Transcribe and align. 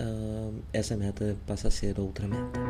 uh, 0.00 0.62
essa 0.72 0.96
meta 0.96 1.36
passa 1.46 1.68
a 1.68 1.70
ser 1.70 1.98
outra 1.98 2.26
meta. 2.26 2.60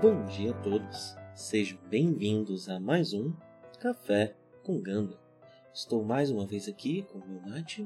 Bom 0.00 0.24
dia 0.26 0.52
a 0.52 0.54
todos, 0.54 1.16
sejam 1.34 1.76
bem-vindos 1.90 2.68
a 2.68 2.78
mais 2.78 3.12
um 3.12 3.32
Café 3.80 4.34
com 4.62 4.80
Ganda. 4.80 5.18
Estou 5.74 6.04
mais 6.04 6.30
uma 6.30 6.46
vez 6.46 6.68
aqui 6.68 7.02
com 7.02 7.18
o 7.18 7.28
meu 7.28 7.40
Nath. 7.42 7.80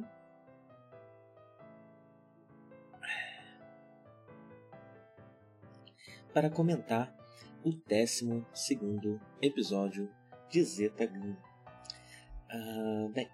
Para 6.33 6.49
comentar 6.49 7.15
o 7.63 7.71
12 7.71 8.45
episódio 9.41 10.11
de 10.49 10.65
Zeta 10.65 11.07
Ganda. 11.07 11.39
Ah, 12.51 13.09
bem, 13.13 13.29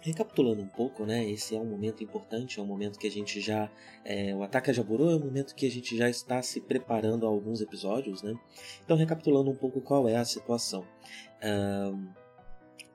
recapitulando 0.00 0.62
um 0.62 0.68
pouco, 0.68 1.04
né? 1.04 1.24
Esse 1.28 1.54
é 1.54 1.58
um 1.58 1.64
momento 1.64 2.02
importante, 2.02 2.58
é 2.58 2.62
um 2.62 2.66
momento 2.66 2.98
que 2.98 3.06
a 3.06 3.10
gente 3.10 3.40
já. 3.40 3.70
É, 4.04 4.34
o 4.34 4.42
ataque 4.42 4.70
a 4.70 4.72
Jaburu 4.72 5.10
é 5.10 5.16
um 5.16 5.20
momento 5.20 5.54
que 5.54 5.66
a 5.66 5.70
gente 5.70 5.96
já 5.96 6.08
está 6.08 6.42
se 6.42 6.60
preparando 6.60 7.26
a 7.26 7.28
alguns 7.28 7.60
episódios, 7.60 8.22
né? 8.22 8.34
Então, 8.84 8.96
recapitulando 8.96 9.50
um 9.50 9.56
pouco 9.56 9.80
qual 9.80 10.08
é 10.08 10.16
a 10.16 10.24
situação. 10.24 10.86
Uh, 11.42 12.08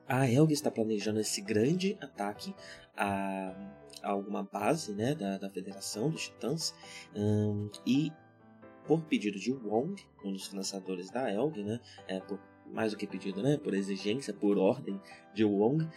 a 0.06 0.28
Helga 0.28 0.52
está 0.52 0.70
planejando 0.70 1.20
esse 1.20 1.40
grande 1.40 1.96
ataque 2.00 2.54
a, 2.96 3.54
a 4.02 4.10
alguma 4.10 4.42
base 4.42 4.92
né, 4.92 5.14
da, 5.14 5.38
da 5.38 5.48
Federação 5.48 6.10
dos 6.10 6.28
Titãs 6.28 6.74
um, 7.16 7.70
e 7.86 8.12
por 8.86 9.02
pedido 9.02 9.38
de 9.38 9.52
Wong, 9.52 10.02
um 10.24 10.32
dos 10.32 10.46
financiadores 10.46 11.10
da 11.10 11.30
Helga, 11.30 11.62
né, 11.62 11.80
é, 12.08 12.20
por 12.20 12.38
mais 12.66 12.92
do 12.92 12.98
que 12.98 13.06
pedido, 13.06 13.42
né, 13.42 13.58
por 13.58 13.74
exigência, 13.74 14.32
por 14.32 14.58
ordem 14.58 15.00
de 15.34 15.44
Wong, 15.44 15.84
uh, 15.84 15.88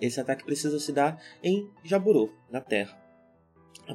esse 0.00 0.20
ataque 0.20 0.44
precisa 0.44 0.78
se 0.78 0.92
dar 0.92 1.22
em 1.42 1.70
Jaburo, 1.82 2.32
na 2.50 2.60
Terra. 2.60 2.98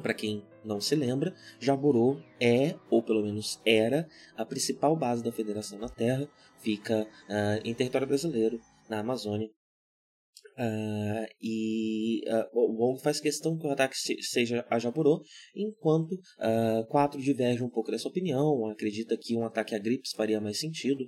Para 0.02 0.14
quem 0.14 0.46
não 0.64 0.80
se 0.80 0.94
lembra, 0.94 1.34
Jaburo 1.58 2.22
é, 2.40 2.76
ou 2.88 3.02
pelo 3.02 3.22
menos 3.22 3.60
era, 3.66 4.08
a 4.36 4.44
principal 4.44 4.94
base 4.94 5.24
da 5.24 5.32
Federação 5.32 5.78
na 5.78 5.88
Terra, 5.88 6.28
fica 6.58 7.02
uh, 7.02 7.60
em 7.64 7.74
território 7.74 8.06
brasileiro, 8.06 8.60
na 8.88 9.00
Amazônia, 9.00 9.50
Uh, 10.58 11.26
e 11.40 12.22
uh, 12.28 12.48
o 12.52 12.76
Wong 12.76 13.00
faz 13.00 13.20
questão 13.20 13.56
que 13.56 13.66
o 13.66 13.70
ataque 13.70 13.96
seja 13.96 14.66
a 14.68 14.78
Jaburo, 14.78 15.22
enquanto 15.54 16.12
uh, 16.12 16.86
quatro 16.88 17.20
divergem 17.20 17.62
um 17.62 17.70
pouco 17.70 17.90
dessa 17.90 18.08
opinião. 18.08 18.66
Acredita 18.66 19.16
que 19.16 19.36
um 19.36 19.44
ataque 19.44 19.74
a 19.74 19.78
Grips 19.78 20.12
faria 20.12 20.40
mais 20.40 20.58
sentido, 20.58 21.06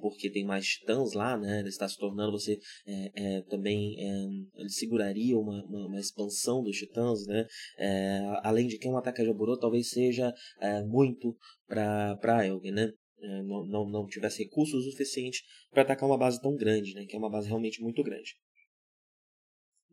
porque 0.00 0.30
tem 0.30 0.44
mais 0.44 0.66
titãs 0.66 1.12
lá, 1.12 1.36
né? 1.36 1.60
Ele 1.60 1.68
está 1.68 1.88
se 1.88 1.96
tornando 1.96 2.32
você 2.32 2.58
é, 2.86 3.10
é, 3.14 3.42
também 3.42 3.96
é, 3.98 4.68
seguraria 4.68 5.36
uma, 5.38 5.64
uma, 5.64 5.86
uma, 5.86 6.00
expansão 6.00 6.62
dos 6.62 6.76
titãs, 6.76 7.26
né? 7.26 7.46
É, 7.78 8.20
além 8.42 8.66
de 8.66 8.78
que 8.78 8.88
um 8.88 8.96
ataque 8.96 9.22
a 9.22 9.24
Jaburo 9.24 9.58
talvez 9.58 9.90
seja 9.90 10.32
é, 10.60 10.82
muito 10.82 11.36
para 11.66 12.46
Elgin, 12.46 12.72
né? 12.72 12.92
É, 13.18 13.42
não, 13.42 13.66
não, 13.66 13.88
não 13.88 14.06
tivesse 14.06 14.44
recursos 14.44 14.86
o 14.86 14.90
suficiente 14.90 15.42
para 15.70 15.82
atacar 15.82 16.08
uma 16.08 16.18
base 16.18 16.40
tão 16.40 16.54
grande, 16.54 16.94
né? 16.94 17.04
Que 17.06 17.16
é 17.16 17.18
uma 17.18 17.30
base 17.30 17.48
realmente 17.48 17.82
muito 17.82 18.02
grande. 18.02 18.36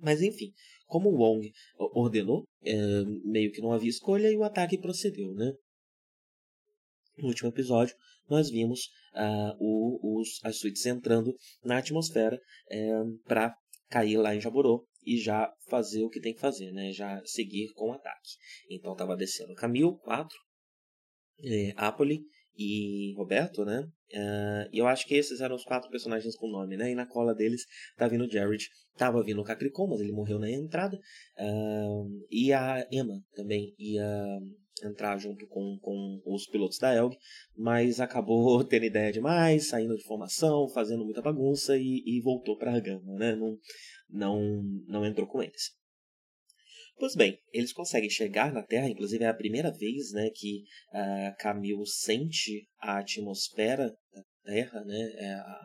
Mas 0.04 0.22
enfim, 0.22 0.52
como 0.86 1.10
Wong 1.10 1.50
ordenou, 1.78 2.44
é, 2.62 2.76
meio 3.24 3.52
que 3.52 3.62
não 3.62 3.72
havia 3.72 3.90
escolha 3.90 4.30
e 4.30 4.38
o 4.38 4.44
ataque 4.44 4.78
procedeu, 4.78 5.34
né? 5.34 5.54
No 7.18 7.30
último 7.30 7.50
episódio, 7.50 7.96
nós 8.28 8.50
vimos 8.50 8.88
uh, 9.14 9.56
o, 9.60 10.20
os, 10.20 10.40
as 10.44 10.58
suítes 10.58 10.86
entrando 10.86 11.34
na 11.64 11.78
atmosfera 11.78 12.40
é, 12.70 12.90
para 13.26 13.56
cair 13.90 14.18
lá 14.18 14.36
em 14.36 14.42
Jaborô 14.42 14.86
e 15.06 15.18
já 15.18 15.54
fazer 15.68 16.04
o 16.04 16.10
que 16.10 16.20
tem 16.20 16.34
que 16.34 16.40
fazer, 16.40 16.72
né? 16.72 16.92
Já 16.92 17.22
seguir 17.26 17.72
com 17.74 17.90
o 17.90 17.94
ataque. 17.94 18.32
Então 18.70 18.92
estava 18.92 19.16
descendo 19.16 19.54
Camille, 19.54 19.98
4, 20.00 20.38
é, 21.44 21.74
Apoli 21.78 22.22
e 22.58 23.14
Roberto, 23.16 23.66
né? 23.66 23.88
Uh, 24.14 24.70
e 24.72 24.78
eu 24.78 24.88
acho 24.88 25.08
que 25.08 25.16
esses 25.16 25.42
eram 25.42 25.56
os 25.56 25.64
quatro 25.64 25.90
personagens 25.90 26.36
com 26.36 26.48
nome, 26.48 26.78
né? 26.78 26.92
E 26.92 26.96
na 26.96 27.06
cola 27.06 27.34
deles 27.34 27.66
tá 27.98 28.08
vindo 28.08 28.26
o 28.26 28.32
Jared, 28.32 28.68
tava 28.96 29.24
vindo 29.24 29.42
o 29.42 29.44
Capricon, 29.44 29.88
mas 29.88 30.02
ele 30.02 30.12
morreu 30.12 30.40
na 30.40 30.50
entrada. 30.50 30.98
Uh, 31.38 32.26
e 32.30 32.54
a 32.54 32.88
Emma 32.92 33.24
também 33.36 33.74
ia 33.78 34.40
entrar 34.84 35.18
junto 35.18 35.48
com, 35.48 35.78
com 35.82 36.22
os 36.26 36.48
pilotos 36.48 36.78
da 36.78 36.94
Elg, 36.94 37.16
mas 37.56 38.00
acabou 38.00 38.64
tendo 38.66 38.86
ideia 38.86 39.12
demais, 39.12 39.68
saindo 39.68 39.96
de 39.96 40.04
formação, 40.04 40.68
fazendo 40.70 41.06
muita 41.06 41.22
bagunça 41.22 41.78
e, 41.78 42.04
e 42.06 42.22
voltou 42.22 42.58
para 42.58 42.76
a 42.76 42.80
Gama, 42.80 43.16
né? 43.18 43.36
Não, 43.36 43.58
não, 44.10 44.64
não 44.88 45.06
entrou 45.06 45.28
com 45.28 45.42
eles. 45.42 45.72
Pois 46.98 47.16
bem, 47.16 47.40
eles 47.52 47.74
conseguem 47.74 48.10
chegar 48.10 48.54
na 48.54 48.64
Terra, 48.64 48.90
inclusive 48.90 49.24
é 49.24 49.28
a 49.28 49.34
primeira 49.34 49.72
vez 49.72 50.12
né, 50.12 50.30
que 50.34 50.64
uh, 50.94 51.36
Camille 51.40 51.86
sente 51.88 52.68
a 52.80 53.00
atmosfera 53.00 53.90
da 54.14 54.24
Terra, 54.44 54.84
né, 54.86 55.12
é 55.18 55.34
a, 55.34 55.60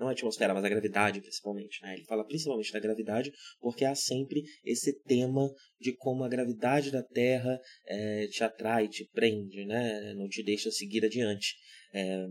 não 0.00 0.08
a 0.08 0.12
atmosfera, 0.12 0.54
mas 0.54 0.64
a 0.64 0.68
gravidade 0.68 1.20
principalmente. 1.20 1.82
Né? 1.82 1.94
Ele 1.94 2.04
fala 2.04 2.24
principalmente 2.24 2.72
da 2.72 2.80
gravidade, 2.80 3.32
porque 3.60 3.84
há 3.84 3.94
sempre 3.94 4.42
esse 4.64 4.98
tema 5.02 5.48
de 5.78 5.94
como 5.96 6.24
a 6.24 6.28
gravidade 6.28 6.90
da 6.90 7.02
Terra 7.02 7.60
é, 7.86 8.26
te 8.28 8.42
atrai, 8.42 8.88
te 8.88 9.08
prende, 9.12 9.64
né? 9.66 10.14
não 10.14 10.28
te 10.28 10.42
deixa 10.42 10.70
seguir 10.70 11.04
adiante. 11.04 11.56
É, 11.92 12.26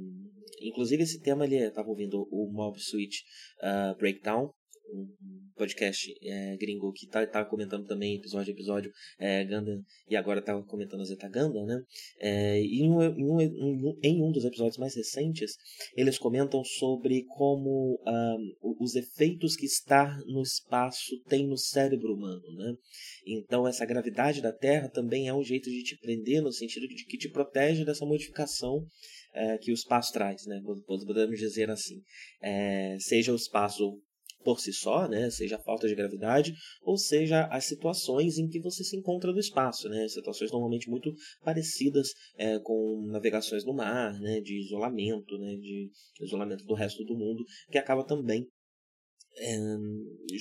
inclusive 0.62 1.04
esse 1.04 1.20
tema 1.22 1.46
ele 1.46 1.58
estava 1.58 1.88
ouvindo 1.88 2.28
o 2.32 2.52
Mob 2.52 2.80
Suite 2.80 3.24
uh, 3.62 3.98
Breakdown 3.98 4.52
um 4.94 5.08
podcast 5.56 6.14
é, 6.24 6.56
gringo 6.58 6.92
que 6.94 7.08
tá, 7.08 7.26
tá 7.26 7.44
comentando 7.44 7.86
também 7.86 8.16
episódio 8.16 8.52
a 8.52 8.56
episódio 8.56 8.92
é, 9.20 9.44
Gundam 9.44 9.82
e 10.08 10.16
agora 10.16 10.42
tá 10.42 10.62
comentando 10.64 11.04
Zeta 11.06 11.28
Gundam, 11.28 11.66
né? 11.66 11.82
É, 12.20 12.62
e 12.62 12.84
em 12.84 12.92
um, 12.92 13.02
em, 13.02 13.26
um, 13.26 14.00
em 14.04 14.24
um 14.24 14.32
dos 14.32 14.46
episódios 14.46 14.78
mais 14.78 14.96
recentes 14.96 15.56
eles 15.96 16.18
comentam 16.18 16.64
sobre 16.64 17.24
como 17.36 18.00
um, 18.06 18.76
os 18.80 18.96
efeitos 18.96 19.56
que 19.56 19.66
estar 19.66 20.18
no 20.26 20.42
espaço 20.42 21.20
tem 21.28 21.48
no 21.48 21.58
cérebro 21.58 22.14
humano, 22.14 22.56
né? 22.56 22.74
Então 23.26 23.68
essa 23.68 23.86
gravidade 23.86 24.42
da 24.42 24.54
Terra 24.54 24.90
também 24.90 25.28
é 25.28 25.34
um 25.34 25.44
jeito 25.44 25.70
de 25.70 25.84
te 25.84 25.98
prender 25.98 26.42
no 26.42 26.52
sentido 26.52 26.88
de 26.88 27.06
que 27.06 27.18
te 27.18 27.30
protege 27.30 27.84
dessa 27.84 28.06
modificação 28.06 28.86
é, 29.34 29.58
que 29.58 29.72
o 29.72 29.74
espaço 29.74 30.12
traz, 30.12 30.46
né? 30.46 30.62
Podemos 30.86 31.40
dizer 31.40 31.70
assim, 31.70 32.02
é, 32.42 32.98
seja 33.00 33.32
o 33.32 33.36
espaço 33.36 34.02
por 34.48 34.62
si 34.62 34.72
só, 34.72 35.10
né, 35.10 35.30
seja 35.30 35.58
a 35.58 35.62
falta 35.62 35.90
de 35.90 35.94
gravidade, 35.94 36.56
ou 36.82 36.98
seja 36.98 37.48
as 37.48 37.66
situações 37.66 38.38
em 38.38 38.48
que 38.48 38.62
você 38.62 38.82
se 38.82 38.96
encontra 38.96 39.30
no 39.30 39.40
espaço, 39.40 39.90
né, 39.90 40.08
situações 40.08 40.54
normalmente 40.54 40.90
muito 40.90 41.14
parecidas 41.44 42.14
é, 42.38 42.58
com 42.60 43.06
navegações 43.12 43.66
no 43.66 43.74
mar, 43.74 44.18
né, 44.22 44.40
de 44.40 44.58
isolamento, 44.58 45.38
né, 45.38 45.58
de 45.58 45.92
isolamento 46.22 46.64
do 46.64 46.74
resto 46.74 47.04
do 47.04 47.18
mundo, 47.18 47.44
que 47.70 47.78
acaba 47.78 48.06
também 48.06 48.48
é, 49.36 49.58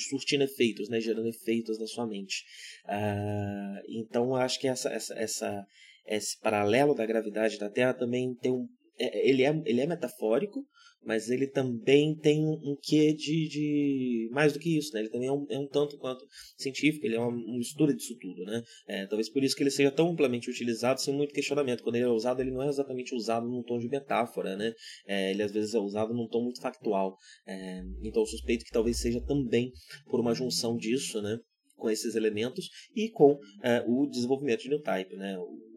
surtindo 0.08 0.44
efeitos, 0.44 0.88
né, 0.88 1.00
gerando 1.00 1.26
efeitos 1.26 1.76
na 1.76 1.86
sua 1.88 2.06
mente. 2.06 2.44
Ah, 2.84 3.82
então, 3.88 4.36
acho 4.36 4.60
que 4.60 4.68
essa, 4.68 4.88
essa, 4.88 5.14
essa, 5.14 5.66
esse 6.06 6.38
paralelo 6.38 6.94
da 6.94 7.04
gravidade 7.04 7.58
da 7.58 7.68
Terra 7.68 7.92
também 7.92 8.36
tem 8.36 8.52
um, 8.52 8.68
é, 9.00 9.28
ele, 9.28 9.42
é, 9.42 9.62
ele 9.66 9.80
é 9.80 9.86
metafórico, 9.88 10.64
mas 11.06 11.30
ele 11.30 11.46
também 11.46 12.16
tem 12.16 12.44
um 12.44 12.76
quê 12.82 13.14
de, 13.14 13.48
de 13.48 14.28
mais 14.32 14.52
do 14.52 14.58
que 14.58 14.76
isso, 14.76 14.92
né? 14.92 15.00
Ele 15.00 15.08
também 15.08 15.28
é 15.28 15.32
um, 15.32 15.46
é 15.48 15.58
um 15.58 15.68
tanto 15.68 15.96
quanto 15.96 16.26
científico, 16.56 17.06
ele 17.06 17.14
é 17.14 17.20
uma, 17.20 17.30
mistura 17.56 17.94
disso 17.94 18.16
tudo, 18.20 18.44
né? 18.44 18.60
É, 18.88 19.06
talvez 19.06 19.30
por 19.30 19.42
isso 19.44 19.54
que 19.54 19.62
ele 19.62 19.70
seja 19.70 19.92
tão 19.92 20.10
amplamente 20.10 20.50
utilizado 20.50 21.00
sem 21.00 21.14
muito 21.14 21.32
questionamento. 21.32 21.84
Quando 21.84 21.94
ele 21.94 22.06
é 22.06 22.08
usado, 22.08 22.40
ele 22.40 22.50
não 22.50 22.62
é 22.62 22.68
exatamente 22.68 23.14
usado 23.14 23.46
num 23.46 23.62
tom 23.62 23.78
de 23.78 23.88
metáfora, 23.88 24.56
né? 24.56 24.72
É, 25.06 25.30
ele 25.30 25.44
às 25.44 25.52
vezes 25.52 25.74
é 25.74 25.78
usado 25.78 26.12
num 26.12 26.26
tom 26.26 26.42
muito 26.42 26.60
factual. 26.60 27.16
É, 27.46 27.82
então 28.02 28.22
eu 28.22 28.26
suspeito 28.26 28.64
que 28.64 28.72
talvez 28.72 28.98
seja 28.98 29.20
também 29.20 29.72
por 30.10 30.18
uma 30.18 30.34
junção 30.34 30.76
disso, 30.76 31.22
né? 31.22 31.38
Com 31.76 31.88
esses 31.88 32.16
elementos 32.16 32.68
e 32.96 33.10
com 33.10 33.38
é, 33.62 33.84
o 33.86 34.06
desenvolvimento 34.06 34.62
de 34.62 34.70
New 34.70 34.82
Type, 34.82 35.14
né? 35.14 35.38
O, 35.38 35.75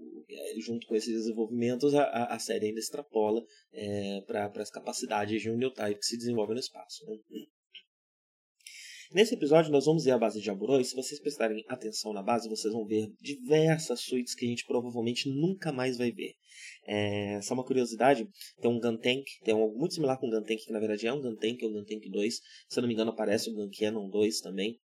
junto 0.60 0.88
com 0.88 0.96
esses 0.96 1.14
desenvolvimentos, 1.14 1.94
a, 1.94 2.26
a 2.26 2.40
série 2.40 2.68
ainda 2.68 2.80
extrapola 2.80 3.44
é, 3.74 4.22
para 4.22 4.52
as 4.62 4.70
capacidades 4.70 5.42
de 5.42 5.50
um 5.50 5.58
New 5.58 5.72
Type 5.72 6.00
que 6.00 6.06
se 6.06 6.18
desenvolve 6.18 6.54
no 6.54 6.60
espaço. 6.60 7.06
Né? 7.06 7.18
Nesse 9.12 9.34
episódio, 9.34 9.72
nós 9.72 9.86
vamos 9.86 10.04
ver 10.04 10.12
a 10.12 10.20
base 10.20 10.40
de 10.40 10.46
Jaburô, 10.46 10.80
e 10.80 10.86
se 10.86 10.96
vocês 10.96 11.20
prestarem 11.20 11.66
atenção 11.68 12.14
na 12.14 12.22
base, 12.22 12.48
vocês 12.48 12.72
vão 12.72 12.86
ver 12.86 13.12
diversas 13.20 14.02
suítes 14.02 14.36
que 14.36 14.46
a 14.46 14.48
gente 14.48 14.68
provavelmente 14.68 15.28
nunca 15.28 15.72
mais 15.72 15.98
vai 15.98 16.12
ver. 16.12 16.36
É, 16.86 17.42
só 17.42 17.56
uma 17.56 17.66
curiosidade, 17.66 18.28
tem 18.62 18.70
um 18.70 18.80
Gun 18.80 18.98
Tank, 18.98 19.26
tem 19.44 19.56
um, 19.56 19.62
algo 19.62 19.80
muito 19.80 19.96
similar 19.96 20.20
com 20.20 20.28
o 20.28 20.30
Gun 20.30 20.44
Tank, 20.44 20.60
que 20.64 20.72
na 20.72 20.80
verdade 20.80 21.08
é 21.08 21.14
um 21.14 21.22
Gun 21.22 21.36
Tank, 21.38 21.60
é 21.60 21.66
o 21.66 21.72
Gun 21.72 21.86
Tank 21.86 22.08
2. 22.08 22.36
Se 22.36 22.80
eu 22.80 22.82
não 22.82 22.88
me 22.88 22.94
engano, 22.94 23.10
aparece 23.10 23.50
o 23.50 23.54
Gun 23.56 23.72
Cannon 23.76 24.10
2 24.10 24.42
também. 24.42 24.80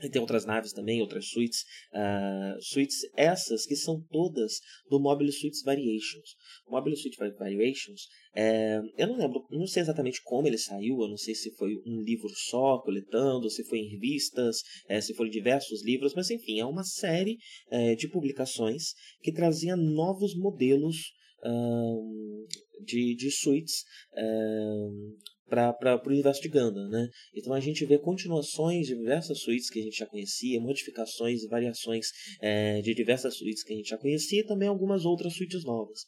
E 0.00 0.08
tem 0.08 0.20
outras 0.20 0.44
naves 0.44 0.72
também, 0.72 1.00
outras 1.00 1.28
suítes. 1.28 1.64
Uh, 1.92 2.60
suítes 2.62 3.00
essas 3.14 3.66
que 3.66 3.76
são 3.76 4.00
todas 4.10 4.60
do 4.88 4.98
Mobile 4.98 5.30
Suites 5.30 5.62
Variations. 5.62 6.34
O 6.66 6.72
Mobile 6.72 6.96
Suite 6.96 7.18
Variations, 7.18 8.08
é, 8.34 8.80
eu 8.96 9.06
não 9.06 9.18
lembro, 9.18 9.46
não 9.50 9.66
sei 9.66 9.82
exatamente 9.82 10.22
como 10.24 10.48
ele 10.48 10.56
saiu, 10.56 11.02
eu 11.02 11.08
não 11.08 11.18
sei 11.18 11.34
se 11.34 11.54
foi 11.56 11.76
um 11.86 12.02
livro 12.02 12.28
só, 12.30 12.78
coletando, 12.78 13.50
se 13.50 13.62
foi 13.64 13.80
em 13.80 13.90
revistas, 13.90 14.62
é, 14.88 15.00
se 15.00 15.14
foram 15.14 15.30
diversos 15.30 15.84
livros, 15.84 16.14
mas 16.14 16.30
enfim, 16.30 16.58
é 16.58 16.64
uma 16.64 16.84
série 16.84 17.36
é, 17.70 17.94
de 17.94 18.08
publicações 18.08 18.94
que 19.22 19.32
trazia 19.32 19.76
novos 19.76 20.34
modelos 20.34 21.12
um, 21.44 22.46
de, 22.84 23.14
de 23.14 23.30
suítes 23.30 23.84
um, 24.16 25.16
para 25.48 26.00
o 26.02 26.08
universo 26.08 26.40
de 26.40 26.48
Gundam, 26.48 26.88
né? 26.88 27.08
Então 27.34 27.52
a 27.52 27.60
gente 27.60 27.84
vê 27.84 27.98
continuações 27.98 28.86
de 28.86 28.96
diversas 28.96 29.40
suítes 29.40 29.68
que 29.68 29.80
a 29.80 29.82
gente 29.82 29.98
já 29.98 30.06
conhecia, 30.06 30.60
modificações 30.60 31.42
e 31.42 31.48
variações 31.48 32.06
é, 32.40 32.80
de 32.80 32.94
diversas 32.94 33.36
suítes 33.36 33.62
que 33.62 33.74
a 33.74 33.76
gente 33.76 33.88
já 33.88 33.98
conhecia 33.98 34.40
e 34.40 34.46
também 34.46 34.68
algumas 34.68 35.04
outras 35.04 35.34
suítes 35.34 35.62
novas. 35.64 36.06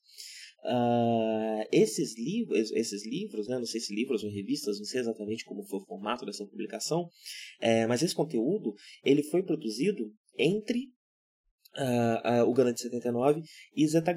Uh, 0.65 1.61
esses, 1.71 2.17
livros, 2.17 2.73
esses 2.73 3.07
livros, 3.07 3.47
né, 3.49 3.59
não 3.59 3.67
sei 3.67 3.83
se 3.83 3.95
livros 3.95 4.25
ou 4.25 4.31
revistas, 4.31 4.79
não 4.79 4.87
sei 4.87 5.01
exatamente 5.01 5.45
como 5.45 5.63
foi 5.65 5.79
o 5.79 5.85
formato 5.85 6.25
dessa 6.25 6.47
publicação, 6.47 7.07
é, 7.61 7.87
mas 7.87 8.03
esse 8.03 8.15
conteúdo 8.15 8.73
ele 9.05 9.23
foi 9.25 9.43
produzido 9.43 10.11
entre 10.39 10.94
uh, 11.79 12.43
uh, 12.43 12.49
o 12.49 12.55
Gundam 12.55 12.73
de 12.73 12.81
79 12.81 13.43
e 13.77 13.87
Zeta. 13.87 14.15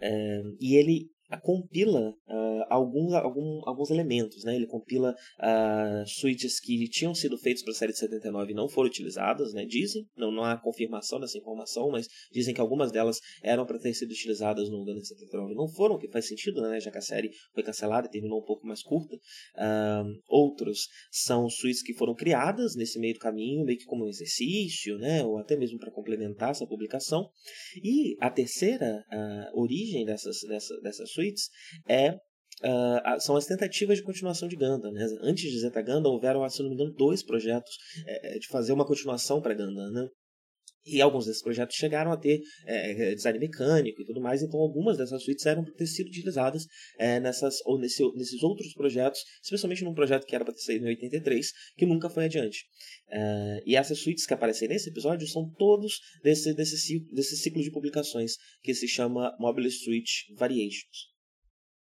É, 0.00 0.42
e 0.60 0.76
ele 0.76 1.10
compila 1.36 2.10
uh, 2.10 2.64
alguns, 2.68 3.12
algum, 3.14 3.60
alguns 3.64 3.90
elementos. 3.90 4.44
Né? 4.44 4.56
Ele 4.56 4.66
compila 4.66 5.12
uh, 5.12 6.06
suítes 6.06 6.60
que 6.60 6.88
tinham 6.88 7.14
sido 7.14 7.36
feitos 7.38 7.62
para 7.62 7.72
a 7.72 7.76
série 7.76 7.92
de 7.92 7.98
79 7.98 8.52
e 8.52 8.54
não 8.54 8.68
foram 8.68 8.88
utilizadas, 8.88 9.52
né? 9.52 9.64
dizem, 9.64 10.06
não, 10.16 10.30
não 10.30 10.44
há 10.44 10.56
confirmação 10.56 11.20
dessa 11.20 11.38
informação, 11.38 11.90
mas 11.90 12.06
dizem 12.32 12.54
que 12.54 12.60
algumas 12.60 12.92
delas 12.92 13.18
eram 13.42 13.64
para 13.64 13.78
ter 13.78 13.94
sido 13.94 14.10
utilizadas 14.10 14.68
no 14.70 14.84
de 14.84 15.06
79 15.06 15.52
e 15.52 15.56
não 15.56 15.68
foram, 15.68 15.96
o 15.96 15.98
que 15.98 16.08
faz 16.08 16.28
sentido, 16.28 16.60
né? 16.62 16.80
já 16.80 16.90
que 16.90 16.98
a 16.98 17.02
série 17.02 17.30
foi 17.52 17.62
cancelada 17.62 18.06
e 18.06 18.10
terminou 18.10 18.40
um 18.40 18.44
pouco 18.44 18.66
mais 18.66 18.82
curta. 18.82 19.16
Uh, 19.16 20.20
outros 20.28 20.88
são 21.10 21.48
suítes 21.48 21.82
que 21.82 21.94
foram 21.94 22.14
criadas 22.14 22.74
nesse 22.76 22.98
meio 22.98 23.14
do 23.14 23.20
caminho, 23.20 23.64
meio 23.64 23.78
que 23.78 23.84
como 23.84 24.04
um 24.04 24.08
exercício, 24.08 24.98
né? 24.98 25.24
ou 25.24 25.38
até 25.38 25.56
mesmo 25.56 25.78
para 25.78 25.90
complementar 25.90 26.50
essa 26.50 26.66
publicação. 26.66 27.28
E 27.82 28.16
a 28.20 28.30
terceira 28.30 29.04
origem 29.54 30.04
dessas, 30.04 30.36
dessa, 30.48 30.80
dessas 30.80 31.10
suítes 31.24 31.48
é 31.88 32.16
Uh, 32.62 33.20
são 33.20 33.36
as 33.36 33.46
tentativas 33.46 33.98
de 33.98 34.04
continuação 34.04 34.48
de 34.48 34.54
Gundam. 34.54 34.92
Né? 34.92 35.04
Antes 35.22 35.50
de 35.50 35.58
Zeta 35.58 35.82
Gundam, 35.82 36.12
houveram, 36.12 36.48
se 36.48 36.62
não 36.62 36.70
me 36.70 36.76
engano, 36.76 36.94
dois 36.94 37.22
projetos 37.22 37.76
é, 38.06 38.38
de 38.38 38.46
fazer 38.46 38.72
uma 38.72 38.86
continuação 38.86 39.42
para 39.42 39.54
Gundam. 39.54 39.90
Né? 39.90 40.08
E 40.86 41.00
alguns 41.00 41.24
desses 41.24 41.42
projetos 41.42 41.76
chegaram 41.76 42.12
a 42.12 42.16
ter 42.16 42.42
é, 42.66 43.14
design 43.14 43.38
mecânico 43.38 44.02
e 44.02 44.04
tudo 44.04 44.20
mais, 44.20 44.42
então 44.42 44.60
algumas 44.60 44.98
dessas 44.98 45.22
suítes 45.22 45.46
eram 45.46 45.64
para 45.64 45.72
ter 45.72 45.86
sido 45.86 46.08
utilizadas 46.08 46.66
é, 46.98 47.18
nessas, 47.18 47.56
ou 47.64 47.78
nesse, 47.78 48.02
nesses 48.14 48.42
outros 48.42 48.74
projetos, 48.74 49.20
especialmente 49.42 49.82
num 49.82 49.94
projeto 49.94 50.26
que 50.26 50.34
era 50.34 50.44
para 50.44 50.52
ter 50.52 50.60
saído 50.60 50.84
em 50.86 50.90
83, 50.90 51.52
que 51.76 51.86
nunca 51.86 52.10
foi 52.10 52.26
adiante. 52.26 52.66
É, 53.08 53.62
e 53.64 53.76
essas 53.76 53.98
suítes 53.98 54.26
que 54.26 54.34
aparecem 54.34 54.68
nesse 54.68 54.90
episódio 54.90 55.26
são 55.26 55.50
todos 55.58 56.00
desse, 56.22 56.52
desse, 56.54 57.00
desse 57.10 57.36
ciclo 57.38 57.62
de 57.62 57.70
publicações 57.70 58.32
que 58.62 58.74
se 58.74 58.86
chama 58.86 59.34
Mobile 59.38 59.70
Suite 59.70 60.34
Variations. 60.36 61.13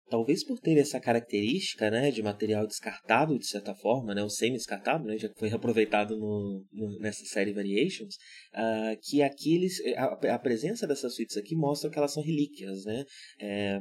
Talvez 0.10 0.44
por 0.44 0.60
ter 0.60 0.78
essa 0.78 1.00
característica 1.00 1.92
né, 1.92 2.12
de 2.12 2.24
material 2.24 2.66
descartável, 2.66 3.38
de 3.38 3.46
certa 3.46 3.76
forma, 3.76 4.16
né, 4.16 4.24
o 4.24 4.30
semi-descartável, 4.30 5.06
né, 5.06 5.18
já 5.18 5.28
que 5.28 5.38
foi 5.38 5.50
reaproveitado 5.50 6.18
no, 6.18 6.66
no, 6.72 7.00
nessa 7.00 7.26
série 7.26 7.52
Variations, 7.52 8.16
uh, 8.54 8.98
que 9.04 9.22
aqui 9.22 9.56
eles, 9.56 9.80
a, 9.98 10.36
a, 10.36 10.40
presença 10.40 10.88
dessas 10.88 11.14
suítes 11.14 11.36
aqui 11.36 11.56
mostra 11.56 11.90
que 11.90 11.98
elas 11.98 12.14
são 12.14 12.24
relíquias. 12.24 12.86
Né? 12.86 13.04
É, 13.42 13.80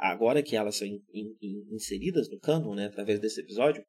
agora 0.00 0.42
que 0.42 0.56
elas 0.56 0.76
são 0.76 0.86
in, 0.86 0.98
in, 1.12 1.74
inseridas 1.74 2.30
no 2.30 2.38
canon, 2.38 2.74
né, 2.74 2.86
através 2.86 3.20
desse 3.20 3.40
episódio, 3.42 3.84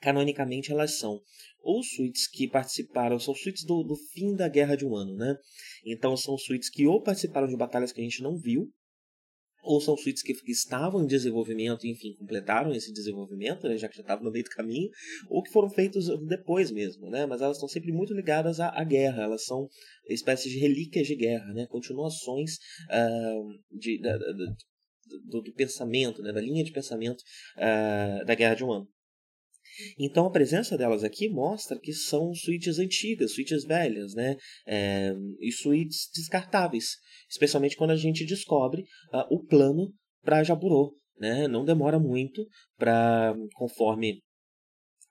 canonicamente 0.00 0.72
elas 0.72 0.98
são 0.98 1.20
ou 1.62 1.82
suítes 1.82 2.26
que 2.26 2.48
participaram, 2.48 3.18
são 3.18 3.34
suítes 3.34 3.64
do, 3.64 3.82
do 3.82 3.96
fim 4.12 4.34
da 4.34 4.48
Guerra 4.48 4.76
de 4.76 4.86
um 4.86 4.96
Ano, 4.96 5.14
né? 5.14 5.36
Então 5.84 6.16
são 6.16 6.36
suítes 6.38 6.70
que 6.70 6.86
ou 6.86 7.02
participaram 7.02 7.46
de 7.46 7.56
batalhas 7.56 7.92
que 7.92 8.00
a 8.00 8.04
gente 8.04 8.22
não 8.22 8.36
viu, 8.36 8.70
ou 9.62 9.80
são 9.80 9.96
suítes 9.96 10.22
que, 10.22 10.34
estavam 10.50 11.02
em 11.02 11.06
desenvolvimento 11.06 11.86
enfim, 11.86 12.14
completaram 12.14 12.72
esse 12.72 12.92
desenvolvimento, 12.92 13.68
né, 13.68 13.76
já 13.76 13.88
que 13.88 13.96
já 13.96 14.02
estavam 14.02 14.24
no 14.24 14.30
meio 14.30 14.44
do 14.44 14.50
caminho, 14.50 14.90
ou 15.28 15.42
que 15.42 15.50
foram 15.50 15.68
feitos 15.68 16.06
depois 16.26 16.70
mesmo, 16.70 17.08
né, 17.10 17.26
mas 17.26 17.40
elas 17.40 17.56
estão 17.56 17.68
sempre 17.68 17.92
muito 17.92 18.14
ligadas 18.14 18.60
à, 18.60 18.68
à 18.68 18.84
guerra, 18.84 19.24
elas 19.24 19.44
são 19.44 19.68
espécies 20.08 20.52
de 20.52 20.58
relíquias 20.58 21.06
de 21.06 21.16
guerra, 21.16 21.52
né, 21.52 21.66
continuações 21.66 22.56
uh, 22.88 23.78
de, 23.78 24.00
da, 24.00 24.16
da, 24.16 24.32
do, 25.28 25.42
do, 25.42 25.52
pensamento, 25.54 26.22
né, 26.22 26.32
da 26.32 26.40
linha 26.40 26.64
de 26.64 26.72
pensamento 26.72 27.22
uh, 27.56 28.24
da 28.24 28.34
Guerra 28.34 28.54
de 28.54 28.64
um 28.64 28.72
Ano. 28.72 28.88
Então 29.98 30.26
a 30.26 30.30
presença 30.30 30.76
delas 30.76 31.04
aqui 31.04 31.28
mostra 31.28 31.78
que 31.78 31.92
são 31.92 32.32
suítes 32.34 32.78
antigas, 32.78 33.32
suítes 33.32 33.64
velhas, 33.64 34.14
né? 34.14 34.36
É, 34.66 35.12
e 35.40 35.52
suítes 35.52 36.08
descartáveis, 36.14 36.96
especialmente 37.28 37.76
quando 37.76 37.90
a 37.90 37.96
gente 37.96 38.24
descobre 38.24 38.82
uh, 39.12 39.34
o 39.34 39.44
plano 39.44 39.92
para 40.22 40.44
Jaburô. 40.44 40.96
Né? 41.18 41.46
Não 41.46 41.64
demora 41.64 41.98
muito 41.98 42.46
para, 42.78 43.34
conforme 43.54 44.22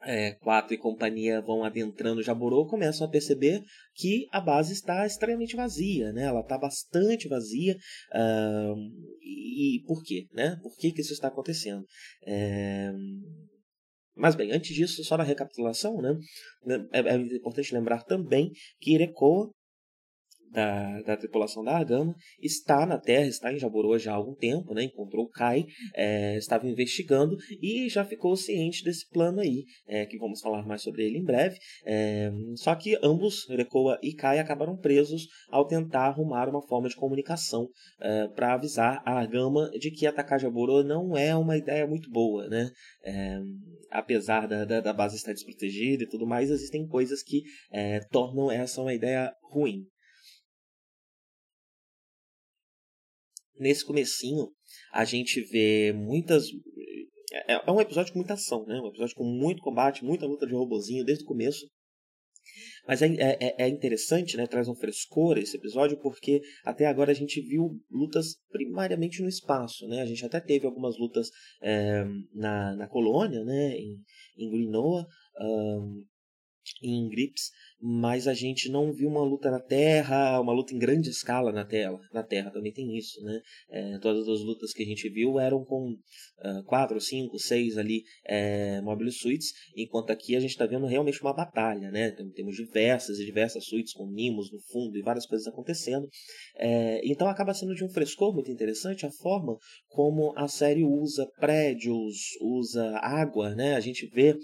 é, 0.01 0.31
Quatro 0.35 0.73
e 0.73 0.77
companhia 0.77 1.41
vão 1.41 1.63
adentrando 1.63 2.23
Jaburô, 2.23 2.65
começam 2.65 3.05
a 3.05 3.09
perceber 3.09 3.61
que 3.93 4.27
a 4.31 4.39
base 4.39 4.73
está 4.73 5.05
extremamente 5.05 5.55
vazia, 5.55 6.13
né? 6.13 6.23
Ela 6.23 6.39
está 6.39 6.57
bastante 6.57 7.27
vazia. 7.27 7.75
Uh, 8.13 8.75
e, 9.21 9.83
por 9.85 10.01
quê? 10.03 10.27
Né? 10.33 10.57
Por 10.63 10.75
que, 10.77 10.91
que 10.91 11.01
isso 11.01 11.13
está 11.13 11.27
acontecendo? 11.27 11.85
É, 12.25 12.91
mas 14.19 14.35
bem, 14.35 14.51
antes 14.51 14.75
disso, 14.75 15.03
só 15.03 15.17
na 15.17 15.23
recapitulação, 15.23 16.01
né, 16.01 16.19
é, 16.91 16.99
é 16.99 17.15
importante 17.15 17.73
lembrar 17.73 18.03
também 18.03 18.51
que 18.79 18.93
Irekoa 18.93 19.49
da, 20.51 21.01
da 21.01 21.17
tripulação 21.17 21.63
da 21.63 21.77
Agama 21.77 22.15
está 22.41 22.85
na 22.85 22.97
Terra, 22.97 23.27
está 23.27 23.53
em 23.53 23.59
Jaburo 23.59 23.97
já 23.97 24.13
há 24.13 24.15
algum 24.15 24.35
tempo, 24.35 24.73
né? 24.73 24.83
encontrou 24.83 25.25
o 25.25 25.29
Kai, 25.29 25.65
é, 25.95 26.37
estava 26.37 26.67
investigando 26.67 27.35
e 27.61 27.89
já 27.89 28.03
ficou 28.03 28.35
ciente 28.35 28.83
desse 28.83 29.07
plano 29.09 29.39
aí, 29.39 29.65
é, 29.87 30.05
que 30.05 30.17
vamos 30.17 30.41
falar 30.41 30.65
mais 30.65 30.81
sobre 30.81 31.05
ele 31.05 31.17
em 31.17 31.23
breve. 31.23 31.57
É, 31.85 32.31
só 32.55 32.75
que 32.75 32.97
ambos, 33.03 33.47
Rekoa 33.49 33.99
e 34.01 34.13
Kai, 34.13 34.39
acabaram 34.39 34.77
presos 34.77 35.27
ao 35.49 35.65
tentar 35.65 36.07
arrumar 36.07 36.49
uma 36.49 36.61
forma 36.61 36.89
de 36.89 36.95
comunicação 36.95 37.67
é, 37.99 38.27
para 38.29 38.53
avisar 38.53 39.01
a 39.05 39.19
Agama 39.19 39.69
de 39.79 39.91
que 39.91 40.07
atacar 40.07 40.39
Jaburo 40.39 40.83
não 40.83 41.15
é 41.15 41.35
uma 41.35 41.57
ideia 41.57 41.85
muito 41.87 42.09
boa. 42.09 42.47
Né? 42.47 42.69
É, 43.03 43.39
apesar 43.91 44.47
da, 44.47 44.65
da, 44.65 44.81
da, 44.81 44.93
base 44.93 45.15
estar 45.15 45.33
desprotegida 45.33 46.03
e 46.03 46.07
tudo 46.07 46.25
mais, 46.25 46.49
existem 46.49 46.87
coisas 46.87 47.23
que 47.23 47.43
é, 47.71 47.99
tornam 48.11 48.51
essa 48.51 48.81
uma 48.81 48.93
ideia 48.93 49.33
ruim. 49.43 49.85
Nesse 53.59 53.85
comecinho 53.85 54.47
a 54.93 55.05
gente 55.05 55.41
vê 55.41 55.93
muitas 55.93 56.45
é, 57.31 57.53
é, 57.53 57.71
um 57.71 57.79
episódio 57.79 58.11
com 58.11 58.19
muita 58.19 58.33
ação, 58.33 58.65
né? 58.65 58.79
Um 58.79 58.87
episódio 58.87 59.15
com 59.15 59.23
muito 59.23 59.61
combate, 59.61 60.03
muita 60.03 60.25
luta 60.25 60.47
de 60.47 60.53
robozinho 60.53 61.05
desde 61.05 61.23
o 61.23 61.27
começo. 61.27 61.69
Mas 62.87 63.01
é, 63.03 63.07
é, 63.17 63.55
é, 63.59 63.67
interessante, 63.67 64.35
né? 64.35 64.47
Traz 64.47 64.67
um 64.67 64.75
frescor 64.75 65.37
esse 65.37 65.55
episódio, 65.55 65.99
porque 65.99 66.41
até 66.65 66.87
agora 66.87 67.11
a 67.11 67.15
gente 67.15 67.39
viu 67.41 67.79
lutas 67.89 68.37
primariamente 68.49 69.21
no 69.21 69.29
espaço, 69.29 69.87
né? 69.87 70.01
A 70.01 70.05
gente 70.05 70.25
até 70.25 70.39
teve 70.39 70.65
algumas 70.65 70.97
lutas 70.97 71.29
é, 71.61 72.03
na, 72.33 72.75
na 72.75 72.87
colônia, 72.87 73.43
né? 73.43 73.75
Em, 73.77 74.01
em 74.37 74.49
Grinoa, 74.49 75.05
um, 75.39 76.03
em 76.81 77.07
Grips, 77.07 77.51
mas 77.81 78.27
a 78.27 78.33
gente 78.33 78.69
não 78.69 78.91
viu 78.91 79.07
uma 79.07 79.23
luta 79.23 79.49
na 79.49 79.59
Terra, 79.59 80.39
uma 80.41 80.51
luta 80.51 80.73
em 80.73 80.77
grande 80.77 81.09
escala 81.09 81.51
na 81.51 81.63
Terra. 81.63 81.97
Na 82.13 82.23
Terra 82.23 82.51
também 82.51 82.73
tem 82.73 82.97
isso, 82.97 83.21
né? 83.23 83.41
É, 83.69 83.97
todas 83.99 84.27
as 84.27 84.41
lutas 84.41 84.73
que 84.73 84.83
a 84.83 84.85
gente 84.85 85.09
viu 85.09 85.39
eram 85.39 85.63
com 85.63 85.91
uh, 85.91 86.63
quatro, 86.65 86.99
cinco, 86.99 87.39
seis 87.39 87.77
ali 87.77 88.03
é, 88.25 88.81
mobile 88.81 89.11
suites, 89.11 89.53
enquanto 89.75 90.11
aqui 90.11 90.35
a 90.35 90.39
gente 90.39 90.51
está 90.51 90.65
vendo 90.65 90.85
realmente 90.87 91.21
uma 91.21 91.33
batalha, 91.33 91.89
né? 91.89 92.11
Temos 92.35 92.55
diversas 92.55 93.17
e 93.17 93.25
diversas 93.25 93.65
suites 93.65 93.93
com 93.93 94.05
mimos 94.05 94.51
no 94.51 94.59
fundo 94.59 94.97
e 94.97 95.01
várias 95.01 95.25
coisas 95.25 95.47
acontecendo. 95.47 96.07
É, 96.57 97.01
então 97.05 97.27
acaba 97.27 97.53
sendo 97.53 97.73
de 97.73 97.85
um 97.85 97.89
frescor 97.89 98.33
muito 98.33 98.51
interessante 98.51 99.05
a 99.05 99.11
forma 99.11 99.57
como 99.87 100.33
a 100.37 100.47
série 100.47 100.83
usa 100.83 101.25
prédios, 101.39 102.17
usa 102.41 102.97
água, 102.97 103.55
né? 103.55 103.75
A 103.75 103.79
gente 103.79 104.05
vê 104.07 104.35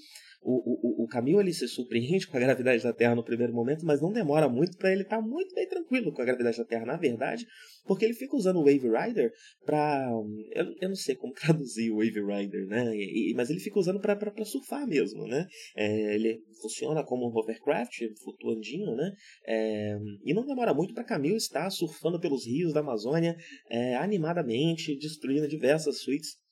o, 0.45 0.94
o, 0.94 0.94
o 1.05 1.07
Camil 1.07 1.39
ele 1.39 1.53
se 1.53 1.67
surpreende 1.67 2.27
com 2.27 2.37
a 2.37 2.39
gravidade 2.39 2.83
da 2.83 2.93
Terra 2.93 3.15
no 3.15 3.23
primeiro 3.23 3.53
momento, 3.53 3.85
mas 3.85 4.01
não 4.01 4.11
demora 4.11 4.49
muito 4.49 4.77
para 4.77 4.91
ele 4.91 5.03
estar 5.03 5.17
tá 5.17 5.21
muito 5.21 5.53
bem 5.53 5.67
tranquilo 5.67 6.11
com 6.11 6.21
a 6.21 6.25
gravidade 6.25 6.57
da 6.57 6.65
Terra, 6.65 6.85
na 6.85 6.97
verdade, 6.97 7.45
porque 7.85 8.03
ele 8.03 8.13
fica 8.13 8.35
usando 8.35 8.57
o 8.57 8.65
Wave 8.65 8.89
Rider 8.89 9.31
para. 9.65 10.09
Eu, 10.51 10.65
eu 10.81 10.89
não 10.89 10.95
sei 10.95 11.15
como 11.15 11.33
traduzir 11.35 11.91
o 11.91 11.97
Wave 11.97 12.21
Rider, 12.21 12.67
né? 12.67 12.95
E, 12.95 13.33
mas 13.35 13.49
ele 13.49 13.59
fica 13.59 13.79
usando 13.79 13.99
para 13.99 14.45
surfar 14.45 14.87
mesmo, 14.87 15.27
né? 15.27 15.47
É, 15.75 16.15
ele 16.15 16.39
funciona 16.61 17.03
como 17.03 17.27
um 17.27 17.37
hovercraft, 17.37 18.01
flutuandinho, 18.23 18.95
né? 18.95 19.11
É, 19.47 19.97
e 20.23 20.33
não 20.33 20.45
demora 20.45 20.73
muito 20.73 20.93
para 20.93 21.03
Camil 21.03 21.35
estar 21.35 21.69
surfando 21.69 22.19
pelos 22.19 22.45
rios 22.45 22.73
da 22.73 22.79
Amazônia 22.79 23.35
é, 23.69 23.95
animadamente, 23.95 24.97
destruindo 24.97 25.47
diversas 25.47 26.01
suítes 26.01 26.44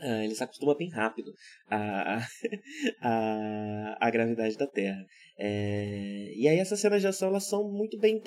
Uh, 0.00 0.22
ele 0.22 0.34
se 0.34 0.44
acostuma 0.44 0.76
bem 0.76 0.88
rápido 0.90 1.34
à, 1.68 2.18
à, 3.00 4.06
à 4.06 4.10
gravidade 4.10 4.56
da 4.56 4.66
Terra. 4.66 5.04
É, 5.40 6.32
e 6.34 6.48
aí 6.48 6.58
essas 6.58 6.80
cenas 6.80 7.00
de 7.00 7.06
ação 7.06 7.28
elas 7.28 7.46
são 7.46 7.70
muito 7.70 7.96
bem, 7.98 8.20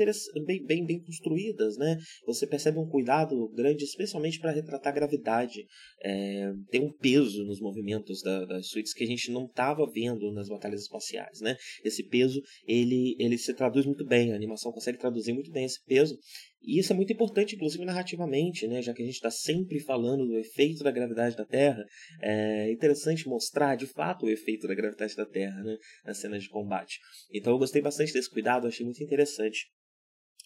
bem, 0.46 0.66
bem, 0.66 0.86
bem 0.86 1.00
construídas, 1.04 1.78
né? 1.78 1.98
Você 2.26 2.48
percebe 2.48 2.80
um 2.80 2.88
cuidado 2.88 3.50
grande, 3.50 3.84
especialmente 3.84 4.40
para 4.40 4.52
retratar 4.52 4.94
a 4.94 4.96
gravidade. 4.96 5.66
É, 6.02 6.52
tem 6.70 6.82
um 6.82 6.92
peso 6.92 7.44
nos 7.44 7.60
movimentos 7.60 8.22
da, 8.22 8.46
das 8.46 8.68
suítes 8.68 8.94
que 8.94 9.04
a 9.04 9.08
gente 9.08 9.30
não 9.32 9.46
estava 9.46 9.86
vendo 9.92 10.32
nas 10.32 10.48
batalhas 10.48 10.84
espaciais, 10.84 11.42
né? 11.42 11.58
Esse 11.84 12.04
peso 12.08 12.42
ele, 12.66 13.16
ele 13.20 13.38
se 13.38 13.54
traduz 13.54 13.86
muito 13.86 14.06
bem, 14.06 14.32
a 14.32 14.36
animação 14.36 14.72
consegue 14.72 14.98
traduzir 14.98 15.34
muito 15.34 15.52
bem 15.52 15.66
esse 15.66 15.84
peso 15.86 16.18
e 16.64 16.80
isso 16.80 16.94
é 16.94 16.96
muito 16.96 17.12
importante, 17.12 17.56
inclusive 17.56 17.84
narrativamente, 17.84 18.68
né? 18.68 18.82
já 18.82 18.94
que 18.94 19.02
a 19.02 19.06
gente 19.06 19.16
está 19.16 19.32
sempre 19.32 19.80
falando 19.80 20.28
do 20.28 20.38
efeito 20.38 20.84
da 20.84 20.92
gravidade 20.92 21.36
da 21.36 21.46
Terra. 21.46 21.84
É 22.22 22.72
interessante 22.72 23.28
mostrar 23.28 23.76
de 23.76 23.88
fato 23.88 24.26
o 24.26 24.30
efeito 24.30 24.68
da 24.68 24.76
gravidade 24.76 25.16
da 25.16 25.26
Terra 25.26 25.64
né? 25.64 25.76
nas 26.06 26.20
cenas 26.20 26.44
de 26.44 26.50
combate. 26.50 27.00
Então 27.34 27.54
eu 27.54 27.60
gostei 27.60 27.82
bastante 27.82 28.14
desse 28.14 28.30
cuidado, 28.30 28.68
achei 28.68 28.86
muito 28.86 29.04
interessante. 29.04 29.72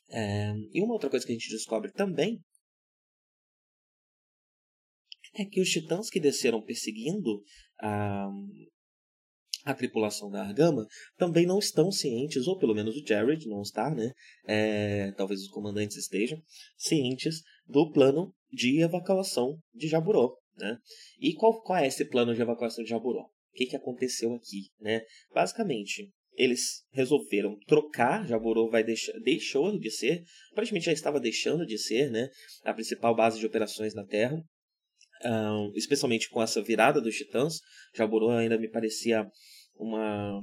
É... 0.09 0.53
E 0.71 0.81
uma 0.81 0.93
outra 0.93 1.09
coisa 1.09 1.25
que 1.25 1.31
a 1.31 1.35
gente 1.35 1.49
descobre 1.49 1.91
também 1.91 2.39
é 5.35 5.45
que 5.45 5.61
os 5.61 5.69
titãs 5.69 6.09
que 6.09 6.19
desceram 6.19 6.61
perseguindo 6.61 7.43
a, 7.79 8.29
a 9.65 9.73
tripulação 9.73 10.29
da 10.29 10.43
Argama 10.43 10.87
também 11.17 11.45
não 11.45 11.59
estão 11.59 11.91
cientes, 11.91 12.47
ou 12.47 12.57
pelo 12.57 12.73
menos 12.73 12.95
o 12.95 13.05
Jared 13.05 13.47
não 13.47 13.61
está, 13.61 13.93
né? 13.93 14.11
É, 14.45 15.11
talvez 15.13 15.41
os 15.41 15.49
comandantes 15.49 15.97
estejam 15.97 16.41
cientes 16.77 17.41
do 17.65 17.91
plano 17.91 18.33
de 18.51 18.81
evacuação 18.81 19.59
de 19.73 19.87
Jaburó, 19.87 20.37
né? 20.55 20.77
E 21.19 21.33
qual, 21.33 21.61
qual 21.61 21.79
é 21.79 21.87
esse 21.87 22.05
plano 22.05 22.33
de 22.33 22.41
evacuação 22.41 22.83
de 22.83 22.89
Jaburó? 22.89 23.23
O 23.23 23.57
que, 23.57 23.65
que 23.65 23.75
aconteceu 23.75 24.33
aqui, 24.33 24.69
né? 24.79 25.01
Basicamente, 25.33 26.11
eles 26.37 26.83
resolveram 26.91 27.57
trocar, 27.67 28.27
Jaburô 28.27 28.69
vai 28.69 28.83
deixou 28.83 29.77
de 29.77 29.91
ser, 29.91 30.23
aparentemente 30.51 30.85
já 30.85 30.91
estava 30.91 31.19
deixando 31.19 31.65
de 31.65 31.77
ser, 31.77 32.11
né? 32.11 32.29
A 32.63 32.73
principal 32.73 33.15
base 33.15 33.39
de 33.39 33.45
operações 33.45 33.93
na 33.93 34.05
Terra. 34.05 34.41
Um, 35.23 35.71
especialmente 35.75 36.29
com 36.29 36.41
essa 36.41 36.61
virada 36.61 37.01
dos 37.01 37.15
titãs, 37.15 37.59
Jaburô 37.95 38.29
ainda 38.31 38.57
me 38.57 38.69
parecia 38.69 39.25
uma, 39.75 40.41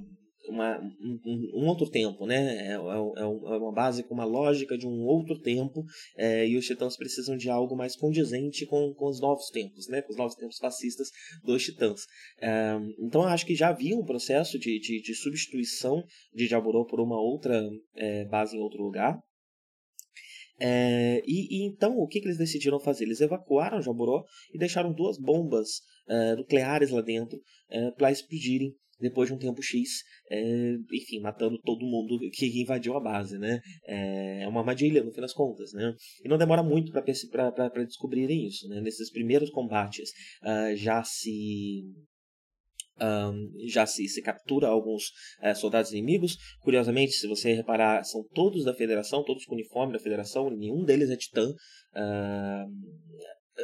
uma, 0.48 0.78
um, 1.00 1.50
um, 1.54 1.66
outro 1.66 1.88
tempo, 1.88 2.26
né? 2.26 2.36
É, 2.36 2.72
é, 2.72 2.74
é, 2.74 3.22
é, 3.22 3.26
uma 3.26 3.72
base 3.72 4.02
com 4.02 4.14
uma 4.14 4.24
lógica 4.24 4.76
de 4.76 4.86
um 4.86 5.04
outro 5.04 5.38
tempo 5.40 5.84
é, 6.16 6.46
e 6.46 6.56
os 6.56 6.66
titãs 6.66 6.96
precisam 6.96 7.36
de 7.36 7.48
algo 7.48 7.76
mais 7.76 7.96
condizente 7.96 8.66
com, 8.66 8.92
com 8.94 9.08
os 9.08 9.20
novos 9.20 9.50
tempos, 9.50 9.88
né? 9.88 10.02
Com 10.02 10.12
os 10.12 10.18
novos 10.18 10.34
tempos 10.34 10.58
fascistas 10.58 11.08
dos 11.44 11.62
titãs. 11.64 12.02
É, 12.40 12.76
então 12.98 13.22
acho 13.22 13.46
que 13.46 13.54
já 13.54 13.68
havia 13.68 13.96
um 13.96 14.04
processo 14.04 14.58
de, 14.58 14.78
de, 14.78 15.00
de 15.00 15.14
substituição 15.14 16.02
de 16.34 16.46
Jaburô 16.46 16.84
por 16.84 17.00
uma 17.00 17.20
outra 17.20 17.62
é, 17.94 18.24
base 18.24 18.56
em 18.56 18.60
outro 18.60 18.82
lugar. 18.82 19.18
É, 20.64 21.20
e, 21.26 21.64
e, 21.64 21.66
então 21.66 21.98
o 21.98 22.06
que, 22.06 22.20
que, 22.20 22.26
eles 22.26 22.38
decidiram 22.38 22.78
fazer? 22.78 23.04
Eles 23.04 23.20
evacuaram 23.20 23.82
Jaburó 23.82 24.24
e 24.54 24.58
deixaram 24.58 24.92
duas 24.92 25.18
bombas 25.18 25.80
é, 26.08 26.36
nucleares 26.36 26.90
lá 26.90 27.00
dentro 27.00 27.40
é, 27.68 27.90
para 27.90 28.12
explodirem 28.12 28.72
depois 29.02 29.28
de 29.28 29.34
um 29.34 29.38
tempo 29.38 29.62
X, 29.62 30.02
é, 30.30 30.74
enfim, 30.92 31.20
matando 31.20 31.58
todo 31.60 31.84
mundo 31.84 32.18
que 32.32 32.62
invadiu 32.62 32.96
a 32.96 33.00
base, 33.00 33.38
né? 33.38 33.60
É, 33.86 34.44
é 34.44 34.48
uma 34.48 34.60
armadilha, 34.60 35.02
no 35.02 35.12
fim 35.12 35.20
das 35.20 35.34
contas, 35.34 35.72
né? 35.72 35.94
E 36.24 36.28
não 36.28 36.38
demora 36.38 36.62
muito 36.62 36.92
para 36.92 37.84
descobrirem 37.84 38.46
isso, 38.46 38.68
né? 38.68 38.80
Nesses 38.80 39.10
primeiros 39.10 39.50
combates 39.50 40.10
uh, 40.42 40.76
já 40.76 41.02
se 41.02 41.82
um, 43.00 43.50
já 43.68 43.86
se, 43.86 44.06
se 44.06 44.22
captura 44.22 44.68
alguns 44.68 45.08
uh, 45.42 45.54
soldados 45.56 45.92
inimigos. 45.92 46.36
Curiosamente, 46.60 47.12
se 47.12 47.26
você 47.26 47.52
reparar, 47.52 48.04
são 48.04 48.22
todos 48.32 48.64
da 48.64 48.74
Federação, 48.74 49.24
todos 49.24 49.44
com 49.44 49.54
uniforme 49.54 49.92
da 49.92 49.98
Federação, 49.98 50.50
nenhum 50.50 50.84
deles 50.84 51.10
é 51.10 51.16
Titã. 51.16 51.48
Uh, 51.48 52.70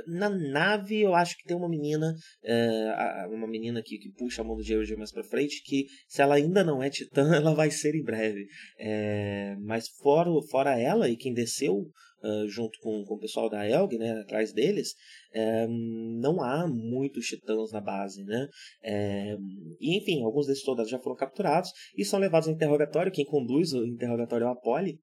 na 0.07 0.29
nave 0.29 1.01
eu 1.01 1.15
acho 1.15 1.37
que 1.37 1.45
tem 1.45 1.57
uma 1.57 1.69
menina 1.69 2.15
é, 2.43 3.27
uma 3.31 3.47
menina 3.47 3.83
que, 3.83 3.99
puxa 4.17 4.43
a 4.43 4.45
mão 4.45 4.57
do 4.57 4.63
George 4.63 4.97
mais 4.97 5.13
pra 5.13 5.25
frente 5.25 5.63
que 5.65 5.87
se 6.07 6.21
ela 6.21 6.35
ainda 6.35 6.63
não 6.63 6.83
é 6.83 6.91
titã 6.91 7.29
ela 7.35 7.55
vai 7.55 7.71
ser 7.71 7.95
em 7.95 8.03
breve. 8.03 8.47
É, 8.79 9.57
mas 9.61 9.89
fora, 9.89 10.31
fora 10.51 10.79
ela 10.79 11.09
e 11.09 11.17
quem 11.17 11.33
desceu 11.33 11.75
uh, 11.77 12.49
junto 12.49 12.79
com, 12.81 13.05
com 13.05 13.15
o 13.15 13.19
pessoal 13.19 13.49
da 13.49 13.67
Elg 13.67 13.97
né, 13.97 14.21
atrás 14.21 14.53
deles 14.53 14.95
é, 15.33 15.67
não 15.67 16.43
há 16.43 16.67
muitos 16.67 17.27
titãs 17.27 17.73
na 17.73 17.81
base 17.81 18.25
né? 18.25 18.49
E 19.81 19.99
enfim 19.99 20.23
alguns 20.23 20.47
desses 20.47 20.65
soldados 20.65 20.91
já 20.91 20.99
foram 20.99 21.17
capturados 21.17 21.71
e 21.97 22.05
são 22.05 22.19
levados 22.19 22.49
ao 22.49 22.55
interrogatório. 22.55 23.13
Quem 23.13 23.25
conduz 23.25 23.73
o 23.73 23.85
interrogatório 23.87 24.47
é 24.47 24.51
a 24.51 24.55
Polly 24.55 24.99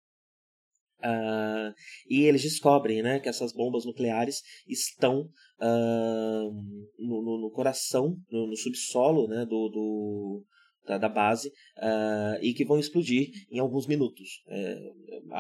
Uh, 1.04 1.74
e 2.10 2.24
eles 2.24 2.42
descobrem 2.42 3.02
né, 3.02 3.20
que 3.20 3.30
essas 3.30 3.54
bombas 3.54 3.86
nucleares 3.86 4.42
estão 4.68 5.30
uh, 5.60 6.52
no, 6.98 7.22
no, 7.22 7.42
no, 7.42 7.52
coração, 7.52 8.16
no, 8.32 8.48
no, 8.48 8.56
subsolo 8.56 9.28
né, 9.28 9.46
do, 9.46 9.70
do 9.70 10.44
da, 10.88 10.98
da, 10.98 11.10
base 11.10 11.50
uh, 11.78 12.38
e 12.42 12.54
que 12.54 12.64
vão 12.64 12.80
explodir 12.80 13.30
em 13.52 13.60
alguns 13.60 13.88
minutos. 13.88 14.44
É, 14.48 14.78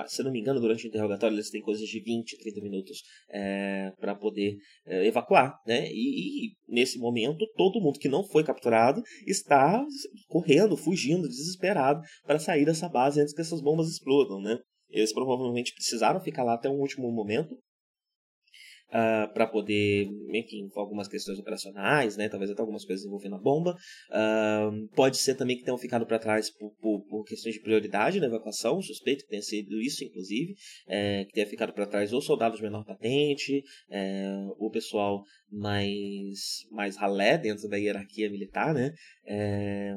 se 0.08 0.24
não 0.24 0.32
me 0.32 0.40
engano, 0.40 0.60
durante 0.60 0.86
o 0.86 0.88
interrogatório 0.88 1.36
eles 1.36 1.50
têm 1.50 1.62
coisas 1.62 1.88
de 1.88 2.00
20, 2.00 2.38
30 2.38 2.62
minutos 2.62 3.04
é, 3.30 3.92
para 4.00 4.16
poder 4.16 4.58
é, 4.86 5.06
evacuar. 5.06 5.56
Né? 5.66 5.88
E, 5.92 6.48
e, 6.48 6.52
nesse 6.68 6.98
momento, 6.98 7.46
todo 7.56 7.80
mundo 7.80 8.00
que 8.00 8.10
não 8.10 8.24
foi 8.24 8.44
capturado 8.44 9.02
está 9.26 9.84
correndo, 10.28 10.76
fugindo, 10.76 11.28
desesperado 11.28 12.02
para 12.26 12.40
sair 12.40 12.66
dessa 12.66 12.90
base 12.90 13.22
antes 13.22 13.34
que 13.34 13.42
essas 13.42 13.62
bombas 13.62 13.88
explodam. 13.88 14.42
Né? 14.42 14.58
Eles 14.96 15.14
provavelmente 15.14 15.74
precisaram 15.74 16.22
ficar 16.22 16.46
lá 16.46 16.54
até 16.54 16.70
o 16.70 16.80
último 16.80 17.12
momento 17.12 17.52
uh, 17.52 17.58
ah, 18.94 19.32
para 19.34 19.46
poder, 19.46 20.08
enfim, 20.30 20.70
algumas 20.74 21.10
questões 21.10 21.38
operacionais, 21.38 22.16
né? 22.16 22.30
Talvez 22.30 22.50
até 22.50 22.62
algumas 22.62 22.86
coisas 22.86 23.06
envolvendo 23.06 23.36
a 23.36 23.40
bomba. 23.40 23.76
Uh, 24.10 24.88
pode 24.96 25.18
ser 25.18 25.36
também 25.36 25.58
que 25.58 25.64
tenham 25.64 25.78
ficado 25.78 26.06
para 26.06 26.18
trás 26.18 26.50
por, 26.50 26.72
por, 26.80 27.06
por, 27.10 27.26
questões 27.26 27.56
de 27.56 27.62
prioridade 27.62 28.22
na 28.22 28.28
evacuação. 28.28 28.82
Suspeito 28.82 29.26
que 29.26 29.30
tenha 29.30 29.42
sido 29.42 29.82
isso, 29.82 30.02
inclusive, 30.06 30.56
é, 30.88 31.26
que 31.26 31.34
tenha 31.34 31.46
ficado 31.46 31.74
para 31.74 31.86
trás 31.86 32.14
ou 32.14 32.22
soldados 32.22 32.58
de 32.58 32.64
menor 32.64 32.86
patente, 32.86 33.62
é, 33.90 34.34
o 34.58 34.70
pessoal 34.70 35.24
mais 35.52 36.66
mais 36.72 36.96
ralé 36.96 37.38
dentro 37.38 37.68
da 37.68 37.76
hierarquia 37.76 38.30
militar, 38.30 38.74
né? 38.74 38.94
É, 39.28 39.94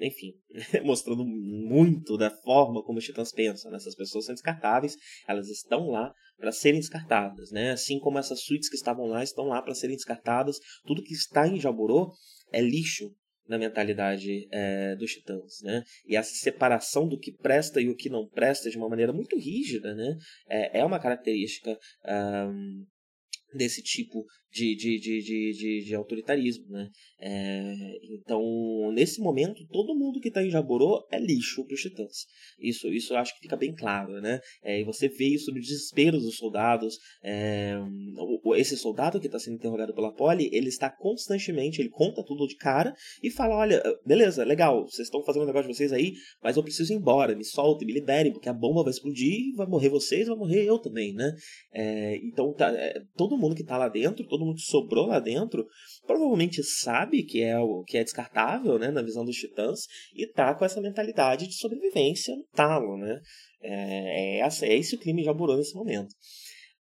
enfim, 0.00 0.34
mostrando 0.84 1.24
muito 1.24 2.16
da 2.16 2.30
forma 2.30 2.82
como 2.82 2.98
os 2.98 3.04
titãs 3.04 3.32
pensam. 3.32 3.70
Né? 3.70 3.76
Essas 3.76 3.94
pessoas 3.94 4.26
são 4.26 4.34
descartáveis, 4.34 4.96
elas 5.26 5.48
estão 5.48 5.88
lá 5.88 6.12
para 6.36 6.52
serem 6.52 6.80
descartadas, 6.80 7.50
né? 7.50 7.70
Assim 7.70 7.98
como 7.98 8.18
essas 8.18 8.42
suítes 8.42 8.68
que 8.68 8.76
estavam 8.76 9.06
lá 9.06 9.22
estão 9.22 9.44
lá 9.46 9.62
para 9.62 9.74
serem 9.74 9.96
descartadas. 9.96 10.58
Tudo 10.84 11.02
que 11.02 11.14
está 11.14 11.46
em 11.46 11.60
Jaborô 11.60 12.12
é 12.52 12.60
lixo 12.60 13.14
na 13.46 13.58
mentalidade 13.58 14.48
é, 14.50 14.96
dos 14.96 15.12
titãs, 15.12 15.60
né? 15.62 15.82
E 16.06 16.16
essa 16.16 16.32
separação 16.34 17.08
do 17.08 17.18
que 17.18 17.32
presta 17.32 17.80
e 17.80 17.88
o 17.88 17.96
que 17.96 18.08
não 18.08 18.28
presta 18.28 18.70
de 18.70 18.76
uma 18.76 18.88
maneira 18.88 19.12
muito 19.12 19.36
rígida, 19.36 19.94
né? 19.94 20.16
É, 20.48 20.80
é 20.80 20.84
uma 20.84 21.00
característica 21.00 21.78
um, 22.06 22.84
desse 23.54 23.82
tipo 23.82 24.24
de, 24.52 24.76
de, 24.76 24.98
de, 24.98 25.84
de, 25.84 25.94
autoritarismo, 25.94 26.66
né? 26.68 26.90
É, 27.18 27.74
então, 28.10 28.92
nesse 28.92 29.20
momento, 29.20 29.66
todo 29.68 29.94
mundo 29.94 30.20
que 30.20 30.28
está 30.28 30.44
em 30.44 30.50
Jaborô 30.50 31.06
é 31.10 31.18
lixo 31.18 31.64
para 31.64 31.74
os 31.74 31.80
titãs. 31.80 32.26
Isso, 32.58 32.88
isso 32.88 33.16
acho 33.16 33.34
que 33.34 33.40
fica 33.40 33.56
bem 33.56 33.74
claro, 33.74 34.20
né? 34.20 34.40
É, 34.62 34.80
e 34.80 34.84
você 34.84 35.08
vê 35.08 35.28
isso 35.28 35.50
no 35.50 35.58
desespero 35.58 36.18
dos 36.18 36.36
soldados. 36.36 36.98
É, 37.24 37.78
esse 38.56 38.76
soldado 38.76 39.18
que 39.18 39.26
está 39.26 39.38
sendo 39.38 39.54
interrogado 39.54 39.94
pela 39.94 40.12
Polly, 40.12 40.50
ele 40.52 40.68
está 40.68 40.90
constantemente, 40.90 41.80
ele 41.80 41.88
conta 41.88 42.22
tudo 42.22 42.46
de 42.46 42.56
cara 42.56 42.94
e 43.22 43.30
fala, 43.30 43.56
olha, 43.56 43.82
beleza, 44.04 44.44
legal, 44.44 44.86
vocês 44.86 45.06
estão 45.08 45.22
fazendo 45.22 45.44
um 45.44 45.46
negócio 45.46 45.70
de 45.70 45.74
vocês 45.74 45.92
aí, 45.92 46.12
mas 46.42 46.58
eu 46.58 46.62
preciso 46.62 46.92
ir 46.92 46.96
embora, 46.96 47.34
me 47.34 47.44
soltem, 47.44 47.86
me 47.86 47.94
liberem, 47.94 48.32
porque 48.32 48.50
a 48.50 48.52
bomba 48.52 48.82
vai 48.82 48.90
explodir, 48.90 49.54
vai 49.56 49.66
morrer 49.66 49.88
vocês, 49.88 50.28
vai 50.28 50.36
morrer 50.36 50.64
eu 50.64 50.78
também, 50.78 51.14
né? 51.14 51.34
Então, 52.22 52.52
tá, 52.52 52.70
todo 53.16 53.38
mundo 53.38 53.54
que 53.54 53.62
está 53.62 53.78
lá 53.78 53.88
dentro, 53.88 54.26
todo 54.26 54.41
mundo 54.44 54.56
que 54.56 54.62
sobrou 54.62 55.06
lá 55.06 55.18
dentro, 55.18 55.66
provavelmente 56.06 56.62
sabe 56.62 57.22
que 57.22 57.42
é 57.42 57.58
o 57.58 57.82
que 57.84 57.98
é 57.98 58.04
descartável, 58.04 58.78
né, 58.78 58.90
na 58.90 59.02
visão 59.02 59.24
dos 59.24 59.36
titãs, 59.36 59.86
e 60.14 60.26
tá 60.26 60.54
com 60.54 60.64
essa 60.64 60.80
mentalidade 60.80 61.46
de 61.46 61.54
sobrevivência 61.54 62.34
no 62.36 62.44
talo, 62.54 62.96
né? 62.96 63.20
É, 63.62 64.40
é, 64.40 64.40
é 64.40 64.76
esse 64.76 64.94
o 64.94 64.98
crime 64.98 65.22
já 65.22 65.32
burou 65.32 65.56
nesse 65.56 65.74
momento. 65.74 66.14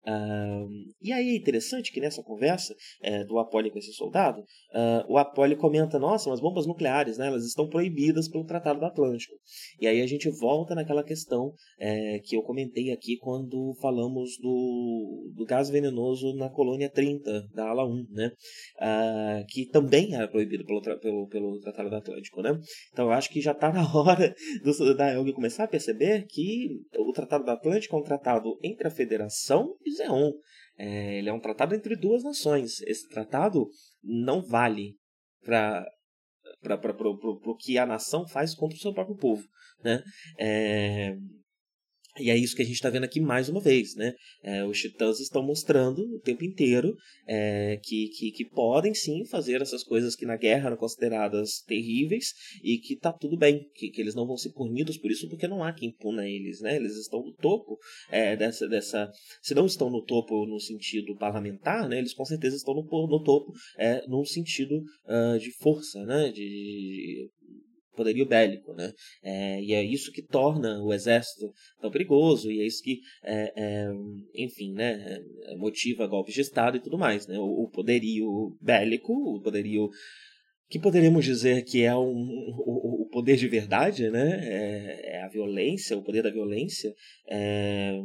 Uh, 0.06 0.66
e 1.02 1.12
aí 1.12 1.28
é 1.30 1.36
interessante 1.36 1.92
que 1.92 2.00
nessa 2.00 2.22
conversa 2.22 2.74
é, 3.02 3.22
do 3.24 3.38
Apollo 3.38 3.70
com 3.70 3.78
esse 3.78 3.92
soldado, 3.92 4.40
uh, 4.40 5.12
o 5.12 5.18
Apollo 5.18 5.56
comenta: 5.56 5.98
nossa, 5.98 6.30
mas 6.30 6.40
bombas 6.40 6.66
nucleares, 6.66 7.18
né, 7.18 7.26
elas 7.26 7.44
estão 7.44 7.68
proibidas 7.68 8.28
pelo 8.28 8.46
Tratado 8.46 8.80
do 8.80 8.86
Atlântico. 8.86 9.34
E 9.78 9.86
aí 9.86 10.00
a 10.00 10.06
gente 10.06 10.30
volta 10.30 10.74
naquela 10.74 11.04
questão 11.04 11.52
é, 11.78 12.18
que 12.24 12.34
eu 12.34 12.42
comentei 12.42 12.90
aqui 12.92 13.18
quando 13.18 13.74
falamos 13.80 14.38
do, 14.40 15.30
do 15.34 15.44
gás 15.44 15.68
venenoso 15.68 16.34
na 16.34 16.48
colônia 16.48 16.90
30 16.90 17.48
da 17.54 17.68
ala 17.68 17.86
1, 17.86 18.06
né, 18.10 18.32
uh, 18.80 19.46
que 19.48 19.66
também 19.66 20.14
era 20.14 20.28
proibido 20.28 20.64
pelo, 20.64 20.80
pelo, 20.80 21.28
pelo 21.28 21.60
Tratado 21.60 21.90
do 21.90 21.96
Atlântico. 21.96 22.40
Né? 22.40 22.58
Então 22.92 23.06
eu 23.06 23.12
acho 23.12 23.30
que 23.30 23.40
já 23.40 23.52
está 23.52 23.70
na 23.70 23.82
hora 23.94 24.34
do, 24.64 24.94
da 24.94 25.12
Elg 25.12 25.32
começar 25.32 25.64
a 25.64 25.68
perceber 25.68 26.26
que 26.26 26.68
o 26.98 27.12
Tratado 27.12 27.44
do 27.44 27.50
Atlântico 27.50 27.96
é 27.96 27.98
um 27.98 28.02
tratado 28.02 28.58
entre 28.62 28.88
a 28.88 28.90
Federação 28.90 29.74
e 29.84 29.89
É, 30.78 31.18
ele 31.18 31.28
é 31.28 31.32
um 31.32 31.40
tratado 31.40 31.74
entre 31.74 31.96
duas 31.96 32.22
nações. 32.22 32.80
Esse 32.82 33.08
tratado 33.08 33.68
não 34.02 34.42
vale 34.42 34.96
para 35.44 35.86
o 36.62 37.56
que 37.56 37.78
a 37.78 37.86
nação 37.86 38.26
faz 38.26 38.54
contra 38.54 38.76
o 38.76 38.80
seu 38.80 38.92
próprio 38.92 39.16
povo. 39.16 39.46
Né? 39.82 40.02
É, 40.38 41.16
e 42.20 42.30
é 42.30 42.36
isso 42.36 42.54
que 42.54 42.62
a 42.62 42.64
gente 42.64 42.74
está 42.74 42.90
vendo 42.90 43.04
aqui 43.04 43.20
mais 43.20 43.48
uma 43.48 43.60
vez, 43.60 43.94
né? 43.94 44.14
É, 44.42 44.64
os 44.64 44.78
titãs 44.78 45.20
estão 45.20 45.42
mostrando 45.42 46.02
o 46.02 46.20
tempo 46.20 46.44
inteiro 46.44 46.94
é, 47.26 47.78
que, 47.82 48.08
que, 48.08 48.30
que, 48.32 48.44
podem 48.50 48.94
sim 48.94 49.24
fazer 49.26 49.60
essas 49.60 49.84
coisas 49.84 50.16
que 50.16 50.26
na 50.26 50.36
guerra 50.36 50.66
eram 50.66 50.76
consideradas 50.76 51.62
terríveis 51.66 52.32
e 52.62 52.78
que 52.78 52.96
tá 52.96 53.12
tudo 53.12 53.36
bem, 53.36 53.68
que, 53.74 53.90
que 53.90 54.00
eles 54.00 54.14
não 54.14 54.26
vão 54.26 54.36
ser 54.36 54.52
punidos 54.52 54.96
por 54.96 55.10
isso 55.10 55.28
porque 55.28 55.48
não 55.48 55.62
há 55.62 55.72
quem 55.72 55.92
puna 55.92 56.26
eles, 56.28 56.60
né? 56.60 56.76
Eles 56.76 56.96
estão 56.96 57.22
no 57.22 57.32
topo 57.34 57.78
é, 58.10 58.36
dessa, 58.36 58.68
dessa... 58.68 59.10
Se 59.42 59.54
não 59.54 59.66
estão 59.66 59.90
no 59.90 60.02
topo 60.04 60.46
no 60.46 60.58
sentido 60.60 61.16
parlamentar, 61.16 61.88
né? 61.88 61.98
Eles 61.98 62.14
com 62.14 62.24
certeza 62.24 62.56
estão 62.56 62.74
no, 62.74 62.82
no 62.82 63.22
topo 63.22 63.52
é, 63.78 64.06
num 64.06 64.24
sentido 64.24 64.76
uh, 65.06 65.38
de 65.38 65.52
força, 65.58 66.04
né? 66.04 66.30
de, 66.30 67.30
poderio 67.96 68.26
bélico, 68.26 68.72
né? 68.74 68.92
É, 69.22 69.62
e 69.62 69.72
é 69.72 69.82
isso 69.82 70.12
que 70.12 70.22
torna 70.22 70.82
o 70.82 70.92
exército 70.92 71.52
tão 71.80 71.90
perigoso 71.90 72.50
e 72.50 72.60
é 72.60 72.66
isso 72.66 72.82
que, 72.82 73.00
é, 73.22 73.52
é, 73.56 73.88
enfim, 74.34 74.72
né, 74.72 75.20
é, 75.44 75.56
motiva 75.56 76.06
golpes 76.06 76.34
de 76.34 76.40
estado 76.40 76.76
e 76.76 76.80
tudo 76.80 76.98
mais, 76.98 77.26
né? 77.26 77.38
O, 77.38 77.64
o 77.64 77.68
poderio 77.68 78.56
bélico, 78.60 79.12
o 79.12 79.40
poderio 79.40 79.90
que 80.68 80.78
poderíamos 80.78 81.24
dizer 81.24 81.64
que 81.64 81.82
é 81.82 81.94
um, 81.96 82.26
o, 82.56 83.02
o 83.02 83.08
poder 83.10 83.36
de 83.36 83.48
verdade, 83.48 84.08
né? 84.08 84.40
É, 84.42 85.16
é, 85.16 85.22
a 85.22 85.28
violência, 85.28 85.98
o 85.98 86.02
poder 86.02 86.22
da 86.22 86.30
violência. 86.30 86.94
É, 87.28 87.98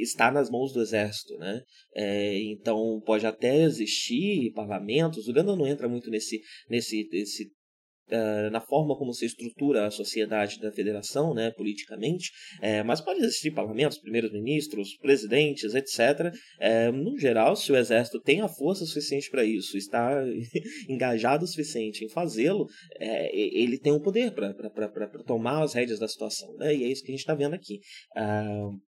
está 0.00 0.30
nas 0.30 0.48
mãos 0.48 0.72
do 0.72 0.80
exército, 0.80 1.36
né? 1.38 1.60
É, 1.94 2.38
então 2.44 3.02
pode 3.04 3.26
até 3.26 3.62
existir 3.62 4.52
parlamentos. 4.52 5.26
O 5.26 5.32
Gandalf 5.32 5.58
não 5.58 5.66
entra 5.66 5.88
muito 5.88 6.08
nesse 6.08 6.40
nesse, 6.68 7.08
nesse 7.10 7.50
uh, 8.12 8.50
na 8.50 8.60
forma 8.60 8.96
como 8.96 9.12
se 9.12 9.24
estrutura 9.24 9.86
a 9.86 9.90
sociedade 9.90 10.60
da 10.60 10.72
federação, 10.72 11.34
né, 11.34 11.50
politicamente, 11.50 12.30
é, 12.60 12.82
mas 12.82 13.00
pode 13.00 13.20
existir 13.20 13.50
parlamentos, 13.52 13.98
primeiros 13.98 14.32
ministros, 14.32 14.96
presidentes, 14.96 15.74
etc. 15.74 16.32
É, 16.58 16.90
no 16.90 17.18
geral, 17.18 17.56
se 17.56 17.70
o 17.72 17.76
exército 17.76 18.20
tem 18.20 18.40
a 18.40 18.48
força 18.48 18.84
suficiente 18.84 19.30
para 19.30 19.44
isso, 19.44 19.76
está 19.76 20.22
engajado 20.88 21.44
o 21.44 21.48
suficiente 21.48 22.04
em 22.04 22.08
fazê-lo, 22.08 22.66
é, 22.98 23.34
ele 23.36 23.78
tem 23.78 23.92
o 23.92 24.00
poder 24.00 24.32
para 24.32 24.52
tomar 25.26 25.62
as 25.62 25.74
rédeas 25.74 25.98
da 25.98 26.08
situação. 26.08 26.54
Né? 26.56 26.74
E 26.74 26.84
é 26.84 26.88
isso 26.88 27.02
que 27.02 27.10
a 27.10 27.14
gente 27.14 27.20
está 27.20 27.34
vendo 27.34 27.54
aqui. 27.54 27.80
Uh, 28.16 28.89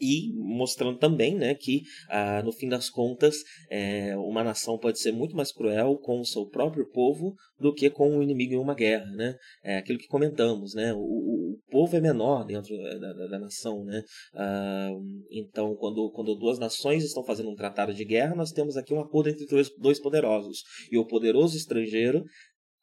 e 0.00 0.32
mostrando 0.34 0.98
também 0.98 1.34
né, 1.34 1.54
que, 1.54 1.82
ah, 2.10 2.42
no 2.42 2.52
fim 2.52 2.68
das 2.68 2.90
contas, 2.90 3.36
é, 3.70 4.16
uma 4.16 4.44
nação 4.44 4.78
pode 4.78 4.98
ser 4.98 5.12
muito 5.12 5.36
mais 5.36 5.52
cruel 5.52 5.96
com 5.98 6.20
o 6.20 6.24
seu 6.24 6.46
próprio 6.46 6.88
povo 6.90 7.34
do 7.58 7.72
que 7.72 7.88
com 7.90 8.18
o 8.18 8.22
inimigo 8.22 8.54
em 8.54 8.58
uma 8.58 8.74
guerra. 8.74 9.06
Né? 9.12 9.34
É 9.62 9.78
aquilo 9.78 9.98
que 9.98 10.06
comentamos, 10.06 10.74
né? 10.74 10.92
o, 10.92 10.98
o, 10.98 11.58
povo 11.70 11.96
é 11.96 12.00
menor 12.00 12.44
dentro 12.44 12.76
da, 12.76 13.12
da, 13.12 13.26
da 13.26 13.38
nação. 13.38 13.84
Né? 13.84 14.02
Ah, 14.34 14.90
então, 15.30 15.74
quando, 15.76 16.10
quando 16.12 16.36
duas 16.36 16.58
nações 16.58 17.04
estão 17.04 17.24
fazendo 17.24 17.50
um 17.50 17.56
tratado 17.56 17.94
de 17.94 18.04
guerra, 18.04 18.34
nós 18.34 18.52
temos 18.52 18.76
aqui 18.76 18.92
um 18.94 19.00
acordo 19.00 19.30
entre 19.30 19.46
dois, 19.46 19.70
dois 19.78 20.00
poderosos. 20.00 20.62
E 20.90 20.98
o 20.98 21.06
poderoso 21.06 21.56
estrangeiro 21.56 22.24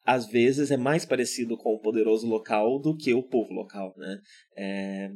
às 0.04 0.26
vezes 0.26 0.70
é 0.70 0.76
mais 0.76 1.06
parecido 1.06 1.56
com 1.56 1.70
o 1.74 1.80
poderoso 1.80 2.26
local 2.26 2.78
do 2.78 2.94
que 2.94 3.14
o 3.14 3.22
povo 3.22 3.54
local, 3.54 3.94
né? 3.96 4.18
É, 4.56 5.10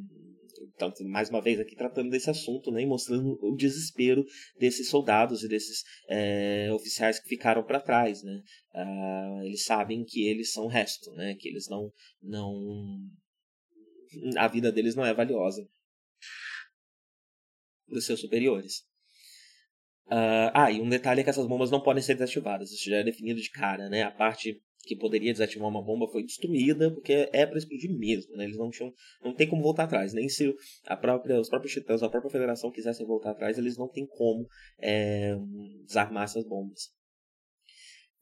então, 0.75 0.93
mais 1.09 1.31
uma 1.31 1.41
vez 1.41 1.59
aqui 1.59 1.75
tratando 1.77 2.11
desse 2.11 2.31
assunto, 2.31 2.71
né, 2.71 2.83
e 2.83 2.87
mostrando 2.87 3.39
o 3.43 3.55
desespero 3.57 4.25
desses 4.59 4.89
soldados 4.89 5.43
e 5.43 5.49
desses 5.49 5.83
é, 6.09 6.69
oficiais 6.73 7.19
que 7.19 7.29
ficaram 7.29 7.63
para 7.63 7.81
trás, 7.81 8.23
né? 8.23 8.43
Ah, 8.75 9.41
eles 9.45 9.65
sabem 9.65 10.05
que 10.05 10.27
eles 10.27 10.53
são 10.53 10.67
resto, 10.67 11.11
né? 11.13 11.35
Que 11.39 11.49
eles 11.49 11.69
não, 11.69 11.93
não, 12.23 13.01
a 14.37 14.49
vida 14.49 14.71
deles 14.73 14.95
não 14.95 15.05
é 15.05 15.15
valiosa 15.15 15.69
dos 17.87 18.05
seus 18.05 18.21
superiores. 18.21 18.87
Uh, 20.07 20.49
ah, 20.55 20.73
e 20.73 20.81
um 20.81 20.89
detalhe 20.89 21.21
é 21.21 21.25
que 21.25 21.29
essas 21.29 21.47
bombas 21.47 21.71
não 21.71 21.83
podem 21.83 22.03
ser 22.03 22.15
desativadas. 22.15 22.71
Isso 22.71 22.89
já 22.89 22.97
é 22.97 23.05
definido 23.05 23.41
de 23.41 23.51
cara, 23.51 23.89
né? 23.91 24.03
A 24.03 24.11
parte 24.11 24.63
que 24.89 24.97
poderia 24.97 25.33
desativar 25.33 25.69
uma 25.69 25.83
bomba 25.83 26.09
foi 26.09 26.25
destruída 26.25 26.91
porque 26.91 27.29
é 27.31 27.45
para 27.45 27.59
explodir 27.59 27.91
mesmo, 27.97 28.35
né? 28.35 28.45
Eles 28.45 28.57
não 28.57 28.71
tinham, 28.71 28.91
não 29.23 29.35
tem 29.35 29.47
como 29.47 29.63
voltar 29.63 29.85
atrás, 29.85 30.15
nem 30.15 30.29
se 30.29 30.55
a 30.87 30.97
própria, 30.97 31.39
os 31.39 31.49
próprios 31.49 31.75
titãs, 31.75 32.03
a 32.03 32.09
própria 32.09 32.31
federação 32.31 32.71
quisessem 32.71 33.07
voltar 33.07 33.33
atrás, 33.33 33.59
eles 33.59 33.77
não 33.77 33.87
têm 33.87 34.07
como 34.07 34.47
é, 34.81 35.37
desarmar 35.85 36.25
essas 36.25 36.45
bombas. 36.45 36.91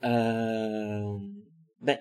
Ah, 0.03 1.19
bem, 1.81 1.99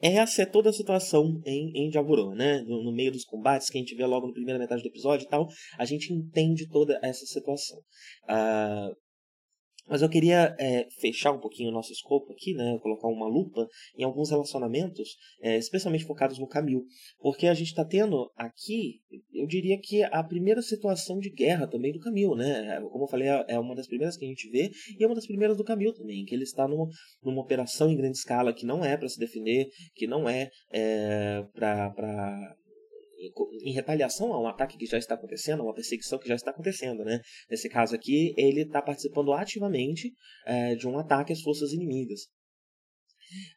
essa 0.00 0.42
é 0.42 0.46
toda 0.46 0.70
a 0.70 0.72
situação 0.72 1.40
em, 1.44 1.72
em 1.74 1.90
né? 2.34 2.60
No, 2.62 2.84
no, 2.84 2.92
meio 2.92 3.12
dos 3.12 3.24
combates 3.24 3.68
que 3.68 3.76
a 3.76 3.80
gente 3.80 3.94
vê 3.94 4.06
logo 4.06 4.28
na 4.28 4.32
primeira 4.32 4.58
metade 4.58 4.82
do 4.82 4.88
episódio 4.88 5.26
e 5.26 5.28
tal, 5.28 5.48
a 5.76 5.84
gente 5.84 6.12
entende 6.12 6.68
toda 6.68 6.98
essa 7.02 7.26
situação. 7.26 7.78
Uh, 8.24 8.96
mas 9.88 10.02
eu 10.02 10.08
queria 10.08 10.54
é, 10.58 10.86
fechar 11.00 11.32
um 11.32 11.40
pouquinho 11.40 11.70
o 11.70 11.72
nosso 11.72 11.92
escopo 11.92 12.32
aqui, 12.32 12.54
né? 12.54 12.78
Colocar 12.82 13.08
uma 13.08 13.26
lupa 13.26 13.66
em 13.96 14.04
alguns 14.04 14.30
relacionamentos, 14.30 15.16
é, 15.40 15.56
especialmente 15.56 16.04
focados 16.04 16.38
no 16.38 16.46
Camil. 16.46 16.84
Porque 17.18 17.46
a 17.46 17.54
gente 17.54 17.68
está 17.68 17.84
tendo 17.84 18.30
aqui, 18.36 19.00
eu 19.32 19.46
diria 19.46 19.78
que 19.80 20.02
a 20.04 20.22
primeira 20.22 20.62
situação 20.62 21.18
de 21.18 21.30
guerra 21.30 21.66
também 21.66 21.92
do 21.92 22.00
Camil, 22.00 22.34
né? 22.34 22.80
Como 22.90 23.04
eu 23.04 23.08
falei, 23.08 23.28
é 23.48 23.58
uma 23.58 23.74
das 23.74 23.86
primeiras 23.86 24.16
que 24.16 24.24
a 24.24 24.28
gente 24.28 24.48
vê 24.50 24.70
e 24.98 25.02
é 25.02 25.06
uma 25.06 25.14
das 25.14 25.26
primeiras 25.26 25.56
do 25.56 25.64
Camil 25.64 25.92
também, 25.92 26.24
que 26.24 26.34
ele 26.34 26.44
está 26.44 26.66
numa, 26.66 26.88
numa 27.22 27.42
operação 27.42 27.90
em 27.90 27.96
grande 27.96 28.16
escala 28.16 28.52
que 28.52 28.66
não 28.66 28.84
é 28.84 28.96
para 28.96 29.08
se 29.08 29.18
defender, 29.18 29.68
que 29.94 30.06
não 30.06 30.28
é, 30.28 30.50
é 30.72 31.44
para 31.54 32.56
em 33.64 33.72
retaliação 33.72 34.32
a 34.32 34.40
um 34.40 34.46
ataque 34.46 34.76
que 34.76 34.86
já 34.86 34.98
está 34.98 35.14
acontecendo, 35.14 35.60
a 35.60 35.64
uma 35.64 35.74
perseguição 35.74 36.18
que 36.18 36.28
já 36.28 36.34
está 36.34 36.50
acontecendo, 36.50 37.04
né? 37.04 37.20
Nesse 37.50 37.68
caso 37.68 37.94
aqui, 37.94 38.34
ele 38.36 38.62
está 38.62 38.82
participando 38.82 39.32
ativamente 39.32 40.12
é, 40.46 40.74
de 40.74 40.86
um 40.86 40.98
ataque 40.98 41.32
às 41.32 41.40
forças 41.40 41.72
inimigas. 41.72 42.20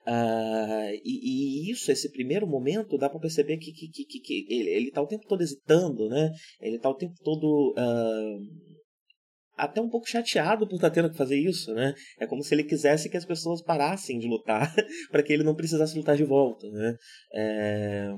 Uh, 0.08 0.94
e, 1.04 1.68
e, 1.68 1.72
isso, 1.72 1.92
esse 1.92 2.10
primeiro 2.12 2.48
momento, 2.48 2.98
dá 2.98 3.10
para 3.10 3.20
perceber 3.20 3.58
que, 3.58 3.72
que, 3.74 3.90
que, 3.90 4.20
que 4.20 4.46
ele 4.50 4.88
está 4.88 5.02
o 5.02 5.08
tempo 5.08 5.28
todo 5.28 5.42
hesitando, 5.42 6.08
né? 6.08 6.32
Ele 6.62 6.78
está 6.78 6.90
o 6.90 6.96
tempo 6.96 7.14
todo 7.24 7.74
uh, 7.78 8.76
até 9.58 9.82
um 9.82 9.90
pouco 9.90 10.08
chateado 10.08 10.68
por 10.68 10.76
estar 10.76 10.90
tá 10.90 10.94
tendo 10.94 11.10
que 11.10 11.18
fazer 11.18 11.38
isso, 11.38 11.74
né? 11.74 11.94
É 12.20 12.28
como 12.28 12.44
se 12.44 12.54
ele 12.54 12.64
quisesse 12.64 13.10
que 13.10 13.18
as 13.18 13.26
pessoas 13.26 13.62
parassem 13.62 14.20
de 14.20 14.28
lutar 14.28 14.74
para 15.12 15.24
que 15.24 15.34
ele 15.34 15.44
não 15.44 15.56
precisasse 15.56 15.98
lutar 15.98 16.16
de 16.16 16.24
volta, 16.24 16.70
né? 16.70 16.96
É... 17.34 18.14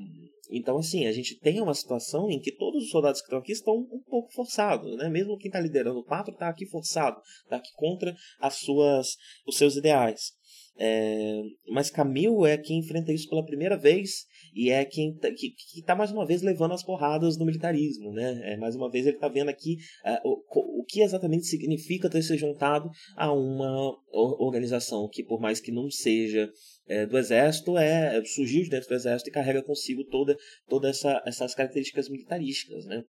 então, 0.49 0.77
assim, 0.77 1.05
a 1.05 1.11
gente 1.11 1.37
tem 1.39 1.61
uma 1.61 1.73
situação 1.73 2.29
em 2.29 2.39
que 2.39 2.51
todos 2.51 2.83
os 2.83 2.89
soldados 2.89 3.21
que 3.21 3.25
estão 3.25 3.39
aqui 3.39 3.51
estão 3.51 3.75
um 3.75 4.01
pouco 4.07 4.31
forçados, 4.33 4.95
né? 4.97 5.09
Mesmo 5.09 5.37
quem 5.37 5.49
está 5.49 5.59
liderando 5.59 5.99
o 5.99 6.03
quatro 6.03 6.33
está 6.33 6.47
aqui 6.47 6.65
forçado, 6.65 7.19
está 7.43 7.57
aqui 7.57 7.71
contra 7.75 8.15
as 8.39 8.55
suas, 8.55 9.17
os 9.45 9.57
seus 9.57 9.75
ideais. 9.75 10.37
É, 10.79 11.41
mas 11.69 11.89
Camil 11.89 12.45
é 12.45 12.55
quem 12.55 12.79
enfrenta 12.79 13.11
isso 13.11 13.27
pela 13.27 13.43
primeira 13.43 13.75
vez 13.75 14.27
e 14.53 14.69
é 14.69 14.85
quem 14.85 15.15
tá, 15.15 15.29
que 15.31 15.55
está 15.75 15.95
mais 15.95 16.11
uma 16.11 16.25
vez 16.25 16.43
levando 16.43 16.73
as 16.73 16.83
porradas 16.83 17.35
no 17.35 17.45
militarismo, 17.45 18.13
né? 18.13 18.53
É, 18.53 18.57
mais 18.57 18.75
uma 18.75 18.89
vez 18.89 19.07
ele 19.07 19.17
está 19.17 19.27
vendo 19.27 19.49
aqui 19.49 19.77
uh, 20.05 20.29
o, 20.29 20.81
o 20.81 20.83
que 20.83 21.01
exatamente 21.01 21.47
significa 21.47 22.09
ter 22.09 22.21
se 22.21 22.37
juntado 22.37 22.89
a 23.15 23.33
uma 23.33 23.97
organização 24.13 25.09
que, 25.11 25.23
por 25.23 25.41
mais 25.41 25.59
que 25.59 25.71
não 25.71 25.89
seja 25.89 26.47
é, 26.87 27.05
do 27.05 27.17
exército, 27.17 27.77
é 27.77 28.23
surgiu 28.25 28.63
de 28.63 28.69
dentro 28.69 28.89
do 28.89 28.95
exército 28.95 29.29
e 29.29 29.33
carrega 29.33 29.63
consigo 29.63 30.03
toda, 30.05 30.35
toda 30.67 30.89
essa, 30.89 31.21
essas 31.25 31.53
características 31.53 32.09
militarísticas, 32.09 32.85
né? 32.85 33.03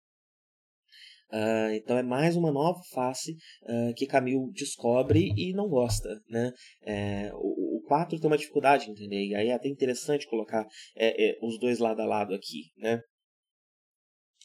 Uh, 1.30 1.74
então 1.74 1.98
é 1.98 2.04
mais 2.04 2.38
uma 2.38 2.54
nova 2.54 2.80
face 2.94 3.36
uh, 3.63 3.94
que 3.96 4.08
Camille 4.08 4.50
descobre 4.54 5.34
e 5.36 5.52
não 5.52 5.68
gosta. 5.68 6.10
Né? 6.30 6.54
É, 6.86 7.32
o, 7.34 7.80
o 7.80 7.82
4 7.86 8.18
tem 8.18 8.30
uma 8.30 8.38
dificuldade 8.38 8.88
em 8.88 8.92
entender, 8.92 9.26
e 9.26 9.36
aí 9.36 9.50
é 9.50 9.54
até 9.54 9.68
interessante 9.68 10.28
colocar 10.28 10.66
é, 10.96 11.32
é, 11.32 11.38
os 11.42 11.60
dois 11.60 11.80
lado 11.80 12.02
a 12.02 12.06
lado 12.06 12.34
aqui. 12.34 12.72
Né? 12.78 13.02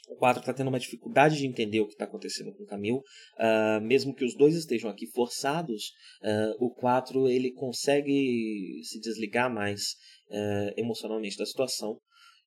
O 0.08 0.16
4 0.16 0.40
está 0.40 0.52
tendo 0.52 0.68
uma 0.68 0.78
dificuldade 0.78 1.36
de 1.36 1.46
entender 1.46 1.80
o 1.80 1.86
que 1.86 1.92
está 1.92 2.04
acontecendo 2.04 2.52
com 2.54 2.64
o 2.64 2.66
Camille. 2.66 2.98
Uh, 2.98 3.80
mesmo 3.80 4.14
que 4.14 4.24
os 4.24 4.36
dois 4.36 4.54
estejam 4.54 4.90
aqui 4.90 5.06
forçados, 5.06 5.92
o 6.58 6.70
4 6.70 7.28
ele 7.28 7.52
consegue 7.52 8.80
se 8.84 9.00
desligar 9.00 9.52
mais 9.52 9.96
emocionalmente 10.76 11.36
da 11.36 11.46
situação. 11.46 11.98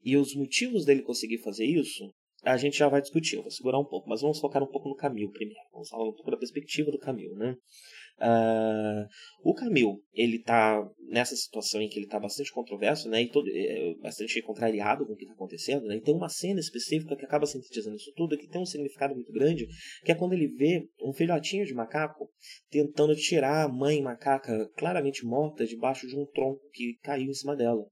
E 0.03 0.17
os 0.17 0.35
motivos 0.35 0.85
dele 0.85 1.01
conseguir 1.01 1.39
fazer 1.39 1.65
isso 1.65 2.13
a 2.45 2.57
gente 2.57 2.77
já 2.77 2.87
vai 2.87 3.01
discutir, 3.01 3.35
eu 3.35 3.41
vou 3.41 3.51
segurar 3.51 3.79
um 3.79 3.85
pouco, 3.85 4.07
mas 4.07 4.21
vamos 4.21 4.39
focar 4.39 4.61
um 4.61 4.67
pouco 4.67 4.87
no 4.87 4.95
Camil 4.95 5.31
primeiro. 5.31 5.59
Vamos 5.71 5.89
falar 5.89 6.07
um 6.07 6.13
pouco 6.13 6.29
da 6.29 6.37
perspectiva 6.37 6.91
do 6.91 6.99
Camil, 6.99 7.33
né? 7.35 7.55
Uh, 8.17 9.05
o 9.43 9.53
Camil, 9.53 10.01
ele 10.13 10.39
tá 10.39 10.81
nessa 11.09 11.35
situação 11.35 11.81
em 11.81 11.89
que 11.89 11.99
ele 11.99 12.07
tá 12.07 12.17
bastante 12.17 12.51
controverso, 12.51 13.09
né? 13.09 13.21
E 13.21 13.29
todo, 13.29 13.47
é, 13.49 13.93
bastante 14.01 14.41
contrariado 14.41 15.05
com 15.05 15.13
o 15.13 15.15
que 15.15 15.23
está 15.23 15.33
acontecendo, 15.33 15.85
né? 15.85 15.97
E 15.97 16.01
tem 16.01 16.15
uma 16.15 16.29
cena 16.29 16.59
específica 16.59 17.15
que 17.15 17.25
acaba 17.25 17.45
sintetizando 17.45 17.97
isso 17.97 18.13
tudo, 18.15 18.37
que 18.37 18.47
tem 18.47 18.61
um 18.61 18.65
significado 18.65 19.13
muito 19.13 19.31
grande, 19.33 19.67
que 20.03 20.11
é 20.11 20.15
quando 20.15 20.33
ele 20.33 20.47
vê 20.47 20.87
um 21.03 21.13
filhotinho 21.13 21.65
de 21.65 21.73
macaco 21.73 22.29
tentando 22.69 23.15
tirar 23.15 23.65
a 23.65 23.69
mãe 23.69 24.01
macaca 24.01 24.69
claramente 24.77 25.25
morta 25.25 25.65
debaixo 25.65 26.07
de 26.07 26.17
um 26.17 26.25
tronco 26.25 26.61
que 26.71 26.97
caiu 27.03 27.29
em 27.29 27.33
cima 27.33 27.55
dela. 27.55 27.85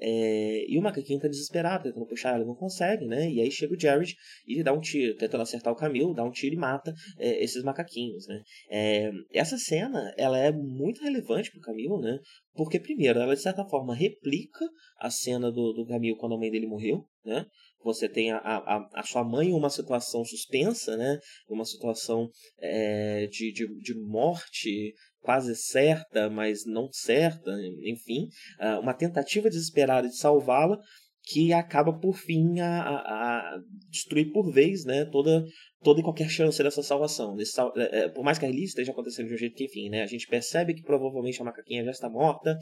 É, 0.00 0.64
e 0.68 0.78
o 0.78 0.82
macaquinho 0.82 1.20
tá 1.20 1.28
desesperado, 1.28 1.84
tentando 1.84 2.06
puxar 2.06 2.34
ela, 2.34 2.44
não 2.44 2.54
consegue, 2.54 3.06
né? 3.06 3.30
E 3.30 3.40
aí 3.40 3.50
chega 3.50 3.74
o 3.74 3.80
Jared 3.80 4.14
e 4.46 4.62
dá 4.62 4.72
um 4.72 4.80
tiro, 4.80 5.16
tentando 5.16 5.42
acertar 5.42 5.72
o 5.72 5.76
Camilo, 5.76 6.14
dá 6.14 6.24
um 6.24 6.30
tiro 6.30 6.54
e 6.54 6.58
mata 6.58 6.92
é, 7.18 7.42
esses 7.42 7.62
macaquinhos, 7.62 8.26
né? 8.26 8.42
É, 8.70 9.10
essa 9.32 9.56
cena, 9.56 10.12
ela 10.16 10.38
é 10.38 10.50
muito 10.50 11.02
relevante 11.02 11.50
pro 11.50 11.60
Camilo, 11.60 12.00
né? 12.00 12.18
Porque, 12.54 12.78
primeiro, 12.80 13.18
ela 13.18 13.34
de 13.34 13.42
certa 13.42 13.64
forma 13.64 13.94
replica 13.94 14.64
a 14.98 15.10
cena 15.10 15.50
do, 15.50 15.72
do 15.72 15.86
Camilo 15.86 16.16
quando 16.16 16.34
a 16.34 16.38
mãe 16.38 16.50
dele 16.50 16.66
morreu, 16.66 17.04
né? 17.24 17.46
Você 17.84 18.08
tem 18.08 18.32
a, 18.32 18.38
a, 18.38 18.88
a 18.94 19.02
sua 19.02 19.22
mãe 19.22 19.48
em 19.48 19.54
uma 19.54 19.70
situação 19.70 20.24
suspensa, 20.24 20.96
né? 20.96 21.18
Uma 21.48 21.64
situação 21.64 22.28
é, 22.58 23.26
de, 23.26 23.52
de, 23.52 23.66
de 23.78 23.94
morte 24.00 24.94
quase 25.20 25.54
certa, 25.56 26.28
mas 26.28 26.66
não 26.66 26.88
certa, 26.92 27.50
enfim, 27.82 28.28
ah, 28.58 28.78
uma 28.78 28.92
tentativa 28.92 29.48
desesperada 29.48 30.06
de 30.06 30.18
salvá-la 30.18 30.78
que 31.26 31.52
acaba 31.52 31.92
por 31.92 32.16
fim 32.16 32.60
a, 32.60 32.82
a, 32.82 32.96
a, 32.96 33.58
destruir 33.88 34.30
por 34.30 34.52
vez 34.52 34.84
né, 34.84 35.06
toda, 35.06 35.44
toda 35.82 36.00
e 36.00 36.02
qualquer 36.02 36.28
chance 36.28 36.62
dessa 36.62 36.82
salvação. 36.82 37.34
Desse, 37.34 37.58
é, 37.60 38.04
é, 38.04 38.08
por 38.08 38.22
mais 38.22 38.38
que 38.38 38.44
a 38.44 38.48
release 38.48 38.68
esteja 38.68 38.92
acontecendo 38.92 39.28
de 39.28 39.34
um 39.34 39.38
jeito 39.38 39.56
que, 39.56 39.64
enfim, 39.64 39.88
né, 39.88 40.02
a 40.02 40.06
gente 40.06 40.26
percebe 40.26 40.74
que 40.74 40.82
provavelmente 40.82 41.40
a 41.40 41.44
macaquinha 41.44 41.84
já 41.84 41.90
está 41.90 42.10
morta 42.10 42.58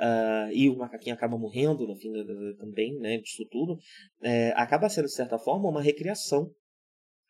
uh, 0.00 0.50
e 0.52 0.68
o 0.70 0.76
macaquinho 0.76 1.14
acaba 1.14 1.36
morrendo 1.36 1.86
no 1.86 1.94
fim 1.96 2.10
também 2.58 2.94
né, 2.98 3.18
disso 3.18 3.46
tudo, 3.50 3.76
é, 4.22 4.52
acaba 4.56 4.88
sendo, 4.88 5.06
de 5.06 5.14
certa 5.14 5.38
forma, 5.38 5.68
uma 5.68 5.82
recriação 5.82 6.50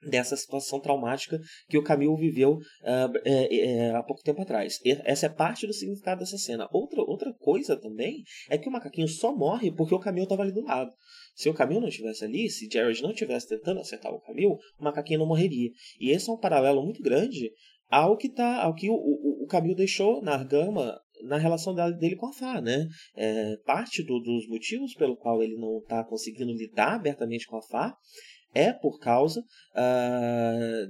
dessa 0.02 0.36
situação 0.36 0.80
traumática 0.80 1.40
que 1.68 1.78
o 1.78 1.82
Camilo 1.82 2.16
viveu 2.16 2.54
uh, 2.54 3.18
é, 3.24 3.56
é, 3.56 3.90
há 3.94 4.02
pouco 4.02 4.22
tempo 4.22 4.42
atrás. 4.42 4.78
E 4.84 4.92
essa 5.04 5.26
é 5.26 5.28
parte 5.28 5.66
do 5.66 5.72
significado 5.72 6.20
dessa 6.20 6.38
cena. 6.38 6.68
Outra, 6.72 7.00
outra 7.02 7.32
coisa 7.34 7.76
também 7.76 8.22
é 8.50 8.58
que 8.58 8.68
o 8.68 8.72
macaquinho 8.72 9.08
só 9.08 9.34
morre 9.34 9.72
porque 9.72 9.94
o 9.94 10.00
Camilo 10.00 10.24
estava 10.24 10.42
ali 10.42 10.52
do 10.52 10.62
lado. 10.62 10.90
Se 11.34 11.48
o 11.48 11.54
Camilo 11.54 11.80
não 11.80 11.88
estivesse 11.88 12.24
ali, 12.24 12.48
se 12.48 12.68
Jared 12.70 13.02
não 13.02 13.10
estivesse 13.10 13.48
tentando 13.48 13.80
acertar 13.80 14.12
o 14.12 14.20
Camilo, 14.20 14.58
o 14.78 14.84
macaquinho 14.84 15.20
não 15.20 15.26
morreria. 15.26 15.70
E 16.00 16.10
esse 16.10 16.30
é 16.30 16.32
um 16.32 16.38
paralelo 16.38 16.82
muito 16.82 17.02
grande 17.02 17.50
ao 17.88 18.16
que, 18.16 18.28
tá, 18.28 18.62
ao 18.62 18.74
que 18.74 18.88
o, 18.90 18.94
o, 18.94 19.44
o 19.44 19.46
Camilo 19.46 19.76
deixou 19.76 20.22
na 20.22 20.32
Argama 20.32 21.00
na 21.22 21.38
relação 21.38 21.74
dele 21.74 22.16
com 22.16 22.26
a 22.26 22.32
Fá, 22.32 22.60
né? 22.60 22.86
É, 23.14 23.56
parte 23.64 24.02
do, 24.02 24.20
dos 24.20 24.46
motivos 24.48 24.94
pelo 24.94 25.16
qual 25.16 25.42
ele 25.42 25.56
não 25.56 25.78
está 25.78 26.04
conseguindo 26.04 26.52
lidar 26.52 26.94
abertamente 26.94 27.46
com 27.46 27.56
a 27.56 27.62
Fá 27.62 27.96
é 28.56 28.72
por 28.72 28.98
causa 28.98 29.40
uh, 29.40 30.86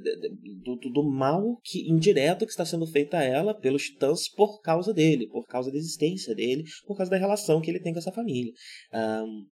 do, 0.62 0.76
do, 0.76 1.02
mal 1.02 1.59
que, 1.64 1.90
indireto 1.90 2.46
que 2.46 2.52
está 2.52 2.64
sendo 2.64 2.87
feito 2.87 3.14
a 3.14 3.22
ela 3.22 3.59
pelos 3.59 3.83
titãs 3.83 4.29
por 4.29 4.61
causa 4.61 4.94
dele, 4.94 5.26
por 5.29 5.44
causa 5.46 5.70
da 5.72 5.76
existência 5.76 6.35
dele, 6.35 6.62
por 6.87 6.96
causa 6.96 7.11
da 7.11 7.16
relação 7.16 7.61
que 7.61 7.68
ele 7.68 7.81
tem 7.81 7.92
com 7.92 7.98
essa 7.98 8.12
família. 8.12 8.52
Um, 8.94 9.46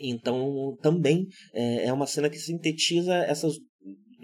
então, 0.00 0.76
também 0.82 1.26
é, 1.52 1.86
é 1.86 1.92
uma 1.92 2.06
cena 2.06 2.28
que 2.28 2.38
sintetiza 2.38 3.14
essas 3.14 3.54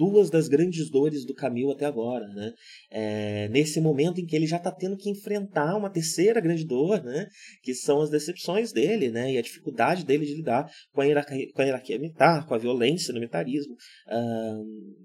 duas 0.00 0.30
das 0.30 0.48
grandes 0.48 0.88
dores 0.88 1.26
do 1.26 1.34
Camil 1.34 1.70
até 1.70 1.84
agora, 1.84 2.26
né? 2.28 2.54
É, 2.90 3.48
nesse 3.50 3.82
momento 3.82 4.18
em 4.18 4.24
que 4.24 4.34
ele 4.34 4.46
já 4.46 4.56
está 4.56 4.72
tendo 4.72 4.96
que 4.96 5.10
enfrentar 5.10 5.76
uma 5.76 5.90
terceira 5.90 6.40
grande 6.40 6.64
dor, 6.64 7.04
né? 7.04 7.28
Que 7.62 7.74
são 7.74 8.00
as 8.00 8.08
decepções 8.08 8.72
dele, 8.72 9.10
né? 9.10 9.30
E 9.30 9.36
a 9.36 9.42
dificuldade 9.42 10.06
dele 10.06 10.24
de 10.24 10.36
lidar 10.36 10.66
com 10.90 11.02
a 11.02 11.04
hierarquia, 11.04 11.52
com 11.52 11.60
a 11.60 11.64
hierarquia 11.66 11.98
militar, 11.98 12.46
com 12.46 12.54
a 12.54 12.58
violência 12.58 13.12
no 13.12 13.20
militarismo. 13.20 13.76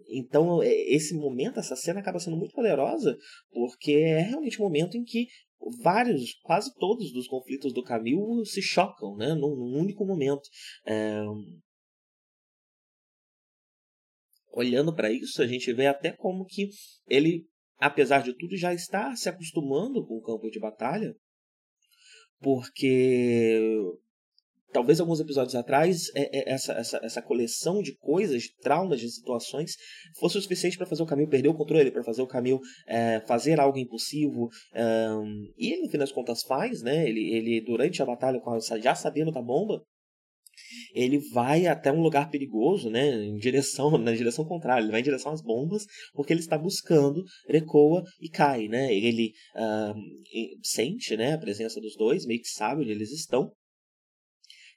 então, 0.10 0.64
esse 0.64 1.14
momento, 1.14 1.60
essa 1.60 1.76
cena 1.76 2.00
acaba 2.00 2.20
sendo 2.20 2.38
muito 2.38 2.54
poderosa, 2.54 3.18
porque 3.52 3.92
é 3.92 4.22
realmente 4.22 4.62
um 4.62 4.64
momento 4.64 4.96
em 4.96 5.04
que 5.04 5.28
vários, 5.84 6.36
quase 6.44 6.74
todos 6.76 7.12
dos 7.12 7.28
conflitos 7.28 7.74
do 7.74 7.84
Camil 7.84 8.46
se 8.46 8.62
chocam, 8.62 9.18
né? 9.18 9.34
Num, 9.34 9.56
num 9.58 9.78
único 9.78 10.06
momento. 10.06 10.48
É, 10.88 11.22
olhando 14.56 14.96
para 14.96 15.12
isso, 15.12 15.42
a 15.42 15.48
gente 15.48 15.72
vê 15.74 15.86
até 15.86 16.12
como 16.12 16.46
que 16.46 16.70
ele, 17.08 17.46
apesar 17.78 18.24
de 18.24 18.34
tudo, 18.34 18.56
já 18.56 18.74
está 18.74 19.16
se 19.16 19.28
acostumando 19.28 20.06
com 20.06 20.16
o 20.16 20.22
campo 20.22 20.50
de 20.50 20.60
batalha, 20.60 21.14
porque 22.40 23.60
talvez 24.72 25.00
alguns 25.00 25.20
episódios 25.20 25.56
atrás 25.56 26.10
é, 26.16 26.38
é, 26.38 26.54
essa, 26.54 26.74
essa, 26.74 27.00
essa 27.04 27.22
coleção 27.22 27.82
de 27.82 27.96
coisas, 27.98 28.44
de 28.44 28.56
traumas, 28.58 29.00
de 29.00 29.10
situações 29.10 29.76
fosse 30.20 30.38
o 30.38 30.42
suficiente 30.42 30.78
para 30.78 30.86
fazer 30.86 31.04
o 31.04 31.06
caminho 31.06 31.30
perder 31.30 31.50
o 31.50 31.54
controle, 31.54 31.92
para 31.92 32.04
fazer 32.04 32.22
o 32.22 32.28
caminho 32.28 32.60
é, 32.88 33.22
fazer 33.22 33.60
algo 33.60 33.78
impossível. 33.78 34.50
Um, 34.74 35.54
e 35.58 35.72
ele, 35.72 35.84
no 35.84 35.90
fim 35.90 35.98
das 35.98 36.12
contas, 36.12 36.44
faz, 36.44 36.82
né? 36.82 37.08
Ele, 37.08 37.34
ele 37.34 37.62
durante 37.62 38.02
a 38.02 38.06
batalha, 38.06 38.42
já 38.82 38.96
sabendo 38.96 39.32
da 39.32 39.42
bomba, 39.42 39.82
ele 40.94 41.20
vai 41.32 41.68
até 41.68 41.92
um 41.92 42.02
lugar 42.02 42.30
perigoso, 42.30 42.90
né, 42.90 43.14
em 43.26 43.38
direção, 43.38 43.98
na 43.98 44.14
direção 44.14 44.46
contrária, 44.46 44.82
ele 44.82 44.92
vai 44.92 45.02
em 45.02 45.04
direção 45.04 45.32
às 45.32 45.42
bombas, 45.42 45.86
porque 46.14 46.34
ele 46.34 46.40
está 46.40 46.58
buscando, 46.58 47.24
recoa 47.48 48.04
e 48.22 48.30
cai, 48.30 48.68
né, 48.68 48.94
ele 48.94 49.34
uh, 49.56 49.94
sente, 50.64 51.16
né, 51.16 51.34
a 51.34 51.38
presença 51.38 51.80
dos 51.80 51.96
dois, 51.96 52.26
meio 52.26 52.42
que 52.42 52.50
sabe 52.50 52.82
onde 52.82 52.92
eles 52.92 53.12
estão, 53.12 53.52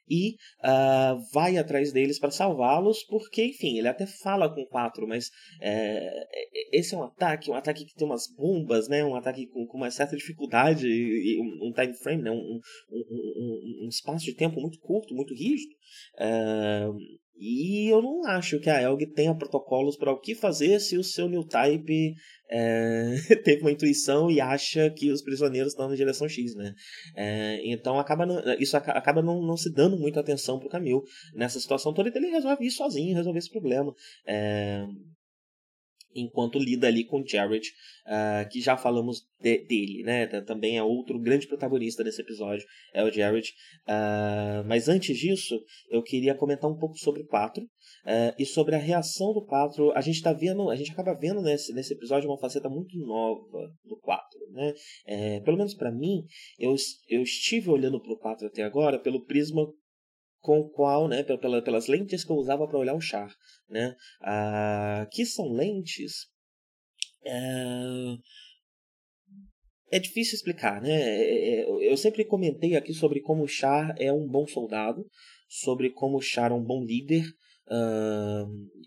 e 0.09 0.35
uh, 0.63 1.19
vai 1.33 1.57
atrás 1.57 1.91
deles 1.91 2.19
para 2.19 2.31
salvá-los, 2.31 3.03
porque, 3.03 3.45
enfim, 3.45 3.77
ele 3.77 3.87
até 3.87 4.05
fala 4.05 4.53
com 4.53 4.65
quatro, 4.65 5.07
mas 5.07 5.29
é, 5.61 6.27
esse 6.71 6.95
é 6.95 6.97
um 6.97 7.03
ataque, 7.03 7.51
um 7.51 7.55
ataque 7.55 7.85
que 7.85 7.93
tem 7.93 8.07
umas 8.07 8.27
bombas, 8.35 8.87
né, 8.87 9.03
um 9.03 9.15
ataque 9.15 9.47
com, 9.47 9.65
com 9.67 9.77
uma 9.77 9.91
certa 9.91 10.15
dificuldade 10.15 10.87
e 10.87 11.39
um, 11.39 11.69
um 11.69 11.73
time 11.73 11.93
frame, 11.93 12.23
né, 12.23 12.31
um, 12.31 12.35
um, 12.35 12.59
um, 12.91 13.85
um, 13.85 13.87
espaço 13.89 14.25
de 14.25 14.33
tempo 14.33 14.59
muito 14.59 14.79
curto, 14.79 15.13
muito 15.13 15.33
rígido. 15.33 15.73
Uh, 16.15 16.97
e 17.39 17.87
eu 17.89 18.01
não 18.01 18.25
acho 18.25 18.59
que 18.59 18.69
a 18.69 18.81
Elg 18.81 19.05
tenha 19.13 19.33
protocolos 19.33 19.95
para 19.95 20.11
o 20.11 20.19
que 20.19 20.35
fazer 20.35 20.79
se 20.79 20.97
o 20.97 21.03
seu 21.03 21.29
new 21.29 21.43
type 21.43 22.13
é, 22.51 23.15
teve 23.45 23.61
uma 23.61 23.71
intuição 23.71 24.29
e 24.29 24.41
acha 24.41 24.89
que 24.89 25.09
os 25.09 25.21
prisioneiros 25.21 25.71
estão 25.71 25.87
na 25.87 25.95
direção 25.95 26.27
X, 26.27 26.53
né? 26.55 26.73
É, 27.15 27.61
então 27.63 27.97
acaba 27.97 28.25
isso 28.59 28.75
acaba 28.75 29.21
não, 29.21 29.41
não, 29.41 29.55
se 29.55 29.71
dando 29.71 29.97
muita 29.97 30.19
atenção 30.19 30.59
para 30.59 30.67
o 30.67 30.71
Camil 30.71 31.01
nessa 31.33 31.59
situação 31.59 31.93
toda, 31.93 32.09
então 32.09 32.21
ele 32.21 32.31
resolve 32.31 32.65
ir 32.65 32.71
sozinho, 32.71 33.15
resolver 33.15 33.39
esse 33.39 33.51
problema. 33.51 33.93
É, 34.27 34.85
enquanto 36.13 36.59
lida 36.59 36.87
ali 36.87 37.03
com 37.03 37.25
Jared, 37.25 37.67
uh, 38.05 38.49
que 38.49 38.61
já 38.61 38.75
falamos 38.75 39.27
de, 39.39 39.59
dele, 39.59 40.03
né? 40.03 40.27
Também 40.41 40.77
é 40.77 40.83
outro 40.83 41.19
grande 41.19 41.47
protagonista 41.47 42.03
desse 42.03 42.21
episódio, 42.21 42.65
é 42.93 43.03
o 43.03 43.11
Jared. 43.11 43.49
Uh, 43.87 44.67
mas 44.67 44.89
antes 44.89 45.17
disso, 45.17 45.59
eu 45.89 46.01
queria 46.01 46.35
comentar 46.35 46.69
um 46.69 46.77
pouco 46.77 46.97
sobre 46.97 47.21
o 47.21 47.27
Patro 47.27 47.63
uh, 47.63 48.35
e 48.37 48.45
sobre 48.45 48.75
a 48.75 48.79
reação 48.79 49.33
do 49.33 49.45
Patro. 49.45 49.91
A 49.95 50.01
gente 50.01 50.21
tá 50.21 50.33
vendo, 50.33 50.69
a 50.69 50.75
gente 50.75 50.91
acaba 50.91 51.13
vendo 51.13 51.41
nesse, 51.41 51.73
nesse 51.73 51.93
episódio 51.93 52.29
uma 52.29 52.39
faceta 52.39 52.69
muito 52.69 52.97
nova 52.97 53.71
do 53.85 53.97
Patro, 53.99 54.39
né? 54.51 54.73
É, 55.05 55.39
pelo 55.41 55.57
menos 55.57 55.73
para 55.73 55.91
mim, 55.91 56.23
eu, 56.57 56.75
eu 57.07 57.21
estive 57.21 57.69
olhando 57.69 58.01
para 58.01 58.13
o 58.13 58.19
Patro 58.19 58.47
até 58.47 58.63
agora 58.63 58.99
pelo 58.99 59.25
prisma 59.25 59.67
com 60.39 60.69
qual, 60.69 61.07
né, 61.07 61.23
pela, 61.23 61.61
pelas 61.61 61.87
lentes 61.87 62.23
que 62.23 62.31
eu 62.31 62.37
usava 62.37 62.67
para 62.67 62.77
olhar 62.77 62.95
o 62.95 63.01
char, 63.01 63.33
né, 63.69 63.95
ah, 64.21 65.07
que 65.11 65.25
são 65.25 65.51
lentes 65.51 66.27
é, 67.25 68.17
é 69.91 69.99
difícil 69.99 70.35
explicar, 70.35 70.81
né? 70.81 70.91
É, 70.91 71.61
é, 71.61 71.91
eu 71.91 71.97
sempre 71.97 72.23
comentei 72.23 72.75
aqui 72.75 72.93
sobre 72.93 73.21
como 73.21 73.43
o 73.43 73.47
Char 73.47 73.95
é 73.99 74.11
um 74.11 74.27
bom 74.27 74.47
soldado, 74.47 75.05
sobre 75.47 75.89
como 75.89 76.17
o 76.17 76.21
Char 76.21 76.51
é 76.51 76.53
um 76.53 76.63
bom 76.63 76.83
líder, 76.83 77.25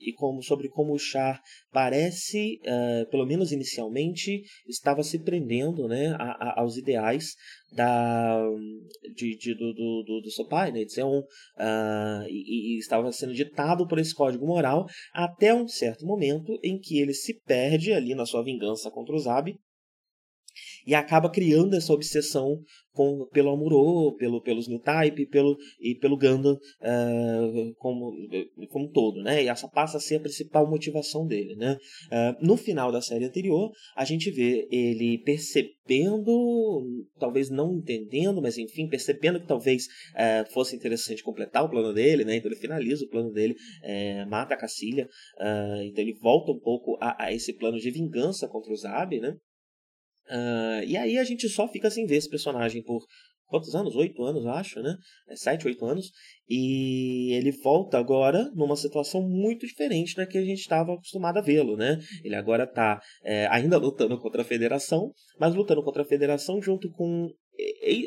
E 0.00 0.12
como, 0.14 0.42
sobre 0.42 0.68
como 0.68 0.92
o 0.92 0.98
Char 0.98 1.40
parece, 1.70 2.60
uh, 2.64 3.08
pelo 3.08 3.24
menos 3.24 3.52
inicialmente, 3.52 4.42
estava 4.66 5.02
se 5.04 5.20
prendendo 5.20 5.86
né, 5.86 6.16
a, 6.18 6.24
a, 6.24 6.60
aos 6.60 6.76
ideais 6.76 7.36
da, 7.72 8.42
de, 9.14 9.36
de 9.36 9.54
do, 9.54 9.72
do, 9.72 10.20
do, 10.22 10.30
seu 10.30 10.46
pai, 10.46 10.72
né, 10.72 10.84
de 10.84 11.00
uh, 11.00 11.22
e, 12.28 12.76
e, 12.76 12.78
estava 12.78 13.10
sendo 13.12 13.32
ditado 13.32 13.86
por 13.86 13.98
esse 13.98 14.14
código 14.14 14.46
moral 14.46 14.86
até 15.14 15.54
um 15.54 15.68
certo 15.68 16.04
momento 16.04 16.58
em 16.64 16.78
que 16.78 16.98
ele 16.98 17.14
se 17.14 17.40
perde 17.46 17.92
ali 17.92 18.14
na 18.14 18.26
sua 18.26 18.42
vingança 18.42 18.90
contra 18.90 19.14
o 19.14 19.18
Zab 19.18 19.54
e 20.86 20.94
acaba 20.94 21.30
criando 21.30 21.74
essa 21.74 21.92
obsessão 21.92 22.60
com, 22.92 23.26
pelo 23.32 23.50
Amuro, 23.50 24.14
pelo, 24.16 24.40
pelos 24.40 24.68
New 24.68 24.78
Type 24.78 25.26
pelo, 25.26 25.56
e 25.80 25.94
pelo 25.94 26.16
Gundam 26.16 26.52
uh, 26.54 27.74
como, 27.78 28.12
como 28.70 28.86
um 28.86 28.92
todo, 28.92 29.22
né? 29.22 29.42
E 29.42 29.48
essa 29.48 29.68
passa 29.68 29.96
a 29.96 30.00
ser 30.00 30.16
a 30.16 30.20
principal 30.20 30.68
motivação 30.68 31.26
dele, 31.26 31.56
né? 31.56 31.78
Uh, 32.06 32.46
no 32.46 32.56
final 32.56 32.92
da 32.92 33.00
série 33.00 33.24
anterior, 33.24 33.70
a 33.96 34.04
gente 34.04 34.30
vê 34.30 34.68
ele 34.70 35.18
percebendo, 35.18 37.04
talvez 37.18 37.50
não 37.50 37.72
entendendo, 37.72 38.42
mas 38.42 38.58
enfim, 38.58 38.88
percebendo 38.88 39.40
que 39.40 39.46
talvez 39.46 39.86
uh, 39.86 40.52
fosse 40.52 40.76
interessante 40.76 41.22
completar 41.22 41.64
o 41.64 41.70
plano 41.70 41.94
dele, 41.94 42.24
né? 42.24 42.36
Então 42.36 42.50
ele 42.50 42.60
finaliza 42.60 43.04
o 43.04 43.08
plano 43.08 43.32
dele, 43.32 43.56
mata 44.28 44.54
a 44.54 44.56
Cacilha, 44.56 45.08
então 45.84 46.02
ele 46.02 46.14
volta 46.20 46.52
um 46.52 46.58
pouco 46.58 46.96
a, 47.00 47.26
a 47.26 47.32
esse 47.32 47.52
plano 47.52 47.78
de 47.78 47.90
vingança 47.90 48.48
contra 48.48 48.72
o 48.72 48.76
Zab, 48.76 49.18
né? 49.18 49.36
Uh, 50.28 50.84
e 50.86 50.96
aí 50.96 51.18
a 51.18 51.24
gente 51.24 51.48
só 51.48 51.68
fica 51.68 51.90
sem 51.90 52.06
ver 52.06 52.16
esse 52.16 52.28
personagem 52.28 52.82
por 52.82 53.04
quantos 53.52 53.74
anos? 53.74 53.94
Oito 53.94 54.24
anos, 54.24 54.46
acho, 54.46 54.80
né? 54.80 54.96
É, 55.28 55.36
sete, 55.36 55.66
oito 55.66 55.84
anos. 55.84 56.10
E 56.48 57.34
ele 57.34 57.52
volta 57.62 57.98
agora 57.98 58.50
numa 58.54 58.76
situação 58.76 59.22
muito 59.22 59.66
diferente 59.66 60.16
da 60.16 60.26
que 60.26 60.38
a 60.38 60.44
gente 60.44 60.60
estava 60.60 60.94
acostumado 60.94 61.36
a 61.38 61.42
vê-lo, 61.42 61.76
né? 61.76 61.98
Ele 62.24 62.34
agora 62.34 62.64
está 62.64 62.98
é, 63.22 63.46
ainda 63.48 63.76
lutando 63.76 64.18
contra 64.18 64.40
a 64.40 64.44
Federação, 64.44 65.12
mas 65.38 65.54
lutando 65.54 65.84
contra 65.84 66.02
a 66.02 66.06
Federação 66.06 66.60
junto 66.62 66.90
com 66.90 67.28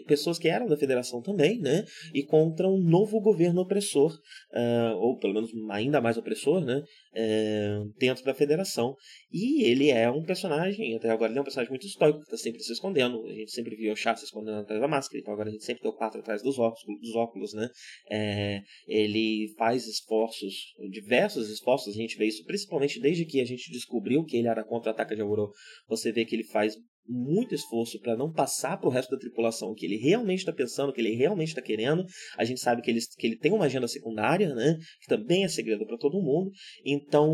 pessoas 0.08 0.38
que 0.38 0.48
eram 0.48 0.68
da 0.68 0.78
federação 0.78 1.22
também, 1.22 1.60
né? 1.60 1.86
E 2.14 2.24
contra 2.24 2.68
um 2.68 2.78
novo 2.78 3.20
governo 3.20 3.62
opressor, 3.62 4.14
uh, 4.52 4.96
ou 4.98 5.18
pelo 5.18 5.34
menos 5.34 5.52
ainda 5.70 6.02
mais 6.02 6.18
opressor, 6.18 6.64
né? 6.64 6.84
Uh, 7.14 7.94
dentro 7.98 8.24
da 8.24 8.34
federação. 8.34 8.96
E 9.32 9.64
ele 9.64 9.90
é 9.90 10.10
um 10.10 10.24
personagem, 10.24 10.96
até 10.96 11.10
agora 11.10 11.32
ele 11.32 11.40
é 11.40 11.42
um 11.42 11.46
personagem 11.46 11.70
muito 11.70 11.86
estoico, 11.86 12.20
que 12.20 12.26
está 12.26 12.38
sempre 12.38 12.62
se 12.62 12.74
escondendo. 12.74 13.26
A 13.26 13.34
gente 13.34 13.52
sempre 13.52 13.76
viu 13.76 13.94
o 13.94 13.96
Chá 13.96 14.16
se 14.16 14.26
escondendo 14.26 14.60
atrás 14.60 14.82
da 14.82 14.88
máscara, 14.88 15.20
então 15.20 15.34
agora 15.34 15.50
a 15.50 15.52
gente 15.52 15.64
sempre 15.64 15.82
tem 15.82 15.92
o 15.92 15.96
quatro 15.96 16.20
atrás 16.20 16.42
dos 16.42 16.58
óculos, 16.60 16.84
dos 17.02 17.16
óculos 17.16 17.54
né? 17.54 17.70
É, 18.10 18.62
ele 18.88 19.54
faz 19.58 19.88
esforços, 19.88 20.54
diversos 20.92 21.50
esforços, 21.50 21.96
a 21.96 21.98
gente 21.98 22.18
vê 22.18 22.26
isso 22.26 22.44
principalmente 22.46 23.00
desde 23.00 23.26
que 23.26 23.42
a 23.42 23.46
gente 23.46 23.72
descobriu 23.72 24.24
que 24.24 24.38
ele 24.38 24.48
era 24.48 24.64
contra-ataque 24.64 25.16
de 25.16 25.22
Aurora. 25.22 25.52
Você 25.88 26.12
vê 26.12 26.26
que 26.26 26.36
ele 26.36 26.44
faz 26.44 26.76
muito 27.08 27.54
esforço 27.54 28.00
para 28.00 28.16
não 28.16 28.32
passar 28.32 28.78
para 28.78 28.88
o 28.88 28.92
resto 28.92 29.12
da 29.12 29.18
tripulação 29.18 29.70
o 29.70 29.76
que 29.76 29.86
ele 29.86 29.98
realmente 29.98 30.40
está 30.40 30.52
pensando, 30.52 30.90
o 30.90 30.94
que 30.94 31.02
ele 31.02 31.16
realmente 31.16 31.50
está 31.50 31.62
querendo. 31.62 32.04
A 32.38 32.44
gente 32.44 32.60
sabe 32.60 32.82
que 32.82 32.90
ele, 32.90 33.00
que 33.18 33.28
ele 33.28 33.38
tem 33.38 33.52
uma 33.52 33.66
agenda 33.66 33.88
secundária, 33.88 34.54
né? 34.54 34.78
Que 35.02 35.08
também 35.08 35.44
é 35.44 35.48
segredo 35.48 35.86
para 35.86 35.98
todo 35.98 36.22
mundo. 36.22 36.52
Então, 36.84 37.30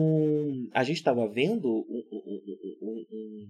a 0.73 0.83
gente 0.83 0.97
estava 0.97 1.27
vendo 1.29 1.67
um, 1.67 2.03
um, 2.11 3.05
um, 3.11 3.47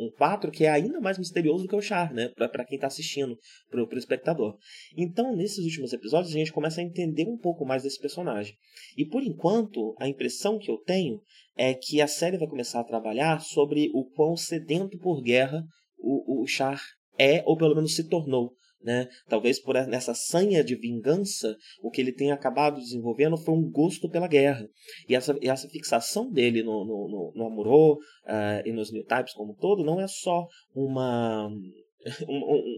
um 0.00 0.10
quadro 0.10 0.50
que 0.50 0.64
é 0.64 0.70
ainda 0.70 0.98
mais 1.00 1.18
misterioso 1.18 1.64
do 1.64 1.68
que 1.68 1.76
o 1.76 1.82
Char, 1.82 2.12
né? 2.12 2.28
Para 2.28 2.64
quem 2.64 2.76
está 2.76 2.86
assistindo, 2.86 3.38
para 3.70 3.84
o 3.84 3.98
espectador. 3.98 4.56
Então, 4.96 5.36
nesses 5.36 5.62
últimos 5.62 5.92
episódios, 5.92 6.34
a 6.34 6.38
gente 6.38 6.52
começa 6.52 6.80
a 6.80 6.84
entender 6.84 7.28
um 7.28 7.36
pouco 7.36 7.66
mais 7.66 7.82
desse 7.82 8.00
personagem. 8.00 8.54
E 8.96 9.04
por 9.04 9.22
enquanto, 9.22 9.94
a 10.00 10.08
impressão 10.08 10.58
que 10.58 10.70
eu 10.70 10.78
tenho 10.78 11.20
é 11.56 11.74
que 11.74 12.00
a 12.00 12.06
série 12.06 12.38
vai 12.38 12.48
começar 12.48 12.80
a 12.80 12.84
trabalhar 12.84 13.40
sobre 13.40 13.90
o 13.92 14.04
quão 14.04 14.36
sedento 14.36 14.98
por 14.98 15.20
guerra 15.20 15.62
o, 15.98 16.42
o 16.42 16.46
Char 16.46 16.80
é, 17.18 17.42
ou 17.44 17.54
pelo 17.54 17.74
menos 17.74 17.94
se 17.94 18.08
tornou. 18.08 18.54
Né? 18.82 19.08
Talvez 19.28 19.60
por 19.60 19.74
nessa 19.86 20.14
sanha 20.14 20.64
de 20.64 20.74
vingança, 20.74 21.54
o 21.82 21.90
que 21.90 22.00
ele 22.00 22.12
tem 22.12 22.32
acabado 22.32 22.80
desenvolvendo 22.80 23.36
foi 23.36 23.54
um 23.54 23.70
gosto 23.70 24.08
pela 24.08 24.26
guerra. 24.26 24.66
E 25.06 25.14
essa, 25.14 25.36
essa 25.42 25.68
fixação 25.68 26.30
dele 26.30 26.62
no, 26.62 26.84
no, 26.84 27.08
no, 27.08 27.32
no 27.34 27.46
Amuro 27.46 27.94
uh, 27.94 28.66
e 28.66 28.72
nos 28.72 28.90
New 28.90 29.04
Types 29.04 29.34
como 29.34 29.52
um 29.52 29.56
todo 29.56 29.84
não 29.84 30.00
é 30.00 30.06
só 30.06 30.46
uma, 30.74 31.50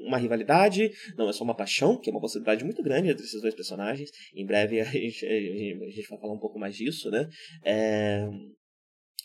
uma 0.06 0.18
rivalidade, 0.18 0.90
não 1.16 1.28
é 1.28 1.32
só 1.32 1.44
uma 1.44 1.54
paixão, 1.54 1.96
que 1.96 2.10
é 2.10 2.12
uma 2.12 2.20
possibilidade 2.20 2.64
muito 2.64 2.82
grande 2.82 3.10
entre 3.10 3.24
esses 3.24 3.40
dois 3.40 3.54
personagens. 3.54 4.10
Em 4.34 4.44
breve 4.44 4.80
a 4.80 4.84
gente, 4.84 5.24
a 5.24 5.90
gente 5.90 6.08
vai 6.08 6.18
falar 6.18 6.34
um 6.34 6.40
pouco 6.40 6.58
mais 6.58 6.74
disso, 6.74 7.10
né? 7.10 7.28
É, 7.64 8.28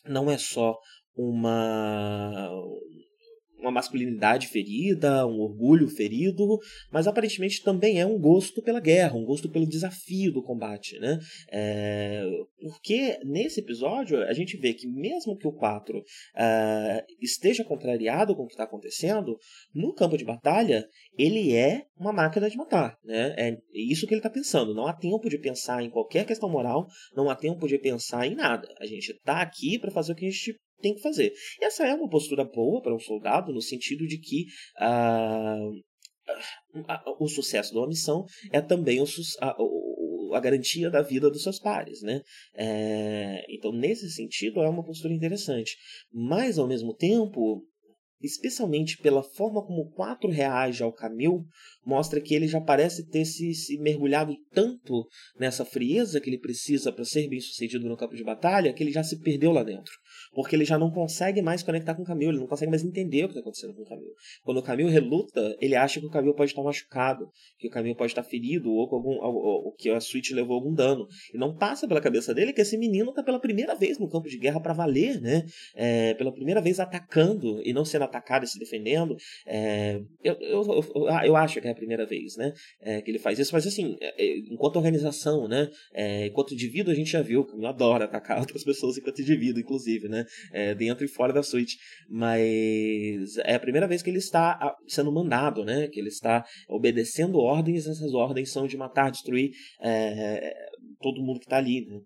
não 0.05 0.29
é 0.29 0.37
só 0.37 0.77
uma 1.15 2.49
uma 3.59 3.71
masculinidade 3.71 4.47
ferida, 4.47 5.25
um 5.25 5.39
orgulho 5.39 5.87
ferido, 5.87 6.59
mas 6.91 7.07
aparentemente 7.07 7.63
também 7.63 7.99
é 7.99 8.05
um 8.05 8.19
gosto 8.19 8.61
pela 8.61 8.79
guerra, 8.79 9.15
um 9.15 9.25
gosto 9.25 9.49
pelo 9.49 9.67
desafio 9.67 10.31
do 10.31 10.43
combate, 10.43 10.99
né? 10.99 11.19
É, 11.51 12.23
porque 12.61 13.19
nesse 13.23 13.59
episódio 13.59 14.21
a 14.23 14.33
gente 14.33 14.57
vê 14.57 14.73
que 14.73 14.87
mesmo 14.87 15.37
que 15.37 15.47
o 15.47 15.51
4 15.51 15.97
uh, 15.97 16.03
é, 16.35 17.05
esteja 17.21 17.63
contrariado 17.63 18.35
com 18.35 18.43
o 18.43 18.47
que 18.47 18.53
está 18.53 18.63
acontecendo, 18.63 19.37
no 19.73 19.93
campo 19.93 20.17
de 20.17 20.25
batalha 20.25 20.87
ele 21.17 21.55
é 21.55 21.85
uma 21.99 22.13
máquina 22.13 22.49
de 22.49 22.57
matar, 22.57 22.97
né? 23.03 23.33
É 23.37 23.57
isso 23.73 24.05
que 24.05 24.13
ele 24.13 24.19
está 24.19 24.29
pensando. 24.29 24.73
Não 24.73 24.87
há 24.87 24.93
tempo 24.93 25.29
de 25.29 25.37
pensar 25.39 25.83
em 25.83 25.89
qualquer 25.89 26.25
questão 26.25 26.49
moral, 26.49 26.87
não 27.15 27.29
há 27.29 27.35
tempo 27.35 27.67
de 27.67 27.77
pensar 27.77 28.27
em 28.27 28.35
nada. 28.35 28.67
A 28.79 28.85
gente 28.85 29.11
está 29.11 29.41
aqui 29.41 29.79
para 29.79 29.91
fazer 29.91 30.11
o 30.11 30.15
que 30.15 30.25
a 30.25 30.29
gente 30.29 30.59
tem 30.81 30.93
que 30.95 31.01
fazer. 31.01 31.33
E 31.61 31.65
essa 31.65 31.85
é 31.85 31.93
uma 31.93 32.09
postura 32.09 32.43
boa 32.43 32.81
para 32.81 32.95
um 32.95 32.99
soldado, 32.99 33.53
no 33.53 33.61
sentido 33.61 34.05
de 34.07 34.17
que 34.19 34.45
uh, 34.79 35.71
o 37.19 37.27
sucesso 37.27 37.71
de 37.71 37.77
uma 37.77 37.87
missão 37.87 38.25
é 38.51 38.61
também 38.61 39.01
o, 39.01 40.33
a, 40.33 40.39
garantia 40.39 40.89
da 40.89 41.01
vida 41.01 41.29
dos 41.29 41.43
seus 41.43 41.59
pares. 41.59 42.01
Né? 42.01 42.21
É, 42.55 43.45
então, 43.49 43.71
nesse 43.71 44.09
sentido, 44.11 44.61
é 44.61 44.69
uma 44.69 44.83
postura 44.83 45.13
interessante. 45.13 45.75
Mas, 46.11 46.57
ao 46.57 46.67
mesmo 46.67 46.93
tempo, 46.93 47.65
especialmente 48.21 48.97
pela 48.97 49.23
forma 49.23 49.63
como 49.65 49.81
o 49.81 49.91
4 49.91 50.29
reage 50.29 50.83
ao 50.83 50.93
Camil, 50.93 51.45
mostra 51.85 52.19
que 52.19 52.33
ele 52.33 52.47
já 52.47 52.59
parece 52.59 53.07
ter 53.07 53.25
se, 53.25 53.53
se 53.53 53.77
mergulhado 53.79 54.35
tanto 54.51 55.07
nessa 55.39 55.63
frieza 55.63 56.19
que 56.19 56.29
ele 56.29 56.39
precisa 56.39 56.91
para 56.91 57.05
ser 57.05 57.27
bem 57.29 57.39
sucedido 57.39 57.87
no 57.87 57.97
campo 57.97 58.15
de 58.15 58.23
batalha, 58.23 58.73
que 58.73 58.83
ele 58.83 58.91
já 58.91 59.03
se 59.03 59.19
perdeu 59.21 59.51
lá 59.51 59.63
dentro. 59.63 59.93
Porque 60.33 60.55
ele 60.55 60.65
já 60.65 60.77
não 60.77 60.91
consegue 60.91 61.41
mais 61.41 61.63
conectar 61.63 61.95
com 61.95 62.03
o 62.03 62.05
Camil, 62.05 62.29
ele 62.29 62.39
não 62.39 62.47
consegue 62.47 62.69
mais 62.69 62.83
entender 62.83 63.23
o 63.23 63.27
que 63.27 63.31
está 63.31 63.41
acontecendo 63.41 63.73
com 63.73 63.81
o 63.81 63.85
Camil. 63.85 64.11
Quando 64.43 64.57
o 64.57 64.63
Camil 64.63 64.87
reluta, 64.87 65.55
ele 65.59 65.75
acha 65.75 65.99
que 65.99 66.05
o 66.05 66.09
Camil 66.09 66.33
pode 66.33 66.51
estar 66.51 66.63
machucado, 66.63 67.29
que 67.57 67.67
o 67.67 67.71
Camil 67.71 67.95
pode 67.95 68.11
estar 68.11 68.23
ferido, 68.23 68.71
ou, 68.71 68.81
algum, 68.93 69.15
ou, 69.21 69.65
ou 69.65 69.71
que 69.73 69.89
a 69.89 69.99
Switch 69.99 70.31
levou 70.31 70.55
algum 70.55 70.73
dano. 70.73 71.07
E 71.33 71.37
não 71.37 71.55
passa 71.55 71.87
pela 71.87 72.01
cabeça 72.01 72.33
dele 72.33 72.53
que 72.53 72.61
esse 72.61 72.77
menino 72.77 73.09
está 73.09 73.23
pela 73.23 73.39
primeira 73.39 73.75
vez 73.75 73.99
no 73.99 74.09
campo 74.09 74.27
de 74.29 74.37
guerra 74.37 74.59
para 74.59 74.73
valer, 74.73 75.21
né? 75.21 75.43
É, 75.75 76.13
pela 76.15 76.31
primeira 76.31 76.61
vez 76.61 76.79
atacando 76.79 77.61
e 77.63 77.73
não 77.73 77.85
sendo 77.85 78.03
atacado 78.03 78.43
e 78.43 78.47
se 78.47 78.59
defendendo. 78.59 79.15
É, 79.45 80.01
eu, 80.23 80.35
eu, 80.39 80.63
eu, 80.95 81.07
eu, 81.25 81.35
acho 81.35 81.61
que 81.61 81.67
é 81.67 81.71
a 81.71 81.75
primeira 81.75 82.05
vez, 82.05 82.35
né? 82.37 82.53
É, 82.81 83.01
que 83.01 83.11
ele 83.11 83.19
faz 83.19 83.39
isso, 83.39 83.53
mas 83.53 83.65
assim, 83.65 83.97
é, 84.01 84.23
é, 84.23 84.37
enquanto 84.51 84.77
organização, 84.77 85.47
né? 85.47 85.69
É, 85.93 86.27
enquanto 86.27 86.53
indivíduo, 86.53 86.91
a 86.91 86.95
gente 86.95 87.11
já 87.11 87.21
viu 87.21 87.45
que 87.45 87.53
eu 87.53 87.65
adoro 87.65 88.03
atacar 88.03 88.39
outras 88.39 88.63
pessoas 88.63 88.97
enquanto 88.97 89.21
indivíduo, 89.21 89.61
inclusive, 89.61 90.06
né? 90.07 90.25
dentro 90.77 91.05
e 91.05 91.07
fora 91.07 91.33
da 91.33 91.43
suíte. 91.43 91.77
Mas 92.09 93.37
é 93.43 93.55
a 93.55 93.59
primeira 93.59 93.87
vez 93.87 94.01
que 94.01 94.09
ele 94.09 94.17
está 94.17 94.75
sendo 94.87 95.11
mandado, 95.11 95.63
né? 95.63 95.87
Que 95.87 95.99
ele 95.99 96.09
está 96.09 96.45
obedecendo 96.69 97.39
ordens, 97.39 97.87
essas 97.87 98.13
ordens 98.13 98.51
são 98.51 98.67
de 98.67 98.77
matar, 98.77 99.11
destruir 99.11 99.51
todo 100.99 101.21
mundo 101.21 101.39
que 101.39 101.45
está 101.45 101.57
ali, 101.57 101.85
né? 101.85 101.99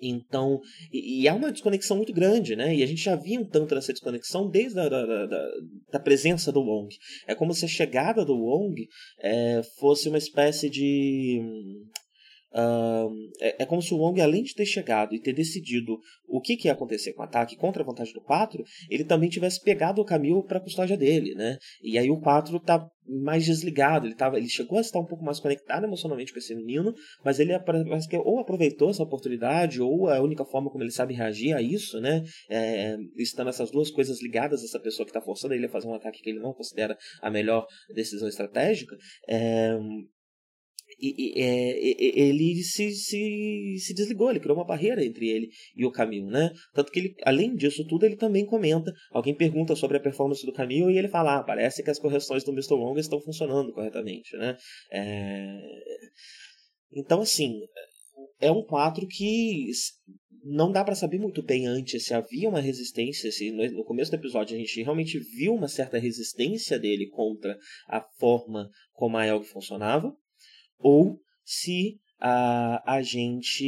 Então, 0.00 0.60
e, 0.92 1.22
e 1.22 1.28
há 1.28 1.34
uma 1.34 1.52
desconexão 1.52 1.96
muito 1.96 2.12
grande, 2.12 2.56
né? 2.56 2.74
E 2.74 2.82
a 2.82 2.86
gente 2.86 3.02
já 3.02 3.16
via 3.16 3.40
um 3.40 3.48
tanto 3.48 3.74
dessa 3.74 3.92
desconexão 3.92 4.48
desde 4.48 4.78
a 4.78 4.88
da, 4.88 5.26
da, 5.26 5.50
da 5.92 6.00
presença 6.00 6.52
do 6.52 6.60
Wong. 6.60 6.94
É 7.26 7.34
como 7.34 7.54
se 7.54 7.64
a 7.64 7.68
chegada 7.68 8.24
do 8.24 8.34
Wong 8.34 8.86
é, 9.20 9.62
fosse 9.78 10.08
uma 10.08 10.18
espécie 10.18 10.68
de 10.68 11.40
Uh, 12.54 13.10
é, 13.40 13.62
é, 13.62 13.66
como 13.66 13.82
se 13.82 13.92
o 13.92 13.98
Wong, 13.98 14.20
além 14.20 14.44
de 14.44 14.54
ter 14.54 14.64
chegado 14.64 15.12
e 15.12 15.20
ter 15.20 15.32
decidido 15.32 15.98
o 16.28 16.40
que, 16.40 16.56
que 16.56 16.68
ia 16.68 16.72
acontecer 16.72 17.12
com 17.12 17.22
o 17.22 17.24
ataque 17.24 17.56
contra 17.56 17.82
a 17.82 17.86
vontade 17.86 18.12
do 18.12 18.20
4, 18.20 18.62
ele 18.88 19.04
também 19.04 19.28
tivesse 19.28 19.60
pegado 19.60 20.00
o 20.00 20.04
Camil 20.04 20.40
para 20.44 20.58
a 20.58 20.60
custódia 20.60 20.96
dele, 20.96 21.34
né? 21.34 21.58
E 21.82 21.98
aí 21.98 22.08
o 22.10 22.20
4 22.20 22.60
tá 22.60 22.88
mais 23.06 23.44
desligado, 23.44 24.06
ele, 24.06 24.14
tava, 24.14 24.38
ele 24.38 24.48
chegou 24.48 24.78
a 24.78 24.80
estar 24.80 24.98
um 24.98 25.04
pouco 25.04 25.24
mais 25.24 25.40
conectado 25.40 25.84
emocionalmente 25.84 26.32
com 26.32 26.38
esse 26.38 26.54
menino, 26.54 26.94
mas 27.24 27.38
ele 27.38 27.58
parece 27.58 28.08
que 28.08 28.16
ou 28.16 28.38
aproveitou 28.38 28.90
essa 28.90 29.02
oportunidade, 29.02 29.82
ou 29.82 30.08
a 30.08 30.22
única 30.22 30.44
forma 30.44 30.70
como 30.70 30.84
ele 30.84 30.92
sabe 30.92 31.12
reagir 31.12 31.54
a 31.54 31.60
isso, 31.60 32.00
né? 32.00 32.22
É, 32.48 32.96
estando 33.16 33.48
essas 33.48 33.70
duas 33.70 33.90
coisas 33.90 34.22
ligadas, 34.22 34.62
essa 34.62 34.80
pessoa 34.80 35.04
que 35.04 35.10
está 35.10 35.20
forçando 35.20 35.54
ele 35.54 35.66
a 35.66 35.70
fazer 35.70 35.88
um 35.88 35.94
ataque 35.94 36.22
que 36.22 36.30
ele 36.30 36.40
não 36.40 36.54
considera 36.54 36.96
a 37.20 37.30
melhor 37.30 37.66
decisão 37.94 38.28
estratégica, 38.28 38.96
é, 39.28 39.76
e, 41.00 41.14
e, 41.16 41.42
é, 41.42 42.20
ele 42.20 42.62
se, 42.62 42.90
se, 42.92 43.76
se 43.78 43.94
desligou, 43.94 44.30
ele 44.30 44.40
criou 44.40 44.56
uma 44.56 44.66
barreira 44.66 45.04
entre 45.04 45.28
ele 45.28 45.48
e 45.76 45.84
o 45.84 45.90
Camil, 45.90 46.26
né? 46.26 46.50
Tanto 46.72 46.90
que 46.90 46.98
ele, 46.98 47.14
além 47.24 47.54
disso 47.54 47.86
tudo, 47.86 48.04
ele 48.06 48.16
também 48.16 48.44
comenta, 48.46 48.92
alguém 49.12 49.34
pergunta 49.34 49.74
sobre 49.76 49.96
a 49.96 50.00
performance 50.00 50.44
do 50.44 50.52
Camil 50.52 50.90
e 50.90 50.98
ele 50.98 51.08
fala, 51.08 51.38
ah, 51.38 51.42
parece 51.42 51.82
que 51.82 51.90
as 51.90 51.98
correções 51.98 52.44
do 52.44 52.52
Mr. 52.52 52.74
Wong 52.74 52.98
estão 52.98 53.20
funcionando 53.20 53.72
corretamente, 53.72 54.36
né? 54.36 54.56
É... 54.92 55.60
Então, 56.92 57.20
assim, 57.20 57.60
é 58.40 58.50
um 58.50 58.64
4 58.64 59.06
que 59.08 59.70
não 60.44 60.70
dá 60.70 60.84
para 60.84 60.94
saber 60.94 61.18
muito 61.18 61.42
bem 61.42 61.66
antes 61.66 62.04
se 62.04 62.12
havia 62.12 62.48
uma 62.48 62.60
resistência, 62.60 63.32
se 63.32 63.50
no 63.50 63.84
começo 63.84 64.10
do 64.10 64.16
episódio 64.16 64.54
a 64.54 64.58
gente 64.58 64.82
realmente 64.82 65.18
viu 65.18 65.54
uma 65.54 65.68
certa 65.68 65.98
resistência 65.98 66.78
dele 66.78 67.08
contra 67.08 67.58
a 67.88 68.02
forma 68.18 68.68
como 68.92 69.16
a 69.16 69.26
Elg 69.26 69.44
funcionava, 69.44 70.14
ou 70.84 71.18
se 71.44 71.98
a, 72.20 72.82
a 72.86 73.02
gente 73.02 73.64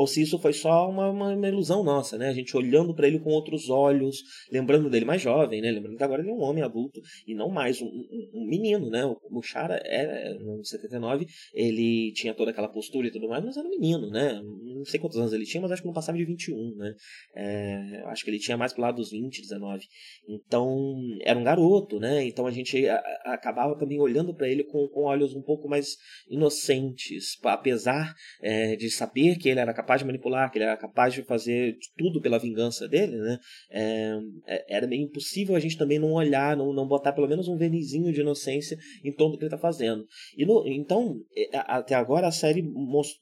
ou 0.00 0.06
se 0.06 0.22
isso 0.22 0.38
foi 0.38 0.54
só 0.54 0.88
uma, 0.88 1.10
uma, 1.10 1.34
uma 1.34 1.48
ilusão 1.48 1.84
nossa, 1.84 2.16
né? 2.16 2.30
A 2.30 2.32
gente 2.32 2.56
olhando 2.56 2.94
para 2.94 3.06
ele 3.06 3.18
com 3.18 3.28
outros 3.28 3.68
olhos, 3.68 4.22
lembrando 4.50 4.88
dele 4.88 5.04
mais 5.04 5.20
jovem, 5.20 5.60
né? 5.60 5.70
Lembrando 5.70 5.98
que 5.98 6.02
agora 6.02 6.22
ele 6.22 6.30
é 6.30 6.32
um 6.32 6.40
homem 6.40 6.64
adulto 6.64 7.02
e 7.26 7.34
não 7.34 7.50
mais 7.50 7.82
um, 7.82 7.86
um, 7.86 8.30
um 8.32 8.46
menino, 8.46 8.88
né? 8.88 9.04
O, 9.04 9.42
Chara, 9.42 9.78
é, 9.84 10.32
no 10.38 10.64
79, 10.64 11.26
ele 11.52 12.12
tinha 12.14 12.32
toda 12.32 12.50
aquela 12.50 12.68
postura 12.68 13.08
e 13.08 13.10
tudo 13.10 13.28
mais, 13.28 13.44
mas 13.44 13.58
era 13.58 13.66
um 13.66 13.70
menino, 13.70 14.08
né? 14.08 14.40
Não 14.42 14.86
sei 14.86 14.98
quantos 14.98 15.18
anos 15.18 15.34
ele 15.34 15.44
tinha, 15.44 15.60
mas 15.60 15.70
acho 15.70 15.82
que 15.82 15.88
não 15.88 15.92
passava 15.92 16.16
de 16.16 16.24
21, 16.24 16.76
né? 16.76 16.94
É, 17.36 18.02
acho 18.06 18.24
que 18.24 18.30
ele 18.30 18.38
tinha 18.38 18.56
mais 18.56 18.72
pro 18.72 18.80
lado 18.80 18.96
dos 18.96 19.10
20, 19.10 19.42
19. 19.42 19.84
Então, 20.26 20.98
era 21.20 21.38
um 21.38 21.44
garoto, 21.44 22.00
né? 22.00 22.24
Então 22.24 22.46
a 22.46 22.50
gente 22.50 22.88
a, 22.88 22.96
a, 22.96 23.34
acabava 23.34 23.78
também 23.78 24.00
olhando 24.00 24.34
para 24.34 24.48
ele 24.48 24.64
com, 24.64 24.88
com 24.88 25.02
olhos 25.02 25.34
um 25.34 25.42
pouco 25.42 25.68
mais 25.68 25.98
inocentes, 26.30 27.38
apesar 27.44 28.14
é, 28.40 28.76
de 28.76 28.88
saber 28.90 29.36
que 29.36 29.50
ele 29.50 29.60
era 29.60 29.74
capaz 29.74 29.89
de 29.98 30.06
manipular, 30.06 30.50
que 30.50 30.58
ele 30.58 30.64
era 30.64 30.76
capaz 30.76 31.12
de 31.12 31.22
fazer 31.22 31.76
tudo 31.98 32.20
pela 32.20 32.38
vingança 32.38 32.88
dele, 32.88 33.16
né? 33.16 33.38
É, 33.70 34.18
é, 34.46 34.76
era 34.76 34.86
meio 34.86 35.02
impossível 35.02 35.54
a 35.54 35.60
gente 35.60 35.76
também 35.76 35.98
não 35.98 36.12
olhar, 36.12 36.56
não, 36.56 36.72
não 36.72 36.86
botar 36.86 37.12
pelo 37.12 37.28
menos 37.28 37.48
um 37.48 37.56
vernizinho 37.56 38.12
de 38.12 38.20
inocência 38.20 38.76
em 39.04 39.12
torno 39.12 39.32
do 39.32 39.38
que 39.38 39.44
ele 39.44 39.54
está 39.54 39.58
fazendo. 39.58 40.04
E 40.36 40.46
no, 40.46 40.66
então, 40.66 41.16
é, 41.36 41.48
até 41.52 41.94
agora 41.94 42.26
a 42.26 42.32
série 42.32 42.64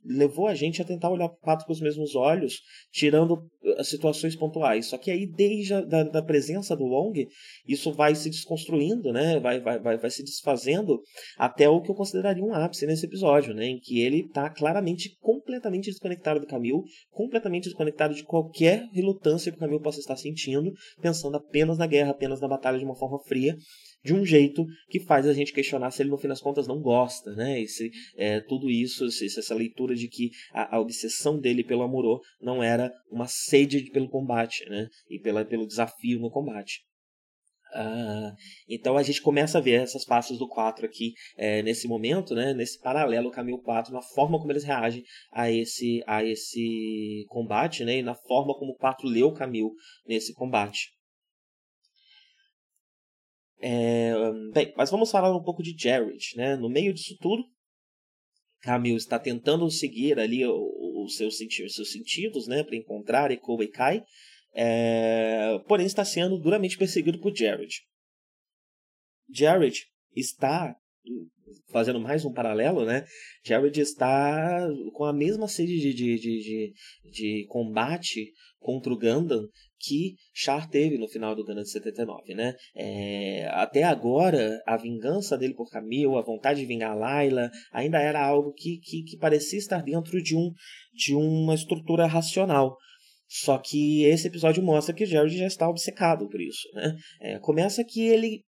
levou 0.04 0.46
a 0.46 0.54
gente 0.54 0.80
a 0.82 0.84
tentar 0.84 1.10
olhar 1.10 1.26
o 1.26 1.36
fato 1.44 1.64
com 1.64 1.72
os 1.72 1.80
mesmos 1.80 2.14
olhos, 2.14 2.60
tirando 2.92 3.48
as 3.78 3.86
uh, 3.86 3.90
situações 3.90 4.36
pontuais. 4.36 4.86
Só 4.86 4.98
que 4.98 5.10
aí, 5.10 5.26
desde 5.26 5.74
a 5.74 5.80
da, 5.80 6.02
da 6.04 6.22
presença 6.22 6.76
do 6.76 6.84
Wong, 6.84 7.26
isso 7.66 7.92
vai 7.92 8.14
se 8.14 8.30
desconstruindo, 8.30 9.12
né? 9.12 9.40
Vai, 9.40 9.60
vai, 9.60 9.78
vai, 9.78 9.96
vai 9.96 10.10
se 10.10 10.22
desfazendo 10.22 11.00
até 11.36 11.68
o 11.68 11.80
que 11.80 11.90
eu 11.90 11.94
consideraria 11.94 12.44
um 12.44 12.52
ápice 12.52 12.86
nesse 12.86 13.06
episódio, 13.06 13.54
né? 13.54 13.66
Em 13.66 13.80
que 13.80 14.00
ele 14.00 14.20
está 14.20 14.50
claramente 14.50 15.16
completamente 15.20 15.86
desconectado 15.86 16.40
do 16.40 16.46
Camil, 16.48 16.82
completamente 17.10 17.64
desconectado 17.64 18.14
de 18.14 18.24
qualquer 18.24 18.88
relutância 18.92 19.52
que 19.52 19.56
o 19.56 19.60
Camil 19.60 19.80
possa 19.80 20.00
estar 20.00 20.16
sentindo, 20.16 20.72
pensando 21.00 21.36
apenas 21.36 21.78
na 21.78 21.86
guerra, 21.86 22.10
apenas 22.10 22.40
na 22.40 22.48
batalha 22.48 22.78
de 22.78 22.84
uma 22.84 22.96
forma 22.96 23.18
fria, 23.20 23.56
de 24.04 24.14
um 24.14 24.24
jeito 24.24 24.64
que 24.88 25.00
faz 25.00 25.26
a 25.26 25.32
gente 25.32 25.52
questionar 25.52 25.90
se 25.90 26.02
ele 26.02 26.10
no 26.10 26.18
fim 26.18 26.28
das 26.28 26.40
contas 26.40 26.66
não 26.66 26.80
gosta, 26.80 27.34
né? 27.34 27.60
E 27.60 27.68
se 27.68 27.90
é, 28.16 28.40
tudo 28.40 28.70
isso, 28.70 29.04
essa 29.06 29.54
leitura 29.54 29.94
de 29.94 30.08
que 30.08 30.30
a, 30.52 30.76
a, 30.76 30.80
obsessão 30.80 31.38
dele 31.38 31.64
pelo 31.64 31.82
Amorô 31.82 32.20
não 32.40 32.62
era 32.62 32.92
uma 33.10 33.26
sede 33.26 33.90
pelo 33.90 34.08
combate, 34.08 34.68
né? 34.68 34.88
E 35.10 35.18
pela, 35.18 35.44
pelo 35.44 35.66
desafio 35.66 36.20
no 36.20 36.30
combate. 36.30 36.87
Uh, 37.74 38.34
então 38.68 38.96
a 38.96 39.02
gente 39.02 39.20
começa 39.20 39.58
a 39.58 39.60
ver 39.60 39.82
essas 39.82 40.04
passos 40.04 40.38
do 40.38 40.48
4 40.48 40.86
aqui 40.86 41.12
é, 41.36 41.62
nesse 41.62 41.86
momento, 41.86 42.34
né, 42.34 42.54
nesse 42.54 42.80
paralelo 42.80 43.30
caminho 43.30 43.58
4, 43.58 43.92
na 43.92 44.00
forma 44.00 44.38
como 44.38 44.50
eles 44.50 44.64
reagem 44.64 45.04
a 45.30 45.50
esse, 45.50 46.02
a 46.06 46.24
esse 46.24 47.26
combate, 47.28 47.84
né, 47.84 47.98
e 47.98 48.02
na 48.02 48.14
forma 48.14 48.54
como 48.54 48.72
o 48.72 48.76
4 48.76 49.06
lê 49.06 49.22
o 49.22 49.32
Camil 49.32 49.70
nesse 50.06 50.32
combate. 50.32 50.88
É, 53.60 54.14
bem, 54.52 54.72
mas 54.76 54.90
vamos 54.90 55.10
falar 55.10 55.36
um 55.36 55.42
pouco 55.42 55.62
de 55.62 55.74
Jared. 55.76 56.36
Né? 56.36 56.56
No 56.56 56.68
meio 56.68 56.94
disso 56.94 57.16
tudo, 57.20 57.42
Camil 58.60 58.96
está 58.96 59.18
tentando 59.18 59.68
seguir 59.70 60.18
ali 60.18 60.46
os 60.46 61.16
seus, 61.16 61.36
sentidos, 61.36 61.74
seus 61.74 61.92
sentidos 61.92 62.46
né, 62.46 62.62
para 62.62 62.76
encontrar 62.76 63.30
Echo 63.30 63.62
e 63.62 63.68
Kai, 63.68 64.02
é, 64.54 65.58
porém 65.66 65.86
está 65.86 66.04
sendo 66.04 66.38
duramente 66.38 66.76
perseguido 66.76 67.20
por 67.20 67.34
Jared. 67.34 67.74
Jared 69.30 69.84
está 70.14 70.74
fazendo 71.70 72.00
mais 72.00 72.24
um 72.24 72.32
paralelo, 72.32 72.84
né? 72.84 73.04
Jared 73.44 73.80
está 73.80 74.66
com 74.92 75.04
a 75.04 75.12
mesma 75.12 75.48
sede 75.48 75.78
de, 75.78 75.94
de, 75.94 76.18
de, 76.18 76.38
de, 76.40 76.74
de 77.10 77.46
combate 77.48 78.32
contra 78.58 78.92
o 78.92 78.98
Gundam 78.98 79.46
que 79.80 80.16
Char 80.34 80.68
teve 80.68 80.98
no 80.98 81.06
final 81.06 81.34
do 81.36 81.44
Gundam 81.44 81.62
de 81.62 81.70
79, 81.70 82.34
né? 82.34 82.54
É, 82.74 83.46
até 83.52 83.84
agora, 83.84 84.60
a 84.66 84.76
vingança 84.76 85.38
dele 85.38 85.54
por 85.54 85.70
Camille, 85.70 86.16
a 86.16 86.22
vontade 86.22 86.60
de 86.60 86.66
vingar 86.66 86.98
Layla, 86.98 87.50
ainda 87.72 88.00
era 88.00 88.24
algo 88.24 88.52
que, 88.52 88.78
que, 88.78 89.04
que 89.04 89.16
parecia 89.16 89.58
estar 89.58 89.82
dentro 89.82 90.20
de, 90.22 90.36
um, 90.36 90.52
de 90.92 91.14
uma 91.14 91.54
estrutura 91.54 92.06
racional. 92.06 92.76
Só 93.28 93.58
que 93.58 94.04
esse 94.04 94.26
episódio 94.26 94.62
mostra 94.62 94.94
que 94.94 95.04
Jared 95.04 95.36
já 95.36 95.46
está 95.46 95.68
obcecado 95.68 96.28
por 96.28 96.40
isso. 96.40 96.66
Né? 96.72 96.96
É, 97.20 97.38
começa 97.38 97.84
que 97.84 98.00
ele 98.00 98.42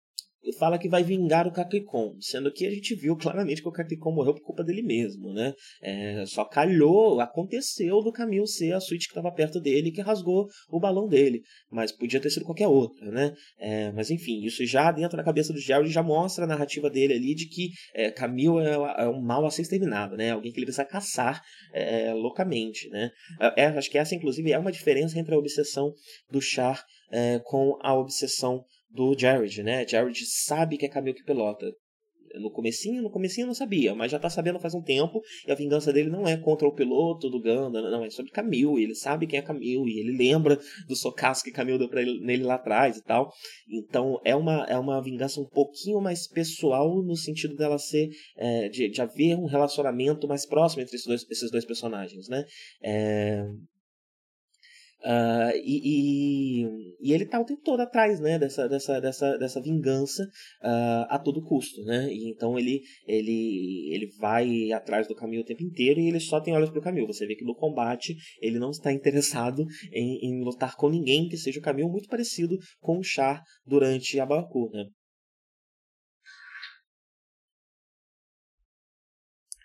fala 0.58 0.78
que 0.78 0.88
vai 0.88 1.02
vingar 1.02 1.46
o 1.46 1.52
Capricorn, 1.52 2.16
sendo 2.20 2.52
que 2.52 2.66
a 2.66 2.70
gente 2.70 2.94
viu 2.94 3.16
claramente 3.16 3.62
que 3.62 3.68
o 3.68 3.72
Capricorn 3.72 4.16
morreu 4.16 4.34
por 4.34 4.42
culpa 4.42 4.64
dele 4.64 4.82
mesmo, 4.82 5.32
né? 5.32 5.52
É, 5.82 6.24
só 6.26 6.44
calhou, 6.44 7.20
aconteceu 7.20 8.00
do 8.02 8.12
Camil 8.12 8.46
ser 8.46 8.72
a 8.72 8.80
suíte 8.80 9.06
que 9.06 9.12
estava 9.12 9.34
perto 9.34 9.60
dele 9.60 9.90
que 9.90 10.00
rasgou 10.00 10.48
o 10.70 10.80
balão 10.80 11.08
dele, 11.08 11.42
mas 11.70 11.92
podia 11.92 12.20
ter 12.20 12.30
sido 12.30 12.44
qualquer 12.44 12.68
outra, 12.68 13.10
né? 13.10 13.34
É, 13.58 13.92
mas 13.92 14.10
enfim, 14.10 14.42
isso 14.44 14.64
já 14.64 14.90
dentro 14.90 15.16
da 15.16 15.24
cabeça 15.24 15.52
do 15.52 15.58
Gerald 15.58 15.90
já 15.90 16.02
mostra 16.02 16.44
a 16.44 16.48
narrativa 16.48 16.88
dele 16.88 17.14
ali 17.14 17.34
de 17.34 17.46
que 17.46 17.70
é, 17.94 18.06
é, 18.06 19.04
é, 19.04 19.08
um 19.08 19.20
mal 19.20 19.44
a 19.44 19.50
ser 19.50 19.62
exterminado, 19.62 20.16
né? 20.16 20.30
Alguém 20.30 20.52
que 20.52 20.58
ele 20.58 20.66
precisa 20.66 20.84
caçar 20.84 21.42
é, 21.72 22.12
loucamente, 22.14 22.88
né? 22.88 23.10
É, 23.56 23.66
acho 23.66 23.90
que 23.90 23.98
essa, 23.98 24.14
inclusive, 24.14 24.52
é 24.52 24.58
uma 24.58 24.72
diferença 24.72 25.18
entre 25.18 25.34
a 25.34 25.38
obsessão 25.38 25.92
do 26.30 26.40
Char 26.40 26.84
é, 27.10 27.40
com 27.44 27.76
a 27.82 27.94
obsessão 27.94 28.64
do 28.90 29.16
Jared, 29.18 29.62
né? 29.62 29.86
Jared 29.86 30.24
sabe 30.26 30.76
que 30.76 30.86
é 30.86 30.88
Camille 30.88 31.16
que 31.16 31.24
pilota. 31.24 31.66
No 32.40 32.48
comecinho, 32.48 33.02
no 33.02 33.10
comecinho 33.10 33.48
não 33.48 33.54
sabia, 33.54 33.92
mas 33.92 34.12
já 34.12 34.18
tá 34.18 34.30
sabendo 34.30 34.60
faz 34.60 34.72
um 34.72 34.82
tempo, 34.82 35.20
e 35.48 35.50
a 35.50 35.54
vingança 35.56 35.92
dele 35.92 36.08
não 36.08 36.28
é 36.28 36.36
contra 36.36 36.68
o 36.68 36.72
piloto 36.72 37.28
do 37.28 37.40
Ganda, 37.40 37.82
não, 37.82 38.04
é 38.04 38.10
sobre 38.10 38.30
Camille, 38.30 38.84
ele 38.84 38.94
sabe 38.94 39.26
quem 39.26 39.40
é 39.40 39.42
Camille, 39.42 39.90
e 39.90 39.98
ele 39.98 40.16
lembra 40.16 40.56
do 40.86 40.94
socaço 40.94 41.42
que 41.42 41.50
Camille 41.50 41.78
deu 41.78 41.88
pra 41.88 42.02
ele, 42.02 42.20
nele 42.20 42.44
lá 42.44 42.54
atrás 42.54 42.96
e 42.96 43.02
tal. 43.02 43.32
Então 43.68 44.20
é 44.24 44.36
uma, 44.36 44.64
é 44.66 44.78
uma 44.78 45.02
vingança 45.02 45.40
um 45.40 45.48
pouquinho 45.48 46.00
mais 46.00 46.28
pessoal, 46.28 47.02
no 47.02 47.16
sentido 47.16 47.56
dela 47.56 47.78
ser, 47.78 48.08
é, 48.36 48.68
de, 48.68 48.88
de 48.88 49.02
haver 49.02 49.36
um 49.36 49.46
relacionamento 49.46 50.28
mais 50.28 50.46
próximo 50.46 50.82
entre 50.82 50.94
esses 50.94 51.08
dois, 51.08 51.26
esses 51.28 51.50
dois 51.50 51.64
personagens, 51.64 52.28
né? 52.28 52.44
É, 52.80 53.44
Uh, 55.02 55.56
e, 55.64 55.80
e, 55.82 56.66
e, 57.00 57.12
ele 57.14 57.24
tá 57.24 57.40
o 57.40 57.44
tempo 57.44 57.62
todo 57.62 57.80
atrás 57.80 58.20
né, 58.20 58.38
dessa, 58.38 58.68
dessa, 58.68 59.00
dessa, 59.00 59.38
dessa 59.38 59.60
vingança 59.60 60.22
uh, 60.62 61.06
a 61.08 61.18
todo 61.18 61.42
custo. 61.42 61.82
Né? 61.84 62.12
E 62.12 62.30
então 62.30 62.58
ele, 62.58 62.82
ele, 63.06 63.94
ele 63.94 64.10
vai 64.18 64.70
atrás 64.72 65.08
do 65.08 65.14
caminho 65.14 65.40
o 65.40 65.44
tempo 65.44 65.62
inteiro 65.62 66.00
e 66.00 66.08
ele 66.08 66.20
só 66.20 66.40
tem 66.40 66.54
olhos 66.54 66.70
pro 66.70 66.82
caminho. 66.82 67.06
Você 67.06 67.26
vê 67.26 67.34
que 67.34 67.44
no 67.44 67.54
combate 67.54 68.14
ele 68.42 68.58
não 68.58 68.70
está 68.70 68.92
interessado 68.92 69.64
em, 69.90 70.18
em 70.22 70.44
lutar 70.44 70.76
com 70.76 70.90
ninguém 70.90 71.28
que 71.28 71.36
seja 71.38 71.58
o 71.58 71.62
caminho 71.62 71.88
muito 71.88 72.08
parecido 72.08 72.58
com 72.80 72.98
o 72.98 73.02
Char 73.02 73.42
durante 73.64 74.20
a 74.20 74.26
Baku. 74.26 74.70
Né? 74.70 74.84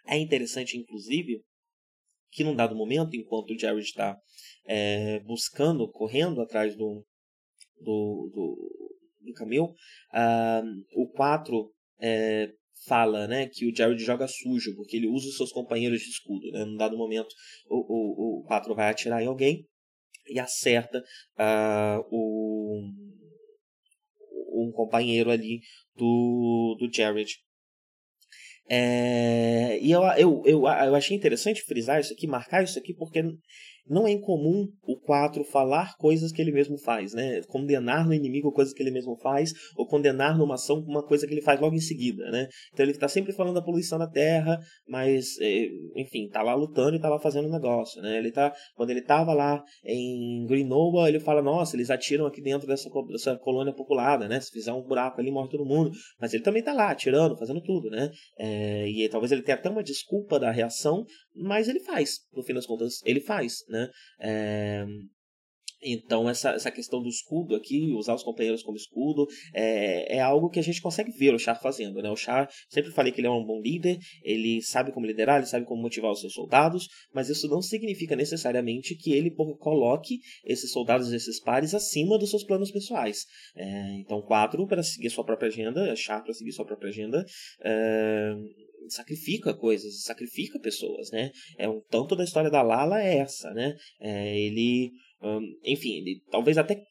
É 0.08 0.18
interessante, 0.18 0.78
inclusive, 0.78 1.42
que 2.32 2.44
num 2.44 2.56
dado 2.56 2.76
momento, 2.76 3.16
enquanto 3.16 3.52
o 3.52 3.60
Jared 3.60 3.84
está 3.84 4.18
é, 4.66 5.20
buscando, 5.22 5.90
correndo 5.92 6.42
atrás 6.42 6.76
do, 6.76 7.06
do, 7.80 8.32
do, 8.34 8.76
do 9.22 9.64
uh, 9.64 10.86
o 10.96 11.08
4 11.10 11.72
é, 12.00 12.52
fala 12.88 13.28
né, 13.28 13.48
que 13.48 13.66
o 13.66 13.76
Jared 13.76 14.04
joga 14.04 14.28
sujo, 14.28 14.76
porque 14.76 14.98
ele 14.98 15.08
usa 15.08 15.28
os 15.28 15.38
seus 15.38 15.52
companheiros 15.52 16.02
de 16.02 16.10
escudo. 16.10 16.52
Né? 16.52 16.66
Num 16.66 16.78
dado 16.78 16.98
momento, 16.98 17.34
o, 17.68 17.78
o, 17.78 18.40
o 18.40 18.44
4 18.44 18.76
vai 18.76 18.90
atirar 18.90 19.22
em 19.22 19.28
alguém 19.28 19.66
e 20.28 20.40
acerta 20.40 21.04
uh, 21.38 22.06
o, 22.10 22.82
um 24.56 24.72
companheiro 24.72 25.30
ali 25.30 25.62
do, 25.96 26.76
do 26.80 26.92
Jared. 26.92 27.32
É, 28.68 29.78
e 29.80 29.92
eu, 29.92 30.02
eu, 30.18 30.42
eu, 30.46 30.62
eu 30.66 30.96
achei 30.96 31.16
interessante 31.16 31.62
frisar 31.62 32.00
isso 32.00 32.14
aqui, 32.14 32.26
marcar 32.26 32.64
isso 32.64 32.80
aqui, 32.80 32.96
porque 32.96 33.22
não 33.88 34.08
é 34.08 34.12
incomum 34.12 34.68
o 34.84 34.98
4 35.00 35.44
falar 35.44 35.96
coisas 35.98 36.32
que 36.32 36.42
ele 36.42 36.52
mesmo 36.52 36.78
faz, 36.78 37.14
né? 37.14 37.42
Condenar 37.44 38.06
no 38.06 38.14
inimigo 38.14 38.52
coisas 38.52 38.74
que 38.74 38.82
ele 38.82 38.92
mesmo 38.92 39.16
faz, 39.18 39.52
ou 39.78 39.88
condenar 39.88 40.38
numa 40.38 40.56
ação 40.56 40.80
uma 40.80 41.04
coisa 41.04 41.28
que 41.28 41.34
ele 41.34 41.42
faz 41.42 41.60
logo 41.60 41.76
em 41.76 41.80
seguida, 41.80 42.30
né? 42.32 42.48
Então 42.74 42.84
ele 42.84 42.92
está 42.92 43.08
sempre 43.08 43.34
falando 43.34 43.56
da 43.56 43.62
poluição 43.62 44.00
da 44.00 44.08
terra, 44.08 44.60
mas, 44.88 45.38
é, 45.40 45.68
enfim, 45.96 46.28
tá 46.30 46.42
lá 46.42 46.56
lutando 46.56 46.96
e 46.96 47.00
tá 47.00 47.10
lá 47.10 47.20
fazendo 47.20 47.48
um 47.48 47.52
negócio, 47.52 48.02
né? 48.02 48.18
Ele 48.18 48.32
tá, 48.32 48.54
quando 48.76 48.90
ele 48.90 49.02
tava 49.02 49.34
lá 49.34 49.64
em 49.84 50.46
Greenoa, 50.48 51.08
ele 51.08 51.20
fala, 51.20 51.42
nossa, 51.42 51.76
eles 51.76 51.90
atiram 51.90 52.26
aqui 52.26 52.42
dentro 52.42 52.68
dessa, 52.68 52.90
dessa 53.12 53.38
colônia 53.38 53.74
populada, 53.74 54.28
né? 54.28 54.40
Se 54.40 54.52
fizer 54.52 54.74
um 54.74 54.82
buraco 54.82 55.22
ali, 55.22 55.32
morre 55.32 55.50
todo 55.50 55.66
mundo. 55.66 55.92
Mas 56.20 56.34
ele 56.34 56.44
também 56.44 56.64
tá 56.64 56.74
lá, 56.74 56.92
atirando, 56.92 57.38
fazendo 57.38 57.62
tudo, 57.62 57.90
né? 57.90 58.10
É, 58.38 58.90
e 58.90 59.08
talvez 59.10 59.32
ele 59.32 59.42
tenha 59.42 59.56
até 59.56 59.70
uma 59.70 59.84
desculpa 59.84 60.40
da 60.40 60.52
reação, 60.52 61.06
mas 61.36 61.68
ele 61.68 61.82
faz, 61.82 62.20
no 62.34 62.44
fim 62.44 62.54
das 62.54 62.66
contas, 62.66 63.02
ele 63.06 63.20
faz, 63.20 63.58
né? 63.70 63.75
É, 64.20 64.86
então, 65.86 66.28
essa, 66.28 66.52
essa 66.52 66.72
questão 66.72 67.02
do 67.02 67.08
escudo 67.08 67.56
aqui, 67.56 67.94
usar 67.94 68.16
os 68.16 68.24
companheiros 68.24 68.64
como 68.64 68.76
escudo, 68.76 69.28
é, 69.54 70.18
é 70.18 70.20
algo 70.20 70.50
que 70.50 70.60
a 70.60 70.64
gente 70.64 70.82
consegue 70.82 71.12
ver 71.12 71.34
o 71.34 71.40
Char 71.40 71.62
fazendo. 71.62 72.02
Né? 72.02 72.10
O 72.10 72.16
Char, 72.16 72.50
sempre 72.70 72.92
falei 72.92 73.12
que 73.12 73.22
ele 73.22 73.28
é 73.28 73.32
um 73.32 73.46
bom 73.46 73.62
líder, 73.62 74.00
ele 74.24 74.62
sabe 74.62 74.92
como 74.92 75.06
liderar, 75.06 75.38
ele 75.38 75.46
sabe 75.46 75.66
como 75.66 75.82
motivar 75.82 76.12
os 76.12 76.22
seus 76.22 76.34
soldados, 76.34 76.88
mas 77.14 77.30
isso 77.30 77.48
não 77.48 77.62
significa 77.62 78.16
necessariamente 78.16 78.96
que 78.96 79.14
ele 79.14 79.32
coloque 79.60 80.20
esses 80.44 80.72
soldados, 80.72 81.14
esses 81.14 81.40
pares, 81.40 81.74
acima 81.74 82.18
dos 82.18 82.32
seus 82.32 82.44
planos 82.44 82.72
pessoais. 82.72 83.26
É, 83.56 84.00
então, 84.00 84.22
quatro 84.22 84.66
para 84.68 84.82
seguir 84.82 85.10
sua 85.10 85.24
própria 85.24 85.48
agenda, 85.48 85.96
Char 85.96 86.24
para 86.24 86.34
seguir 86.34 86.52
sua 86.52 86.66
própria 86.66 86.90
agenda. 86.90 87.24
É, 87.64 88.36
sacrifica 88.90 89.54
coisas, 89.54 90.04
sacrifica 90.04 90.60
pessoas, 90.60 91.12
né? 91.12 91.32
É 91.58 91.68
um 91.68 91.82
tanto 91.90 92.16
da 92.16 92.24
história 92.24 92.50
da 92.50 92.62
Lala 92.62 93.02
é 93.02 93.18
essa, 93.18 93.52
né? 93.52 93.76
É, 94.00 94.40
ele, 94.40 94.92
enfim, 95.64 95.98
ele 95.98 96.22
talvez 96.30 96.58
até 96.58 96.84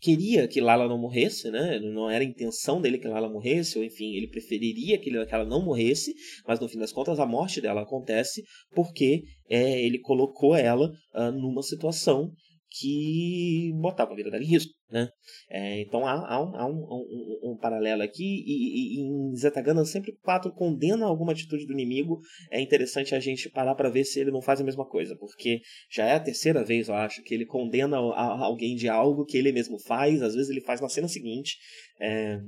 queria 0.00 0.46
que 0.46 0.60
Lala 0.60 0.88
não 0.88 0.98
morresse, 0.98 1.50
né? 1.50 1.78
Não 1.80 2.08
era 2.08 2.22
a 2.22 2.26
intenção 2.26 2.80
dele 2.80 2.98
que 2.98 3.08
Lala 3.08 3.28
morresse, 3.28 3.78
ou 3.78 3.84
enfim, 3.84 4.14
ele 4.14 4.28
preferiria 4.28 4.98
que 4.98 5.10
ela 5.10 5.44
não 5.44 5.64
morresse, 5.64 6.14
mas 6.46 6.60
no 6.60 6.68
fim 6.68 6.78
das 6.78 6.92
contas 6.92 7.18
a 7.18 7.26
morte 7.26 7.60
dela 7.60 7.82
acontece 7.82 8.42
porque 8.74 9.22
é, 9.48 9.82
ele 9.82 9.98
colocou 9.98 10.54
ela 10.54 10.90
uh, 11.14 11.32
numa 11.32 11.62
situação 11.62 12.30
que 12.78 13.72
botava 13.74 14.12
a 14.12 14.16
vida 14.16 14.30
dela 14.30 14.42
em 14.42 14.46
risco. 14.46 14.72
Né? 14.90 15.08
É, 15.48 15.80
então 15.80 16.06
há, 16.06 16.12
há, 16.12 16.42
um, 16.42 16.56
há 16.56 16.66
um, 16.66 16.82
um, 16.82 17.52
um, 17.52 17.56
paralelo 17.56 18.02
aqui, 18.02 18.44
e, 18.46 18.52
e, 18.52 18.96
e 18.96 19.00
em 19.00 19.36
Zetagana 19.36 19.84
sempre 19.84 20.12
quatro 20.22 20.52
condena 20.52 21.06
alguma 21.06 21.32
atitude 21.32 21.66
do 21.66 21.72
inimigo. 21.72 22.20
É 22.50 22.60
interessante 22.60 23.14
a 23.14 23.20
gente 23.20 23.50
parar 23.50 23.74
para 23.74 23.90
ver 23.90 24.04
se 24.04 24.20
ele 24.20 24.30
não 24.30 24.42
faz 24.42 24.60
a 24.60 24.64
mesma 24.64 24.86
coisa, 24.86 25.16
porque 25.18 25.60
já 25.90 26.06
é 26.06 26.14
a 26.14 26.20
terceira 26.20 26.64
vez, 26.64 26.88
eu 26.88 26.94
acho, 26.94 27.22
que 27.22 27.34
ele 27.34 27.46
condena 27.46 27.96
alguém 27.96 28.74
de 28.74 28.88
algo 28.88 29.24
que 29.24 29.36
ele 29.36 29.52
mesmo 29.52 29.78
faz, 29.78 30.22
às 30.22 30.34
vezes 30.34 30.50
ele 30.50 30.60
faz 30.60 30.80
na 30.80 30.88
cena 30.88 31.08
seguinte. 31.08 31.56
É, 32.00 32.38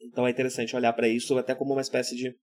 então 0.00 0.26
é 0.26 0.30
interessante 0.30 0.76
olhar 0.76 0.92
para 0.92 1.08
isso 1.08 1.36
até 1.38 1.54
como 1.54 1.72
uma 1.72 1.80
espécie 1.80 2.16
de 2.16 2.34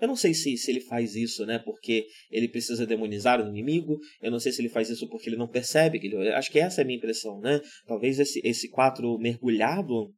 eu 0.00 0.08
não 0.08 0.16
sei 0.16 0.34
se, 0.34 0.56
se 0.56 0.70
ele 0.70 0.80
faz 0.80 1.14
isso, 1.14 1.44
né, 1.46 1.58
porque 1.58 2.06
ele 2.30 2.48
precisa 2.48 2.86
demonizar 2.86 3.40
o 3.40 3.48
inimigo. 3.48 3.98
Eu 4.20 4.30
não 4.30 4.40
sei 4.40 4.52
se 4.52 4.60
ele 4.60 4.68
faz 4.68 4.90
isso 4.90 5.08
porque 5.08 5.28
ele 5.28 5.36
não 5.36 5.48
percebe. 5.48 5.98
Que 5.98 6.06
ele, 6.06 6.30
acho 6.30 6.50
que 6.50 6.58
essa 6.58 6.80
é 6.80 6.82
a 6.82 6.86
minha 6.86 6.98
impressão, 6.98 7.40
né? 7.40 7.60
Talvez 7.86 8.18
esse, 8.18 8.40
esse 8.44 8.68
quatro 8.68 9.18
mergulhado 9.18 10.12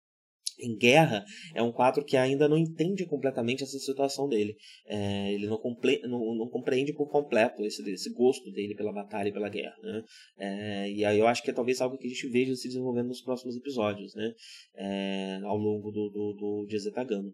em 0.60 0.76
guerra 0.76 1.24
é 1.54 1.62
um 1.62 1.72
quadro 1.72 2.04
que 2.04 2.16
ainda 2.16 2.48
não 2.48 2.56
entende 2.56 3.06
completamente 3.06 3.62
essa 3.62 3.78
situação 3.78 4.28
dele. 4.28 4.56
É, 4.86 5.32
ele 5.32 5.46
não, 5.46 5.58
comple 5.58 6.00
não, 6.02 6.34
não, 6.34 6.48
compreende 6.48 6.92
por 6.92 7.08
completo 7.08 7.64
esse, 7.64 7.82
esse 7.90 8.12
gosto 8.12 8.50
dele 8.52 8.74
pela 8.74 8.92
batalha 8.92 9.28
e 9.28 9.32
pela 9.32 9.48
guerra. 9.48 9.76
Né? 9.82 10.02
É, 10.38 10.90
e 10.90 11.04
aí 11.04 11.18
eu 11.18 11.26
acho 11.26 11.42
que 11.42 11.50
é 11.50 11.54
talvez 11.54 11.80
algo 11.80 11.98
que 11.98 12.06
a 12.06 12.10
gente 12.10 12.28
veja 12.28 12.54
se 12.54 12.68
desenvolvendo 12.68 13.08
nos 13.08 13.22
próximos 13.22 13.56
episódios, 13.56 14.14
né? 14.14 14.32
É, 14.76 15.40
ao 15.44 15.56
longo 15.56 15.90
do, 15.90 16.08
do, 16.08 16.32
do 16.32 16.66
de 16.66 16.78
Zetagano. 16.78 17.32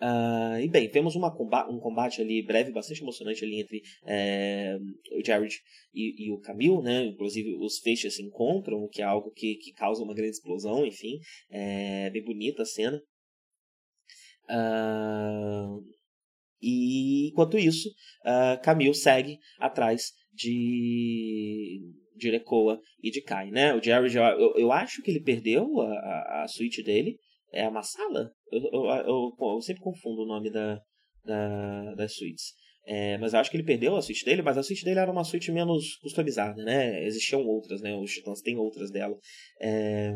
Uh, 0.00 0.58
e 0.60 0.68
bem, 0.68 0.90
temos 0.90 1.14
um 1.14 1.20
combate 1.80 2.20
ali 2.20 2.42
breve, 2.42 2.72
bastante 2.72 3.00
emocionante 3.00 3.44
ali 3.44 3.60
entre 3.60 3.80
é, 4.04 4.76
o 5.12 5.24
Jared 5.24 5.54
e, 5.94 6.26
e, 6.26 6.32
o 6.32 6.40
Camille, 6.40 6.82
né? 6.82 7.04
Inclusive 7.04 7.54
os 7.60 7.78
feixes 7.78 8.16
se 8.16 8.22
encontram, 8.22 8.82
o 8.82 8.88
que 8.88 9.00
é 9.00 9.04
algo 9.04 9.30
que, 9.30 9.54
que 9.56 9.72
causa 9.72 10.02
uma 10.02 10.14
grande 10.14 10.32
explosão, 10.32 10.84
enfim. 10.84 11.18
É 11.48 12.10
bem 12.10 12.24
bonita 12.24 12.62
a 12.62 12.66
cena. 12.66 13.00
Uh, 14.50 15.82
e 16.60 17.28
enquanto 17.30 17.56
isso, 17.56 17.88
uh, 18.24 18.60
Camille 18.62 18.94
segue 18.94 19.38
atrás 19.58 20.12
de 20.32 21.80
de 22.16 22.30
Rekoa 22.30 22.80
e 23.02 23.10
de 23.10 23.20
Kai, 23.20 23.50
né? 23.50 23.74
O 23.74 23.82
Jared, 23.82 24.16
eu, 24.16 24.54
eu 24.56 24.72
acho 24.72 25.02
que 25.02 25.10
ele 25.10 25.20
perdeu 25.20 25.80
a, 25.80 25.88
a, 25.88 26.44
a 26.44 26.48
suíte 26.48 26.82
dele, 26.82 27.18
é 27.54 27.64
a 27.64 27.70
Massala? 27.70 28.30
Eu, 28.50 28.60
eu, 28.72 28.84
eu, 29.06 29.36
eu, 29.38 29.60
sempre 29.60 29.82
confundo 29.82 30.22
o 30.22 30.26
nome 30.26 30.50
da, 30.50 30.80
da, 31.24 31.94
das 31.94 32.14
suítes. 32.14 32.52
É, 32.86 33.16
mas 33.18 33.32
eu 33.32 33.40
acho 33.40 33.50
que 33.50 33.56
ele 33.56 33.64
perdeu 33.64 33.96
a 33.96 34.02
suíte 34.02 34.24
dele, 34.24 34.42
mas 34.42 34.58
a 34.58 34.62
suíte 34.62 34.84
dele 34.84 35.00
era 35.00 35.10
uma 35.10 35.24
suíte 35.24 35.50
menos 35.50 35.96
customizada, 35.96 36.62
né? 36.62 37.02
Existiam 37.04 37.46
outras, 37.46 37.80
né? 37.80 37.96
Os 37.96 38.10
Titãs 38.10 38.42
têm 38.42 38.58
outras 38.58 38.90
dela. 38.90 39.16
É... 39.60 40.12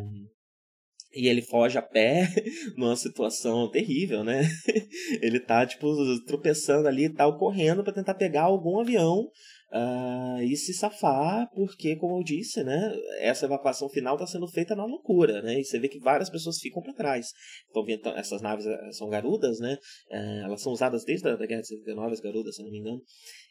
E 1.15 1.27
ele 1.27 1.41
foge 1.41 1.79
a 1.79 1.83
pé 1.83 2.29
numa 2.77 2.95
situação 2.95 3.71
terrível, 3.71 4.23
né? 4.23 4.43
ele 5.23 5.41
tá, 5.41 5.65
tipo, 5.67 5.87
tropeçando 6.27 6.87
ali 6.87 7.07
e 7.07 7.15
tal, 7.15 7.39
correndo 7.39 7.83
para 7.83 7.95
tentar 7.95 8.15
pegar 8.15 8.43
algum 8.43 8.79
avião 8.79 9.27
uh, 9.73 10.43
e 10.43 10.57
se 10.57 10.73
safar, 10.75 11.49
porque, 11.55 11.97
como 11.97 12.19
eu 12.19 12.25
disse, 12.25 12.63
né, 12.63 12.95
essa 13.19 13.47
evacuação 13.47 13.89
final 13.89 14.15
está 14.15 14.27
sendo 14.27 14.47
feita 14.49 14.75
na 14.75 14.85
loucura, 14.85 15.43
né, 15.43 15.61
e 15.61 15.65
você 15.65 15.79
vê 15.79 15.89
que 15.89 15.99
várias 15.99 16.31
pessoas 16.31 16.59
ficam 16.59 16.83
para 16.83 16.93
trás. 16.93 17.33
Então, 17.71 18.17
essas 18.17 18.43
naves 18.43 18.67
eh, 18.67 18.93
são 18.93 19.09
garudas, 19.09 19.59
né, 19.61 19.79
uh, 20.11 20.45
elas 20.45 20.63
são 20.63 20.73
usadas 20.73 21.05
desde 21.05 21.29
a 21.29 21.37
da 21.37 21.47
Guerra 21.47 21.63
de 21.63 21.69
79, 21.69 22.13
as 22.13 22.21
garudas, 22.21 22.57
se 22.57 22.63
não 22.63 22.71
me 22.71 22.79
engano, 22.79 23.03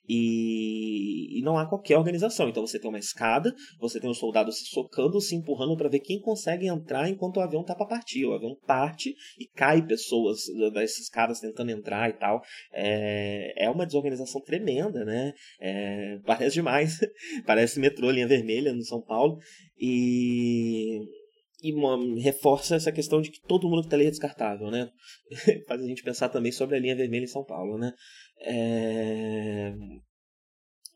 e, 0.08 1.40
e, 1.40 1.42
não 1.42 1.58
há 1.58 1.66
qualquer 1.66 1.98
organização. 1.98 2.48
Então 2.48 2.66
você 2.66 2.80
tem 2.80 2.90
uma 2.90 3.00
escada, 3.00 3.54
você 3.80 4.00
tem 4.00 4.10
os 4.10 4.18
soldados 4.18 4.60
se 4.60 4.66
socando, 4.66 5.20
se 5.20 5.36
empurrando 5.36 5.76
para 5.76 5.90
ver 5.90 6.00
quem 6.00 6.20
consegue 6.20 6.68
entrar 6.68 7.10
enquanto 7.10 7.38
o 7.38 7.42
avião 7.42 7.64
tá 7.64 7.76
para 7.76 7.86
partir. 7.86 8.26
O 8.26 8.34
avião 8.34 8.56
parte 8.66 9.16
e 9.40 9.48
cai 9.48 9.86
pessoas 9.86 10.40
das 10.74 10.98
escadas 10.98 11.40
tentando 11.40 11.72
entrar 11.72 12.10
e 12.10 12.14
tal. 12.14 12.42
É, 12.74 13.66
é 13.66 13.70
uma 13.70 13.86
desorganização 13.86 14.42
tremenda, 14.42 15.04
né? 15.04 15.34
É, 15.60 16.20
parece 16.26 16.56
demais. 16.56 16.98
parece 17.46 17.80
metrô, 17.80 18.10
linha 18.10 18.28
vermelha 18.28 18.74
no 18.74 18.84
São 18.84 19.02
Paulo. 19.02 19.38
E 19.80 21.02
e 21.62 21.74
uma, 21.74 21.98
reforça 22.22 22.76
essa 22.76 22.92
questão 22.92 23.20
de 23.20 23.32
que 23.32 23.42
todo 23.42 23.68
mundo 23.68 23.82
que 23.82 23.88
está 23.88 23.96
ali 23.96 24.06
é 24.06 24.12
descartável, 24.12 24.70
né? 24.70 24.90
Faz 25.68 25.82
a 25.82 25.88
gente 25.88 26.04
pensar 26.04 26.30
também 26.30 26.52
sobre 26.52 26.76
a 26.76 26.80
linha 26.80 26.96
vermelha 26.96 27.24
em 27.24 27.28
São 27.28 27.44
Paulo, 27.44 27.78
né? 27.80 27.94
É... 28.42 29.74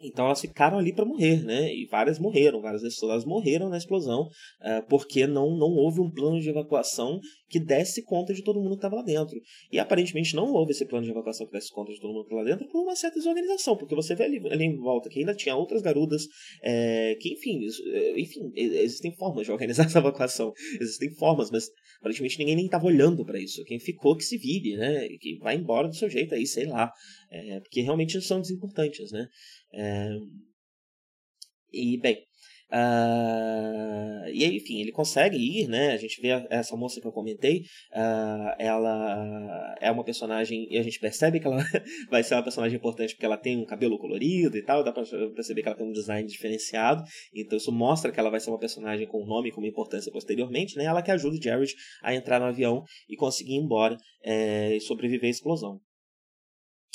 Então 0.04 0.26
elas 0.26 0.42
ficaram 0.42 0.80
ali 0.80 0.94
para 0.94 1.06
morrer, 1.06 1.44
né? 1.44 1.72
E 1.74 1.86
várias 1.86 2.18
morreram, 2.18 2.62
várias 2.62 2.82
pessoas 2.82 3.24
morreram 3.24 3.70
na 3.70 3.78
explosão, 3.78 4.24
uh, 4.24 4.88
porque 4.90 5.28
não, 5.28 5.56
não 5.56 5.68
houve 5.68 6.02
um 6.02 6.10
plano 6.10 6.40
de 6.40 6.50
evacuação 6.50 7.20
que 7.52 7.60
desse 7.60 8.02
conta 8.04 8.34
de 8.34 8.42
todo 8.42 8.60
mundo 8.60 8.72
que 8.72 8.78
estava 8.78 8.96
lá 8.96 9.02
dentro. 9.04 9.38
E 9.70 9.78
aparentemente 9.78 10.34
não 10.36 10.52
houve 10.54 10.72
esse 10.72 10.86
plano 10.86 11.06
de 11.06 11.12
evacuação 11.12 11.46
que 11.46 11.52
desse 11.52 11.70
conta 11.70 11.92
de 11.92 12.00
todo 12.00 12.14
mundo 12.14 12.24
que 12.24 12.34
estava 12.34 12.42
lá 12.42 12.56
dentro 12.56 12.72
por 12.72 12.82
uma 12.82 12.96
certa 12.96 13.18
desorganização, 13.18 13.76
porque 13.76 13.94
você 13.94 14.16
vê 14.16 14.24
ali, 14.24 14.42
ali 14.50 14.64
em 14.64 14.78
volta 14.78 15.10
que 15.10 15.20
ainda 15.20 15.36
tinha 15.36 15.56
outras 15.56 15.82
garudas, 15.82 16.26
é, 16.64 17.16
que 17.20 17.34
enfim, 17.34 17.60
eh, 17.94 18.20
enfim, 18.20 18.52
existem 18.56 19.14
formas 19.18 19.46
de 19.46 19.52
organizar 19.52 19.86
essa 19.86 20.00
evacuação, 20.00 20.54
existem 20.80 21.14
formas, 21.16 21.52
mas 21.52 21.70
aparentemente 22.00 22.40
ninguém 22.40 22.56
nem 22.56 22.66
estava 22.66 22.86
olhando 22.86 23.26
para 23.26 23.38
isso. 23.38 23.64
Quem 23.66 23.80
ficou 23.80 24.16
que 24.16 24.24
se 24.24 24.38
vire, 24.38 24.78
né? 24.78 25.08
Que 25.20 25.38
vai 25.40 25.56
embora 25.56 25.90
do 25.90 25.96
seu 25.96 26.10
jeito 26.10 26.34
aí, 26.34 26.48
sei 26.48 26.66
lá. 26.66 26.92
É, 27.30 27.60
porque 27.60 27.82
realmente 27.82 28.22
são 28.22 28.40
desimportantes, 28.40 29.12
né? 29.12 29.28
É, 29.74 30.10
e, 31.74 31.98
bem, 32.00 32.18
Uh, 32.72 34.30
e 34.34 34.46
aí, 34.46 34.56
enfim, 34.56 34.80
ele 34.80 34.94
consegue 34.94 35.36
ir, 35.38 35.68
né? 35.68 35.92
A 35.92 35.98
gente 35.98 36.22
vê 36.22 36.30
essa 36.50 36.76
moça 36.78 37.02
que 37.02 37.08
eu 37.08 37.12
comentei, 37.12 37.66
uh, 37.92 38.56
ela 38.58 39.76
é 39.82 39.92
uma 39.92 40.06
personagem, 40.06 40.68
e 40.72 40.78
a 40.78 40.84
gente 40.84 40.98
percebe 40.98 41.40
que 41.40 41.48
ela 41.48 41.58
vai 42.10 42.24
ser 42.24 42.36
uma 42.36 42.44
personagem 42.44 42.78
importante 42.78 43.14
porque 43.14 43.26
ela 43.26 43.38
tem 43.38 43.58
um 43.58 43.66
cabelo 43.66 44.00
colorido 44.00 44.58
e 44.58 44.64
tal, 44.64 44.84
dá 44.84 44.94
pra 44.94 45.04
perceber 45.36 45.62
que 45.62 45.68
ela 45.68 45.78
tem 45.78 45.86
um 45.86 45.92
design 45.92 46.28
diferenciado, 46.28 47.04
então 47.36 47.58
isso 47.58 47.72
mostra 47.72 48.12
que 48.12 48.20
ela 48.20 48.30
vai 48.30 48.40
ser 48.40 48.50
uma 48.50 48.60
personagem 48.60 49.06
com 49.06 49.26
nome 49.26 49.50
e 49.50 49.52
com 49.52 49.60
uma 49.60 49.68
importância 49.68 50.12
posteriormente, 50.12 50.78
né? 50.78 50.86
Ela 50.86 51.02
que 51.02 51.12
ajuda 51.12 51.36
o 51.36 51.44
Jared 51.44 51.76
a 52.02 52.16
entrar 52.16 52.40
no 52.40 52.46
avião 52.46 52.84
e 53.10 53.18
conseguir 53.18 53.54
ir 53.54 53.64
embora 53.64 53.98
é, 54.24 54.78
e 54.78 54.80
sobreviver 54.80 55.28
à 55.28 55.32
explosão. 55.32 55.82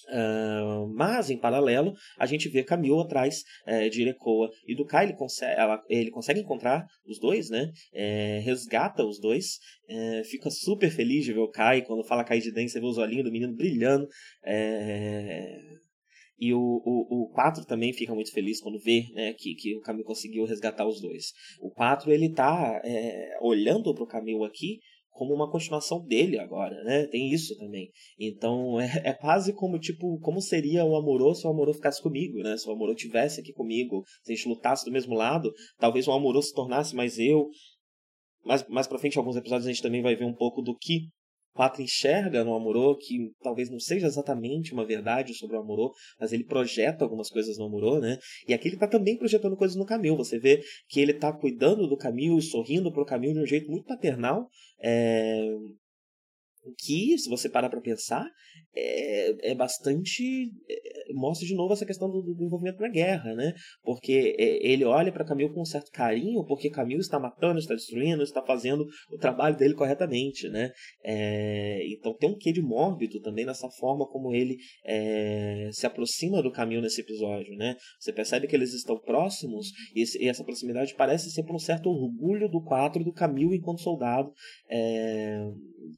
Uh, 0.08 0.86
mas, 0.94 1.30
em 1.30 1.38
paralelo, 1.38 1.92
a 2.18 2.26
gente 2.26 2.48
vê 2.48 2.62
Camille 2.62 3.00
atrás 3.00 3.42
é, 3.66 3.88
de 3.88 4.02
Irekoa 4.02 4.50
e 4.66 4.74
do 4.74 4.84
Kai. 4.84 5.06
Ele 5.06 5.14
consegue, 5.14 5.60
ela, 5.60 5.82
ele 5.88 6.10
consegue 6.10 6.40
encontrar 6.40 6.86
os 7.06 7.18
dois, 7.18 7.50
né? 7.50 7.72
É, 7.92 8.40
resgata 8.44 9.04
os 9.04 9.20
dois. 9.20 9.58
É, 9.88 10.22
fica 10.24 10.50
super 10.50 10.90
feliz 10.90 11.24
de 11.24 11.32
ver 11.32 11.40
o 11.40 11.50
Kai. 11.50 11.82
Quando 11.82 12.04
fala 12.04 12.24
Kai 12.24 12.40
de 12.40 12.52
Den, 12.52 12.68
você 12.68 12.80
vê 12.80 12.86
os 12.86 12.98
olhinhos 12.98 13.24
do 13.24 13.32
menino 13.32 13.54
brilhando. 13.54 14.08
E 16.38 16.52
o, 16.52 16.60
o, 16.60 17.22
o 17.24 17.28
4 17.30 17.64
também 17.64 17.94
fica 17.94 18.14
muito 18.14 18.30
feliz 18.30 18.60
quando 18.60 18.78
vê 18.78 19.06
né, 19.14 19.32
que, 19.32 19.54
que 19.54 19.74
o 19.74 19.80
Camille 19.80 20.04
conseguiu 20.04 20.44
resgatar 20.44 20.86
os 20.86 21.00
dois. 21.00 21.32
O 21.60 21.70
4 21.70 22.12
ele 22.12 22.28
tá 22.28 22.80
olhando 23.40 23.94
pro 23.94 24.06
Camille 24.06 24.44
aqui 24.44 24.80
como 25.16 25.34
uma 25.34 25.50
continuação 25.50 26.04
dele 26.04 26.38
agora, 26.38 26.82
né? 26.84 27.06
Tem 27.06 27.30
isso 27.32 27.56
também. 27.58 27.90
Então 28.18 28.78
é, 28.80 29.10
é 29.10 29.12
quase 29.12 29.52
como 29.52 29.78
tipo, 29.78 30.18
como 30.20 30.40
seria 30.40 30.84
o 30.84 30.96
Amorô 30.96 31.34
se 31.34 31.46
o 31.46 31.50
Amorô 31.50 31.72
ficasse 31.72 32.02
comigo, 32.02 32.38
né? 32.38 32.56
Se 32.56 32.68
o 32.68 32.72
Amorô 32.72 32.94
tivesse 32.94 33.40
aqui 33.40 33.52
comigo, 33.52 34.04
se 34.22 34.32
a 34.32 34.36
gente 34.36 34.48
lutasse 34.48 34.84
do 34.84 34.92
mesmo 34.92 35.14
lado, 35.14 35.52
talvez 35.78 36.06
o 36.06 36.12
Amorô 36.12 36.40
se 36.42 36.54
tornasse 36.54 36.94
mais 36.94 37.18
eu. 37.18 37.48
Mais, 38.44 38.66
mais 38.68 38.86
pra 38.86 38.98
frente, 38.98 39.18
alguns 39.18 39.34
episódios, 39.34 39.66
a 39.66 39.72
gente 39.72 39.82
também 39.82 40.02
vai 40.02 40.14
ver 40.14 40.24
um 40.24 40.34
pouco 40.34 40.62
do 40.62 40.76
que 40.76 41.08
Quatro 41.56 41.82
enxerga 41.82 42.44
no 42.44 42.54
Amorô, 42.54 42.96
que 42.96 43.32
talvez 43.42 43.70
não 43.70 43.80
seja 43.80 44.06
exatamente 44.06 44.74
uma 44.74 44.84
verdade 44.84 45.32
sobre 45.34 45.56
o 45.56 45.60
Amorô, 45.60 45.90
mas 46.20 46.32
ele 46.32 46.44
projeta 46.44 47.02
algumas 47.02 47.30
coisas 47.30 47.56
no 47.56 47.64
Amorô, 47.64 47.98
né? 47.98 48.18
E 48.46 48.52
aqui 48.52 48.68
ele 48.68 48.76
tá 48.76 48.86
também 48.86 49.16
projetando 49.16 49.56
coisas 49.56 49.76
no 49.76 49.86
Camil. 49.86 50.16
Você 50.16 50.38
vê 50.38 50.62
que 50.88 51.00
ele 51.00 51.14
tá 51.14 51.32
cuidando 51.32 51.88
do 51.88 51.96
Camil 51.96 52.38
sorrindo 52.42 52.92
pro 52.92 53.06
Camil 53.06 53.32
de 53.32 53.40
um 53.40 53.46
jeito 53.46 53.70
muito 53.70 53.86
paternal. 53.86 54.48
É 54.78 55.48
que, 56.78 57.18
se 57.18 57.28
você 57.28 57.48
parar 57.48 57.68
para 57.68 57.80
pensar, 57.80 58.26
é, 58.74 59.52
é 59.52 59.54
bastante. 59.54 60.50
É, 60.68 61.12
mostra 61.14 61.46
de 61.46 61.54
novo 61.54 61.72
essa 61.72 61.86
questão 61.86 62.10
do, 62.10 62.20
do, 62.22 62.44
envolvimento 62.44 62.80
na 62.80 62.88
guerra, 62.88 63.34
né? 63.34 63.54
Porque 63.82 64.36
é, 64.38 64.66
ele 64.66 64.84
olha 64.84 65.10
para 65.10 65.24
Camil 65.24 65.52
com 65.52 65.62
um 65.62 65.64
certo 65.64 65.90
carinho, 65.90 66.44
porque 66.44 66.68
Camil 66.68 66.98
está 66.98 67.18
matando, 67.18 67.58
está 67.58 67.74
destruindo, 67.74 68.22
está 68.22 68.42
fazendo 68.42 68.86
o 69.10 69.16
trabalho 69.16 69.56
dele 69.56 69.74
corretamente, 69.74 70.48
né? 70.48 70.70
É, 71.02 71.86
então 71.88 72.14
tem 72.14 72.28
um 72.28 72.36
quê 72.36 72.52
de 72.52 72.60
mórbido 72.60 73.20
também 73.20 73.46
nessa 73.46 73.68
forma 73.70 74.06
como 74.06 74.34
ele 74.34 74.56
é, 74.84 75.70
se 75.72 75.86
aproxima 75.86 76.42
do 76.42 76.52
Camil 76.52 76.82
nesse 76.82 77.00
episódio, 77.00 77.56
né? 77.56 77.76
Você 77.98 78.12
percebe 78.12 78.46
que 78.46 78.54
eles 78.54 78.74
estão 78.74 78.98
próximos 78.98 79.70
e, 79.94 80.02
esse, 80.02 80.22
e 80.22 80.28
essa 80.28 80.44
proximidade 80.44 80.94
parece 80.94 81.30
ser 81.30 81.44
por 81.44 81.54
um 81.54 81.58
certo 81.58 81.88
orgulho 81.88 82.48
do 82.48 82.62
quatro 82.62 83.02
do 83.02 83.12
Camil 83.12 83.54
enquanto 83.54 83.80
soldado. 83.80 84.30
É, 84.68 85.46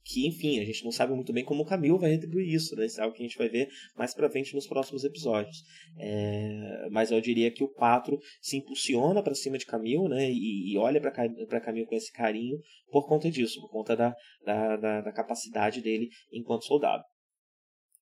que, 0.05 0.29
enfim, 0.29 0.59
gente 0.73 0.85
não 0.85 0.93
sabe 0.93 1.13
muito 1.15 1.33
bem 1.33 1.45
como 1.45 1.63
o 1.63 1.67
Camil 1.67 1.99
vai 1.99 2.11
retribuir 2.11 2.53
isso, 2.53 2.75
né? 2.77 2.87
Isso 2.87 3.01
é 3.01 3.05
algo 3.05 3.15
que 3.15 3.23
a 3.23 3.27
gente 3.27 3.37
vai 3.39 3.49
ver 3.49 3.69
mais 3.97 4.15
pra 4.15 4.31
frente 4.31 4.55
nos 4.55 4.67
próximos 4.67 5.05
episódios. 5.05 5.63
É, 5.99 6.89
mas 6.91 7.11
eu 7.11 7.21
diria 7.21 7.51
que 7.51 7.65
o 7.65 7.69
4 7.69 8.19
se 8.41 8.57
impulsiona 8.57 9.23
para 9.23 9.35
cima 9.35 9.59
de 9.59 9.67
Camil, 9.67 10.09
né? 10.09 10.31
E, 10.31 10.73
e 10.73 10.79
olha 10.79 11.01
para 11.01 11.61
Camil 11.61 11.87
com 11.87 11.95
esse 11.95 12.13
carinho 12.13 12.59
por 12.91 13.07
conta 13.07 13.31
disso, 13.31 13.61
por 13.61 13.71
conta 13.71 13.97
da, 13.97 14.15
da, 14.45 14.77
da, 14.77 15.01
da 15.03 15.13
capacidade 15.13 15.81
dele 15.81 16.09
enquanto 16.33 16.65
soldado. 16.65 17.05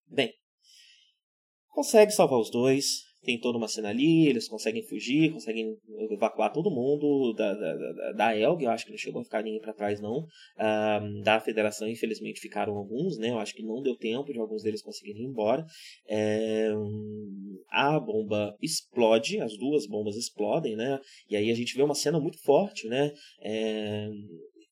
Bem, 0.07 0.33
consegue 1.69 2.11
salvar 2.11 2.39
os 2.39 2.49
dois, 2.49 3.06
tem 3.27 3.37
toda 3.37 3.57
uma 3.57 3.67
cena 3.67 3.89
ali, 3.89 4.25
eles 4.25 4.47
conseguem 4.47 4.81
fugir, 4.81 5.33
conseguem 5.33 5.77
evacuar 6.09 6.53
todo 6.53 6.71
mundo 6.71 7.33
da, 7.33 7.53
da, 7.53 8.11
da, 8.13 8.37
Elg, 8.37 8.63
eu 8.63 8.71
acho 8.71 8.85
que 8.85 8.91
não 8.91 8.97
chegou 8.97 9.19
a 9.19 9.25
ficar 9.25 9.43
ninguém 9.43 9.59
para 9.59 9.73
trás 9.73 9.99
não, 9.99 10.25
um, 10.57 11.21
da 11.21 11.37
Federação 11.37 11.89
infelizmente 11.89 12.39
ficaram 12.39 12.77
alguns, 12.77 13.17
né, 13.17 13.31
eu 13.31 13.37
acho 13.37 13.53
que 13.53 13.63
não 13.63 13.81
deu 13.81 13.97
tempo 13.97 14.31
de 14.31 14.39
alguns 14.39 14.63
deles 14.63 14.81
conseguirem 14.81 15.23
ir 15.23 15.25
embora, 15.25 15.65
é, 16.07 16.69
a 17.69 17.99
bomba 17.99 18.55
explode, 18.61 19.41
as 19.41 19.57
duas 19.57 19.85
bombas 19.85 20.15
explodem, 20.15 20.77
né, 20.77 20.97
e 21.29 21.35
aí 21.35 21.51
a 21.51 21.55
gente 21.55 21.75
vê 21.75 21.83
uma 21.83 21.95
cena 21.95 22.21
muito 22.21 22.41
forte, 22.41 22.87
né, 22.87 23.11
é, 23.41 24.09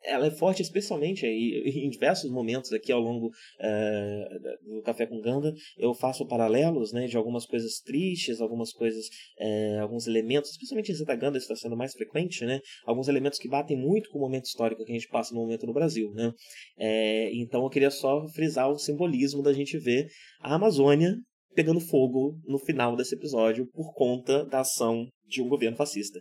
ela 0.05 0.27
é 0.27 0.31
forte 0.31 0.61
especialmente 0.61 1.25
aí, 1.25 1.63
em 1.85 1.89
diversos 1.89 2.31
momentos 2.31 2.71
aqui 2.71 2.91
ao 2.91 2.99
longo 2.99 3.31
é, 3.59 4.27
do 4.63 4.81
Café 4.81 5.05
com 5.05 5.19
Ganda. 5.19 5.53
Eu 5.77 5.93
faço 5.93 6.25
paralelos 6.25 6.91
né, 6.91 7.07
de 7.07 7.17
algumas 7.17 7.45
coisas 7.45 7.79
tristes, 7.79 8.41
algumas 8.41 8.71
coisas, 8.71 9.05
é, 9.39 9.79
alguns 9.79 10.07
elementos, 10.07 10.51
especialmente 10.51 10.91
em 10.91 10.95
Zeta 10.95 11.15
Ganda 11.15 11.37
está 11.37 11.55
sendo 11.55 11.75
mais 11.75 11.93
frequente, 11.93 12.45
né? 12.45 12.59
Alguns 12.85 13.07
elementos 13.07 13.39
que 13.39 13.49
batem 13.49 13.77
muito 13.77 14.09
com 14.09 14.19
o 14.19 14.21
momento 14.21 14.45
histórico 14.45 14.83
que 14.83 14.91
a 14.91 14.95
gente 14.95 15.07
passa 15.09 15.33
no 15.33 15.41
momento 15.41 15.65
no 15.65 15.73
Brasil, 15.73 16.11
né? 16.13 16.31
É, 16.77 17.33
então 17.33 17.63
eu 17.63 17.69
queria 17.69 17.91
só 17.91 18.27
frisar 18.29 18.69
o 18.69 18.77
simbolismo 18.77 19.41
da 19.41 19.53
gente 19.53 19.77
ver 19.77 20.07
a 20.41 20.55
Amazônia 20.55 21.15
pegando 21.53 21.79
fogo 21.79 22.37
no 22.45 22.59
final 22.59 22.95
desse 22.95 23.15
episódio 23.15 23.65
por 23.71 23.93
conta 23.93 24.45
da 24.45 24.59
ação 24.59 25.07
de 25.25 25.41
um 25.41 25.47
governo 25.47 25.77
fascista. 25.77 26.19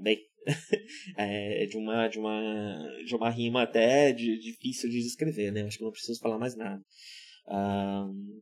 Bem, 0.00 0.18
é, 1.16 1.66
de 1.66 1.76
uma 1.76 2.08
de 2.08 2.18
uma 2.18 2.88
de 3.04 3.14
uma 3.14 3.30
rima 3.30 3.62
até 3.62 4.12
de, 4.12 4.38
difícil 4.38 4.90
de 4.90 5.02
descrever, 5.02 5.52
né? 5.52 5.62
Acho 5.62 5.78
que 5.78 5.84
não 5.84 5.90
preciso 5.90 6.20
falar 6.20 6.38
mais 6.38 6.56
nada. 6.56 6.82
Um, 7.48 8.40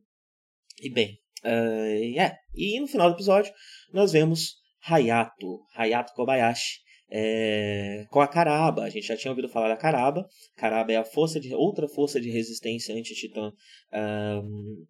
e 0.81 0.89
bem, 0.89 1.19
uh, 1.43 2.03
yeah. 2.03 2.35
e 2.53 2.79
no 2.79 2.87
final 2.87 3.09
do 3.09 3.15
episódio 3.15 3.51
nós 3.93 4.11
vemos 4.11 4.55
Hayato, 4.81 5.65
Hayato 5.75 6.13
Kobayashi, 6.13 6.79
é, 7.11 8.05
com 8.09 8.21
a 8.21 8.27
Caraba. 8.27 8.83
A 8.83 8.89
gente 8.89 9.07
já 9.07 9.17
tinha 9.17 9.31
ouvido 9.31 9.49
falar 9.49 9.67
da 9.67 9.75
Caraba. 9.75 10.25
Caraba 10.55 10.93
é 10.93 10.95
a 10.95 11.03
força 11.03 11.39
de 11.39 11.53
outra 11.53 11.87
força 11.87 12.21
de 12.21 12.29
resistência 12.29 12.95
anti-titã 12.95 13.51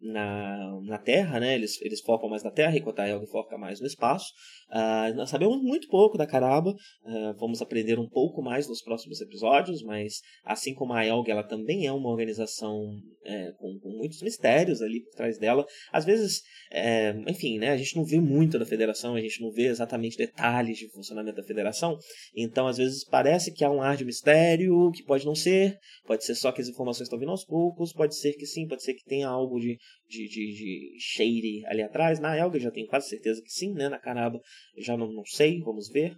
na, 0.01 0.79
na 0.83 0.97
Terra, 0.99 1.39
né? 1.39 1.55
Eles, 1.55 1.81
eles 1.81 2.01
focam 2.01 2.29
mais 2.29 2.43
na 2.43 2.51
Terra, 2.51 2.77
enquanto 2.77 2.99
a 2.99 3.07
Elg 3.07 3.25
foca 3.27 3.57
mais 3.57 3.79
no 3.79 3.87
espaço. 3.87 4.31
Uh, 4.69 5.13
nós 5.15 5.29
sabemos 5.29 5.61
muito 5.61 5.87
pouco 5.87 6.17
da 6.17 6.27
Caraba, 6.27 6.71
uh, 6.71 7.33
vamos 7.39 7.61
aprender 7.61 7.99
um 7.99 8.07
pouco 8.07 8.41
mais 8.41 8.67
nos 8.67 8.81
próximos 8.81 9.19
episódios, 9.19 9.83
mas 9.83 10.21
assim 10.45 10.73
como 10.73 10.93
a 10.93 11.05
Elg, 11.05 11.29
ela 11.29 11.43
também 11.43 11.85
é 11.85 11.91
uma 11.91 12.09
organização 12.09 13.01
é, 13.25 13.51
com, 13.57 13.79
com, 13.79 13.89
muitos 13.89 14.21
mistérios 14.21 14.81
ali 14.81 15.01
por 15.01 15.13
trás 15.13 15.37
dela. 15.37 15.65
Às 15.91 16.05
vezes, 16.05 16.41
é, 16.71 17.13
enfim, 17.27 17.59
né? 17.59 17.69
A 17.69 17.77
gente 17.77 17.95
não 17.95 18.03
vê 18.03 18.19
muito 18.19 18.57
da 18.57 18.65
Federação, 18.65 19.15
a 19.15 19.21
gente 19.21 19.41
não 19.41 19.51
vê 19.51 19.67
exatamente 19.67 20.17
detalhes 20.17 20.77
de 20.77 20.89
funcionamento 20.89 21.37
da 21.37 21.43
Federação, 21.43 21.97
então 22.35 22.67
às 22.67 22.77
vezes 22.77 23.03
parece 23.03 23.53
que 23.53 23.63
há 23.63 23.71
um 23.71 23.81
ar 23.81 23.97
de 23.97 24.05
mistério, 24.05 24.91
que 24.91 25.03
pode 25.03 25.25
não 25.25 25.35
ser, 25.35 25.77
pode 26.05 26.23
ser 26.25 26.35
só 26.35 26.51
que 26.51 26.61
as 26.61 26.67
informações 26.67 27.07
estão 27.07 27.19
vindo 27.19 27.31
aos 27.31 27.45
poucos, 27.45 27.93
pode 27.93 28.15
ser 28.15 28.33
que 28.33 28.45
sim, 28.45 28.67
pode 28.67 28.83
ser 28.83 28.93
que 28.93 29.03
tenha 29.03 29.27
algo 29.27 29.59
de, 29.59 29.77
de, 30.07 30.27
de, 30.27 30.53
de 30.53 31.65
ali 31.67 31.81
atrás. 31.81 32.19
Na 32.19 32.35
Elga 32.35 32.59
já 32.59 32.71
tenho 32.71 32.87
quase 32.87 33.09
certeza 33.09 33.41
que 33.41 33.51
sim, 33.51 33.73
né? 33.73 33.89
Na 33.89 33.99
Caraba 33.99 34.39
já 34.77 34.97
não, 34.97 35.11
não 35.11 35.25
sei, 35.25 35.59
vamos 35.61 35.89
ver. 35.89 36.15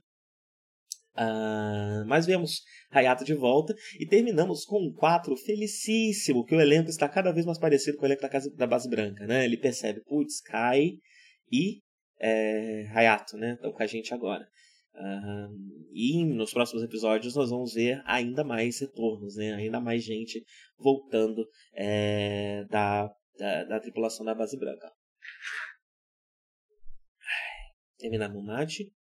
Uh, 1.16 2.04
mas 2.08 2.26
vemos 2.26 2.64
Hayato 2.90 3.24
de 3.24 3.36
volta 3.36 3.76
e 4.00 4.06
terminamos 4.08 4.66
com 4.66 4.80
um 4.80 4.92
4 4.92 5.36
felicíssimo, 5.38 6.44
que 6.44 6.56
o 6.56 6.62
elenco 6.62 6.90
está 6.90 7.08
cada 7.08 7.32
vez 7.32 7.46
mais 7.46 7.60
parecido 7.60 7.98
com 7.98 8.04
o 8.04 8.08
elenco 8.08 8.24
da, 8.24 8.30
casa, 8.30 8.50
da 8.56 8.66
Base 8.66 8.90
Branca, 8.90 9.26
né? 9.28 9.46
Ele 9.46 9.58
percebe, 9.58 10.02
putz, 10.06 10.42
Kai 10.42 10.94
e 11.52 11.82
é, 12.20 12.88
Hayato, 12.96 13.38
né? 13.38 13.54
Estão 13.54 13.72
com 13.72 13.84
a 13.84 13.86
gente 13.86 14.12
agora. 14.14 14.48
Uh, 14.96 15.74
e 15.92 16.24
nos 16.26 16.52
próximos 16.52 16.84
episódios 16.84 17.36
nós 17.36 17.50
vamos 17.50 17.74
ver 17.74 18.02
ainda 18.06 18.44
mais 18.44 18.80
retornos, 18.80 19.36
né? 19.36 19.54
ainda 19.54 19.80
mais 19.80 20.04
gente 20.04 20.46
voltando 20.78 21.48
é, 21.74 22.64
da, 22.66 23.08
da, 23.38 23.64
da, 23.64 23.80
tripulação 23.80 24.26
da 24.26 24.36
base 24.36 24.58
branca. 24.58 24.92
Terminar 27.98 28.30
no 28.30 28.44
mate. 28.44 28.92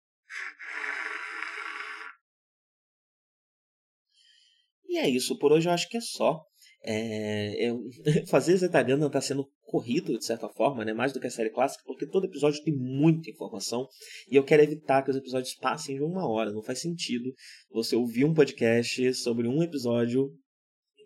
E 4.88 4.98
é 4.98 5.10
isso, 5.10 5.38
por 5.38 5.52
hoje 5.52 5.68
eu 5.68 5.74
acho 5.74 5.90
que 5.90 5.98
é 5.98 6.02
só. 6.02 6.46
É, 6.84 7.70
eu, 7.70 7.82
fazer 8.30 8.58
Zetagana 8.58 9.08
está 9.08 9.22
sendo 9.22 9.52
corrido, 9.74 10.20
de 10.20 10.24
certa 10.24 10.48
forma, 10.48 10.86
né? 10.86 10.94
mais 10.94 11.12
do 11.12 11.20
que 11.20 11.26
a 11.26 11.32
série 11.32 11.50
clássica, 11.50 11.84
porque 11.88 12.06
todo 12.06 12.28
episódio 12.28 12.64
tem 12.64 12.76
muita 12.76 13.32
informação 13.32 13.88
e 14.30 14.36
eu 14.36 14.44
quero 14.44 14.62
evitar 14.62 15.02
que 15.02 15.10
os 15.10 15.18
episódios 15.18 15.56
passem 15.56 15.96
de 15.96 16.04
uma 16.04 16.30
hora. 16.30 16.52
Não 16.52 16.62
faz 16.62 16.80
sentido 16.80 17.34
você 17.72 17.96
ouvir 17.96 18.24
um 18.24 18.36
podcast 18.36 19.16
sobre 19.16 19.48
um 19.48 19.64
episódio 19.64 20.32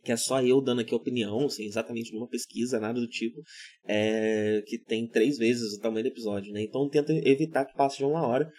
que 0.03 0.11
é 0.11 0.17
só 0.17 0.41
eu 0.41 0.61
dando 0.61 0.81
aqui 0.81 0.93
opinião, 0.93 1.47
sem 1.47 1.65
exatamente 1.65 2.11
nenhuma 2.11 2.29
pesquisa, 2.29 2.79
nada 2.79 2.99
do 2.99 3.07
tipo, 3.07 3.41
é, 3.87 4.61
que 4.65 4.77
tem 4.77 5.07
três 5.07 5.37
vezes 5.37 5.73
o 5.73 5.79
tamanho 5.79 6.03
do 6.03 6.09
episódio, 6.09 6.51
né? 6.51 6.61
Então 6.61 6.89
tenta 6.89 7.13
evitar 7.13 7.65
que 7.65 7.75
passe 7.75 7.97
de 7.97 8.05
uma 8.05 8.25
hora. 8.27 8.49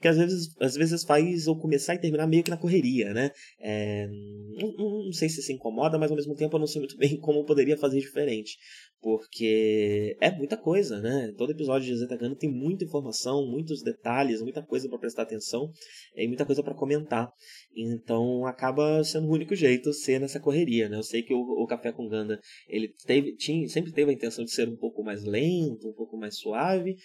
que 0.00 0.08
às 0.08 0.16
vezes, 0.16 0.54
às 0.60 0.74
vezes 0.76 1.04
faz 1.04 1.46
eu 1.46 1.56
começar 1.56 1.94
e 1.94 2.00
terminar 2.00 2.26
meio 2.26 2.42
que 2.42 2.50
na 2.50 2.56
correria, 2.56 3.12
né? 3.12 3.30
É, 3.60 4.06
não, 4.06 5.04
não, 5.04 5.12
sei 5.12 5.28
se 5.28 5.42
se 5.42 5.52
incomoda, 5.52 5.98
mas 5.98 6.10
ao 6.10 6.16
mesmo 6.16 6.34
tempo 6.34 6.56
eu 6.56 6.60
não 6.60 6.66
sei 6.66 6.80
muito 6.80 6.96
bem 6.98 7.18
como 7.18 7.40
eu 7.40 7.44
poderia 7.44 7.76
fazer 7.76 8.00
diferente. 8.00 8.56
Porque 9.00 10.16
é 10.20 10.30
muita 10.30 10.56
coisa, 10.56 11.00
né? 11.00 11.32
Todo 11.36 11.52
episódio 11.52 11.86
de 11.86 11.96
Zetagana 11.96 12.34
tem 12.34 12.50
muita 12.50 12.84
informação, 12.84 13.46
muitos 13.46 13.82
detalhes, 13.82 14.42
muita 14.42 14.60
coisa 14.62 14.88
para 14.88 14.98
prestar 14.98 15.22
atenção 15.22 15.70
e 16.16 16.26
muita 16.26 16.44
coisa 16.44 16.62
para 16.62 16.74
comentar. 16.74 17.30
Então 17.76 18.44
acaba 18.44 19.04
sendo 19.04 19.28
o 19.28 19.32
único 19.32 19.54
jeito 19.54 19.92
ser 19.92 20.20
nessa 20.20 20.40
correria, 20.40 20.88
né? 20.88 20.96
Eu 20.96 21.04
sei 21.04 21.22
que 21.22 21.32
o, 21.32 21.38
o 21.38 21.66
Café 21.66 21.92
com 21.92 22.08
Ganda 22.08 22.40
ele 22.68 22.92
teve, 23.06 23.36
tinha, 23.36 23.68
sempre 23.68 23.92
teve 23.92 24.10
a 24.10 24.14
intenção 24.14 24.44
de 24.44 24.50
ser 24.50 24.68
um 24.68 24.76
pouco 24.76 25.04
mais 25.04 25.22
lento, 25.22 25.88
um 25.88 25.94
pouco 25.94 26.16
mais 26.16 26.36
suave, 26.36 26.96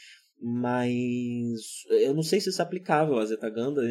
mas 0.45 1.85
eu 1.89 2.13
não 2.13 2.21
sei 2.21 2.41
se 2.41 2.49
isso 2.49 2.61
é 2.61 2.65
aplicável 2.65 3.17
a 3.17 3.25
Zeta 3.25 3.49
Ganda 3.49 3.81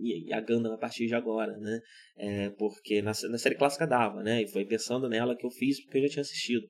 e 0.00 0.32
a 0.32 0.40
Ganda 0.40 0.74
a 0.74 0.76
partir 0.76 1.06
de 1.06 1.14
agora, 1.14 1.56
né? 1.56 1.80
É, 2.16 2.50
porque 2.50 3.00
na, 3.00 3.12
na, 3.30 3.38
série 3.38 3.54
clássica 3.54 3.86
dava, 3.86 4.22
né? 4.22 4.42
E 4.42 4.48
foi 4.48 4.64
pensando 4.64 5.08
nela 5.08 5.36
que 5.36 5.46
eu 5.46 5.50
fiz 5.50 5.80
porque 5.80 5.98
eu 5.98 6.02
já 6.02 6.08
tinha 6.08 6.22
assistido. 6.22 6.66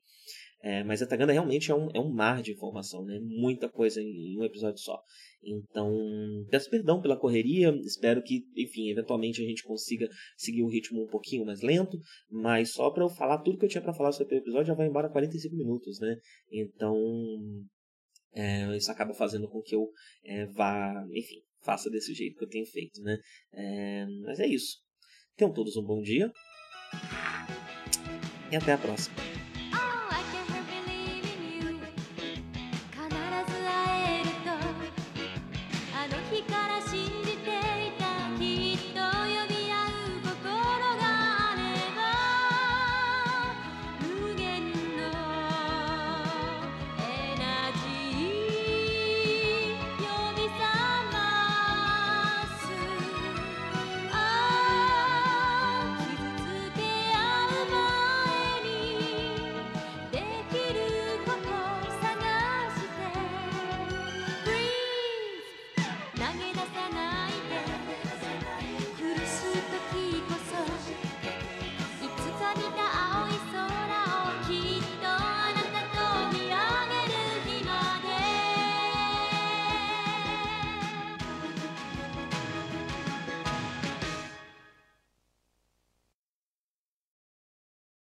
É, 0.61 0.83
mas 0.83 0.99
Zeta 0.99 1.15
Ganda 1.15 1.31
realmente 1.31 1.71
é 1.71 1.75
um, 1.75 1.89
é 1.93 1.99
um 1.99 2.11
mar 2.11 2.41
de 2.41 2.51
informação, 2.51 3.05
né? 3.05 3.17
Muita 3.21 3.69
coisa 3.69 4.01
em, 4.01 4.33
em 4.33 4.37
um 4.37 4.43
episódio 4.43 4.79
só. 4.79 5.01
Então, 5.41 5.95
peço 6.49 6.69
perdão 6.69 7.01
pela 7.01 7.17
correria, 7.17 7.73
espero 7.85 8.21
que, 8.21 8.43
enfim, 8.57 8.89
eventualmente 8.89 9.41
a 9.41 9.45
gente 9.45 9.63
consiga 9.63 10.09
seguir 10.35 10.63
um 10.63 10.67
ritmo 10.67 11.03
um 11.03 11.07
pouquinho 11.07 11.45
mais 11.45 11.61
lento, 11.61 11.97
mas 12.29 12.73
só 12.73 12.89
para 12.91 13.03
eu 13.03 13.09
falar 13.09 13.37
tudo 13.37 13.57
que 13.57 13.65
eu 13.65 13.69
tinha 13.69 13.81
para 13.81 13.93
falar 13.93 14.11
sobre 14.11 14.35
o 14.35 14.37
episódio 14.39 14.67
já 14.67 14.73
vai 14.73 14.87
embora 14.87 15.09
45 15.09 15.55
minutos, 15.55 15.97
né? 16.01 16.17
Então, 16.51 16.93
é, 18.33 18.75
isso 18.75 18.91
acaba 18.91 19.13
fazendo 19.13 19.47
com 19.47 19.61
que 19.61 19.75
eu 19.75 19.89
é, 20.25 20.45
vá, 20.47 21.05
enfim, 21.13 21.41
faça 21.61 21.89
desse 21.89 22.13
jeito 22.13 22.37
que 22.37 22.43
eu 22.43 22.49
tenho 22.49 22.65
feito, 22.65 23.01
né? 23.01 23.17
É, 23.53 24.05
mas 24.25 24.39
é 24.39 24.47
isso. 24.47 24.77
Tenham 25.37 25.53
todos 25.53 25.77
um 25.77 25.83
bom 25.83 26.01
dia 26.01 26.29
e 28.51 28.55
até 28.57 28.73
a 28.73 28.77
próxima. 28.77 29.28